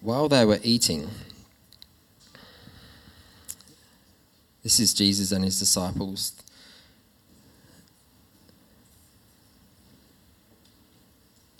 While 0.00 0.30
they 0.30 0.46
were 0.46 0.58
eating, 0.62 1.10
this 4.62 4.80
is 4.80 4.94
Jesus 4.94 5.30
and 5.30 5.44
his 5.44 5.58
disciples. 5.58 6.32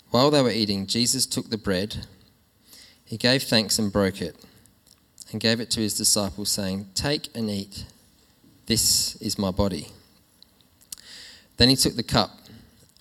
While 0.09 0.31
they 0.31 0.41
were 0.41 0.49
eating, 0.49 0.87
Jesus 0.87 1.27
took 1.27 1.51
the 1.51 1.57
bread, 1.59 2.07
he 3.05 3.17
gave 3.17 3.43
thanks 3.43 3.77
and 3.77 3.93
broke 3.93 4.23
it, 4.23 4.43
and 5.31 5.39
gave 5.39 5.59
it 5.59 5.69
to 5.69 5.81
his 5.81 5.95
disciples, 5.95 6.49
saying, 6.49 6.89
Take 6.95 7.29
and 7.35 7.47
eat. 7.47 7.85
This 8.71 9.17
is 9.17 9.37
my 9.37 9.51
body. 9.51 9.89
Then 11.57 11.67
he 11.67 11.75
took 11.75 11.97
the 11.97 12.03
cup 12.03 12.31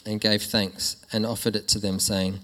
and 0.05 0.21
gave 0.21 0.43
thanks 0.43 0.97
and 1.13 1.25
offered 1.25 1.55
it 1.55 1.69
to 1.69 1.79
them, 1.79 2.01
saying, 2.01 2.41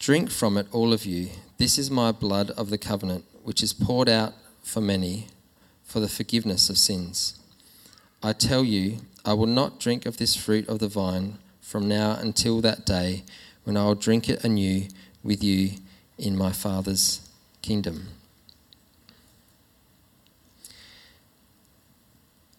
Drink 0.00 0.32
from 0.32 0.58
it, 0.58 0.66
all 0.72 0.92
of 0.92 1.06
you. 1.06 1.28
This 1.58 1.78
is 1.78 1.92
my 1.92 2.10
blood 2.10 2.50
of 2.56 2.70
the 2.70 2.76
covenant, 2.76 3.24
which 3.44 3.62
is 3.62 3.72
poured 3.72 4.08
out 4.08 4.34
for 4.64 4.80
many 4.80 5.28
for 5.84 6.00
the 6.00 6.08
forgiveness 6.08 6.68
of 6.68 6.76
sins. 6.76 7.38
I 8.20 8.32
tell 8.32 8.64
you, 8.64 8.98
I 9.24 9.34
will 9.34 9.46
not 9.46 9.78
drink 9.78 10.04
of 10.04 10.16
this 10.16 10.34
fruit 10.34 10.68
of 10.68 10.80
the 10.80 10.88
vine 10.88 11.38
from 11.60 11.86
now 11.86 12.18
until 12.18 12.60
that 12.62 12.84
day 12.84 13.22
when 13.62 13.76
I 13.76 13.84
will 13.84 13.94
drink 13.94 14.28
it 14.28 14.42
anew 14.42 14.88
with 15.22 15.40
you 15.40 15.70
in 16.18 16.36
my 16.36 16.50
Father's 16.50 17.20
kingdom. 17.62 18.08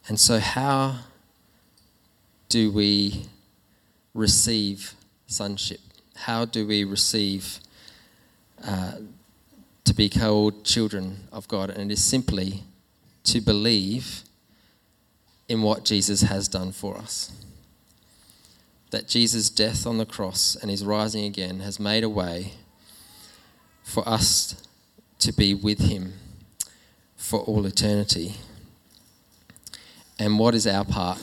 And 0.07 0.19
so, 0.19 0.39
how 0.39 0.99
do 2.49 2.71
we 2.71 3.25
receive 4.13 4.93
sonship? 5.27 5.81
How 6.15 6.45
do 6.45 6.65
we 6.65 6.83
receive 6.85 7.59
uh, 8.63 8.93
to 9.83 9.93
be 9.93 10.09
called 10.09 10.63
children 10.63 11.27
of 11.31 11.47
God? 11.47 11.69
And 11.69 11.91
it 11.91 11.93
is 11.93 12.03
simply 12.03 12.63
to 13.25 13.41
believe 13.41 14.23
in 15.49 15.61
what 15.61 15.83
Jesus 15.83 16.21
has 16.21 16.47
done 16.47 16.71
for 16.71 16.97
us. 16.97 17.31
That 18.91 19.09
Jesus' 19.09 19.49
death 19.49 19.85
on 19.85 19.97
the 19.97 20.05
cross 20.05 20.55
and 20.55 20.71
his 20.71 20.85
rising 20.85 21.25
again 21.25 21.59
has 21.59 21.79
made 21.79 22.05
a 22.05 22.09
way 22.09 22.53
for 23.83 24.07
us 24.07 24.63
to 25.19 25.33
be 25.33 25.53
with 25.53 25.79
him 25.79 26.13
for 27.17 27.39
all 27.41 27.65
eternity. 27.65 28.35
And 30.19 30.39
what 30.39 30.55
is 30.55 30.65
our 30.65 30.83
part? 30.83 31.21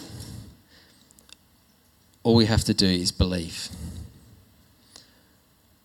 All 2.23 2.35
we 2.35 2.47
have 2.47 2.65
to 2.65 2.75
do 2.75 2.87
is 2.87 3.13
believe. 3.13 3.69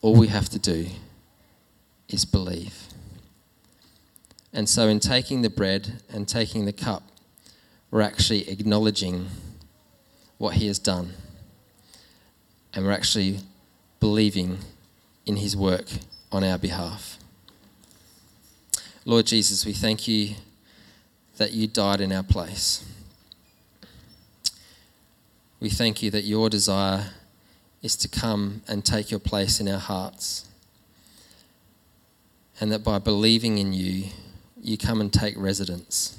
All 0.01 0.16
we 0.16 0.28
have 0.28 0.49
to 0.49 0.60
do 0.60 0.88
is 2.07 2.24
believe. 2.24 2.84
And 4.53 4.70
so, 4.70 4.88
in 4.88 4.99
taking 4.99 5.41
the 5.41 5.49
bread 5.49 6.01
and 6.10 6.28
taking 6.28 6.66
the 6.66 6.74
cup, 6.74 7.03
we're 7.91 8.01
actually 8.01 8.49
acknowledging 8.49 9.28
what 10.38 10.55
He 10.55 10.68
has 10.68 10.80
done. 10.80 11.14
And 12.74 12.86
we're 12.86 12.91
actually 12.91 13.39
believing 13.99 14.60
in 15.26 15.38
His 15.38 15.57
work 15.57 15.86
on 16.32 16.43
our 16.43 16.57
behalf. 16.57 17.18
Lord 19.05 19.26
Jesus, 19.26 19.66
we 19.66 19.74
thank 19.74 20.07
you 20.07 20.36
that 21.38 21.51
you 21.51 21.68
died 21.68 22.01
in 22.01 22.12
our 22.12 22.24
place. 22.24 22.86
We 25.60 25.70
thank 25.70 26.01
you 26.01 26.10
that 26.12 26.24
your 26.24 26.49
desire 26.49 27.12
is 27.82 27.95
to 27.97 28.07
come 28.07 28.62
and 28.68 28.86
take 28.86 29.12
your 29.12 29.20
place 29.20 29.60
in 29.60 29.68
our 29.68 29.80
hearts. 29.80 30.47
And 32.62 32.72
that 32.72 32.84
by 32.84 32.99
believing 32.99 33.57
in 33.57 33.74
you, 33.74 34.05
you 34.62 34.78
come 34.78 35.01
and 35.01 35.12
take 35.12 35.36
residence. 35.38 36.18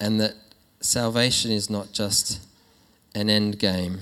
And 0.00 0.20
that 0.20 0.34
salvation 0.80 1.50
is 1.50 1.68
not 1.68 1.92
just 1.92 2.40
an 3.14 3.28
end 3.28 3.58
game 3.58 4.00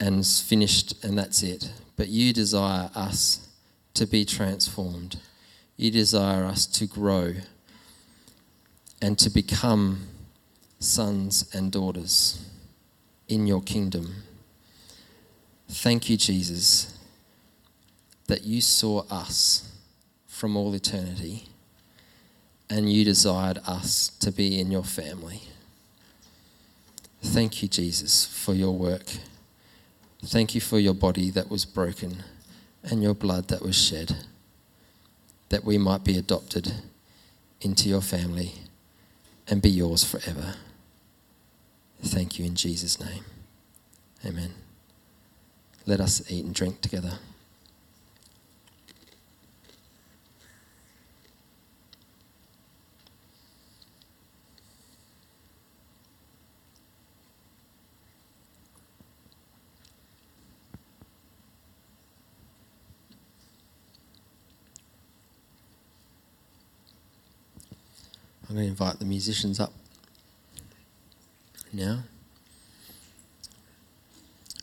and 0.00 0.24
finished 0.26 1.02
and 1.04 1.18
that's 1.18 1.42
it, 1.42 1.72
but 1.96 2.08
you 2.08 2.32
desire 2.32 2.90
us 2.94 3.48
to 3.94 4.06
be 4.06 4.24
transformed. 4.24 5.18
You 5.76 5.90
desire 5.90 6.44
us 6.44 6.66
to 6.66 6.86
grow 6.86 7.34
and 9.02 9.18
to 9.18 9.30
become 9.30 10.07
sons 10.78 11.48
and 11.54 11.72
daughters 11.72 12.44
in 13.28 13.46
your 13.46 13.62
kingdom. 13.62 14.22
Thank 15.68 16.08
you, 16.08 16.16
Jesus, 16.16 16.98
that 18.26 18.44
you 18.44 18.60
saw 18.60 19.04
us 19.10 19.70
from 20.26 20.56
all 20.56 20.74
eternity 20.74 21.48
and 22.70 22.92
you 22.92 23.04
desired 23.04 23.58
us 23.66 24.08
to 24.20 24.30
be 24.30 24.60
in 24.60 24.70
your 24.70 24.84
family. 24.84 25.42
Thank 27.22 27.62
you, 27.62 27.68
Jesus, 27.68 28.24
for 28.24 28.54
your 28.54 28.76
work. 28.76 29.06
Thank 30.24 30.54
you 30.54 30.60
for 30.60 30.78
your 30.78 30.94
body 30.94 31.30
that 31.30 31.50
was 31.50 31.64
broken 31.64 32.22
and 32.82 33.02
your 33.02 33.14
blood 33.14 33.48
that 33.48 33.62
was 33.62 33.76
shed. 33.76 34.24
that 35.48 35.64
we 35.64 35.78
might 35.78 36.04
be 36.04 36.18
adopted 36.18 36.72
into 37.60 37.88
your 37.88 38.02
family 38.02 38.52
and 39.48 39.62
be 39.62 39.70
yours 39.70 40.04
forever. 40.04 40.54
Thank 42.02 42.38
you 42.38 42.44
in 42.44 42.54
Jesus' 42.54 43.00
name. 43.00 43.24
Amen. 44.24 44.54
Let 45.86 46.00
us 46.00 46.22
eat 46.30 46.44
and 46.44 46.54
drink 46.54 46.80
together. 46.80 47.18
I'm 68.48 68.54
going 68.54 68.66
to 68.66 68.70
invite 68.70 68.98
the 68.98 69.04
musicians 69.04 69.60
up 69.60 69.72
now. 71.72 72.00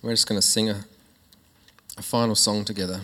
We're 0.02 0.12
just 0.12 0.28
going 0.28 0.40
to 0.40 0.46
sing 0.46 0.70
a, 0.70 0.86
a 1.98 2.02
final 2.02 2.36
song 2.36 2.66
together. 2.66 3.02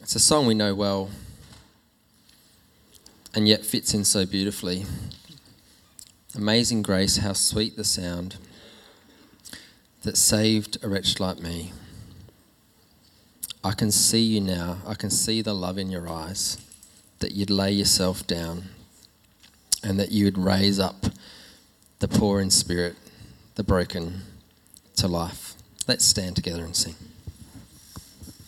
It's 0.00 0.14
a 0.14 0.20
song 0.20 0.46
we 0.46 0.54
know 0.54 0.74
well 0.74 1.10
and 3.34 3.48
yet 3.48 3.64
fits 3.64 3.94
in 3.94 4.04
so 4.04 4.26
beautifully. 4.26 4.84
Amazing 6.34 6.82
grace, 6.82 7.18
how 7.18 7.32
sweet 7.32 7.76
the 7.76 7.84
sound 7.84 8.36
that 10.02 10.16
saved 10.16 10.78
a 10.82 10.88
wretch 10.88 11.20
like 11.20 11.38
me. 11.38 11.72
I 13.64 13.72
can 13.72 13.90
see 13.90 14.22
you 14.22 14.40
now. 14.40 14.78
I 14.86 14.94
can 14.94 15.10
see 15.10 15.42
the 15.42 15.54
love 15.54 15.78
in 15.78 15.90
your 15.90 16.08
eyes 16.08 16.61
that 17.22 17.32
you'd 17.32 17.50
lay 17.50 17.72
yourself 17.72 18.26
down 18.26 18.64
and 19.82 19.98
that 19.98 20.12
you 20.12 20.26
would 20.26 20.36
raise 20.38 20.78
up 20.78 21.06
the 22.00 22.08
poor 22.08 22.40
in 22.40 22.50
spirit, 22.50 22.96
the 23.54 23.62
broken 23.62 24.22
to 24.96 25.08
life. 25.08 25.54
Let's 25.88 26.04
stand 26.04 26.36
together 26.36 26.64
and 26.64 26.76
sing. 26.76 26.94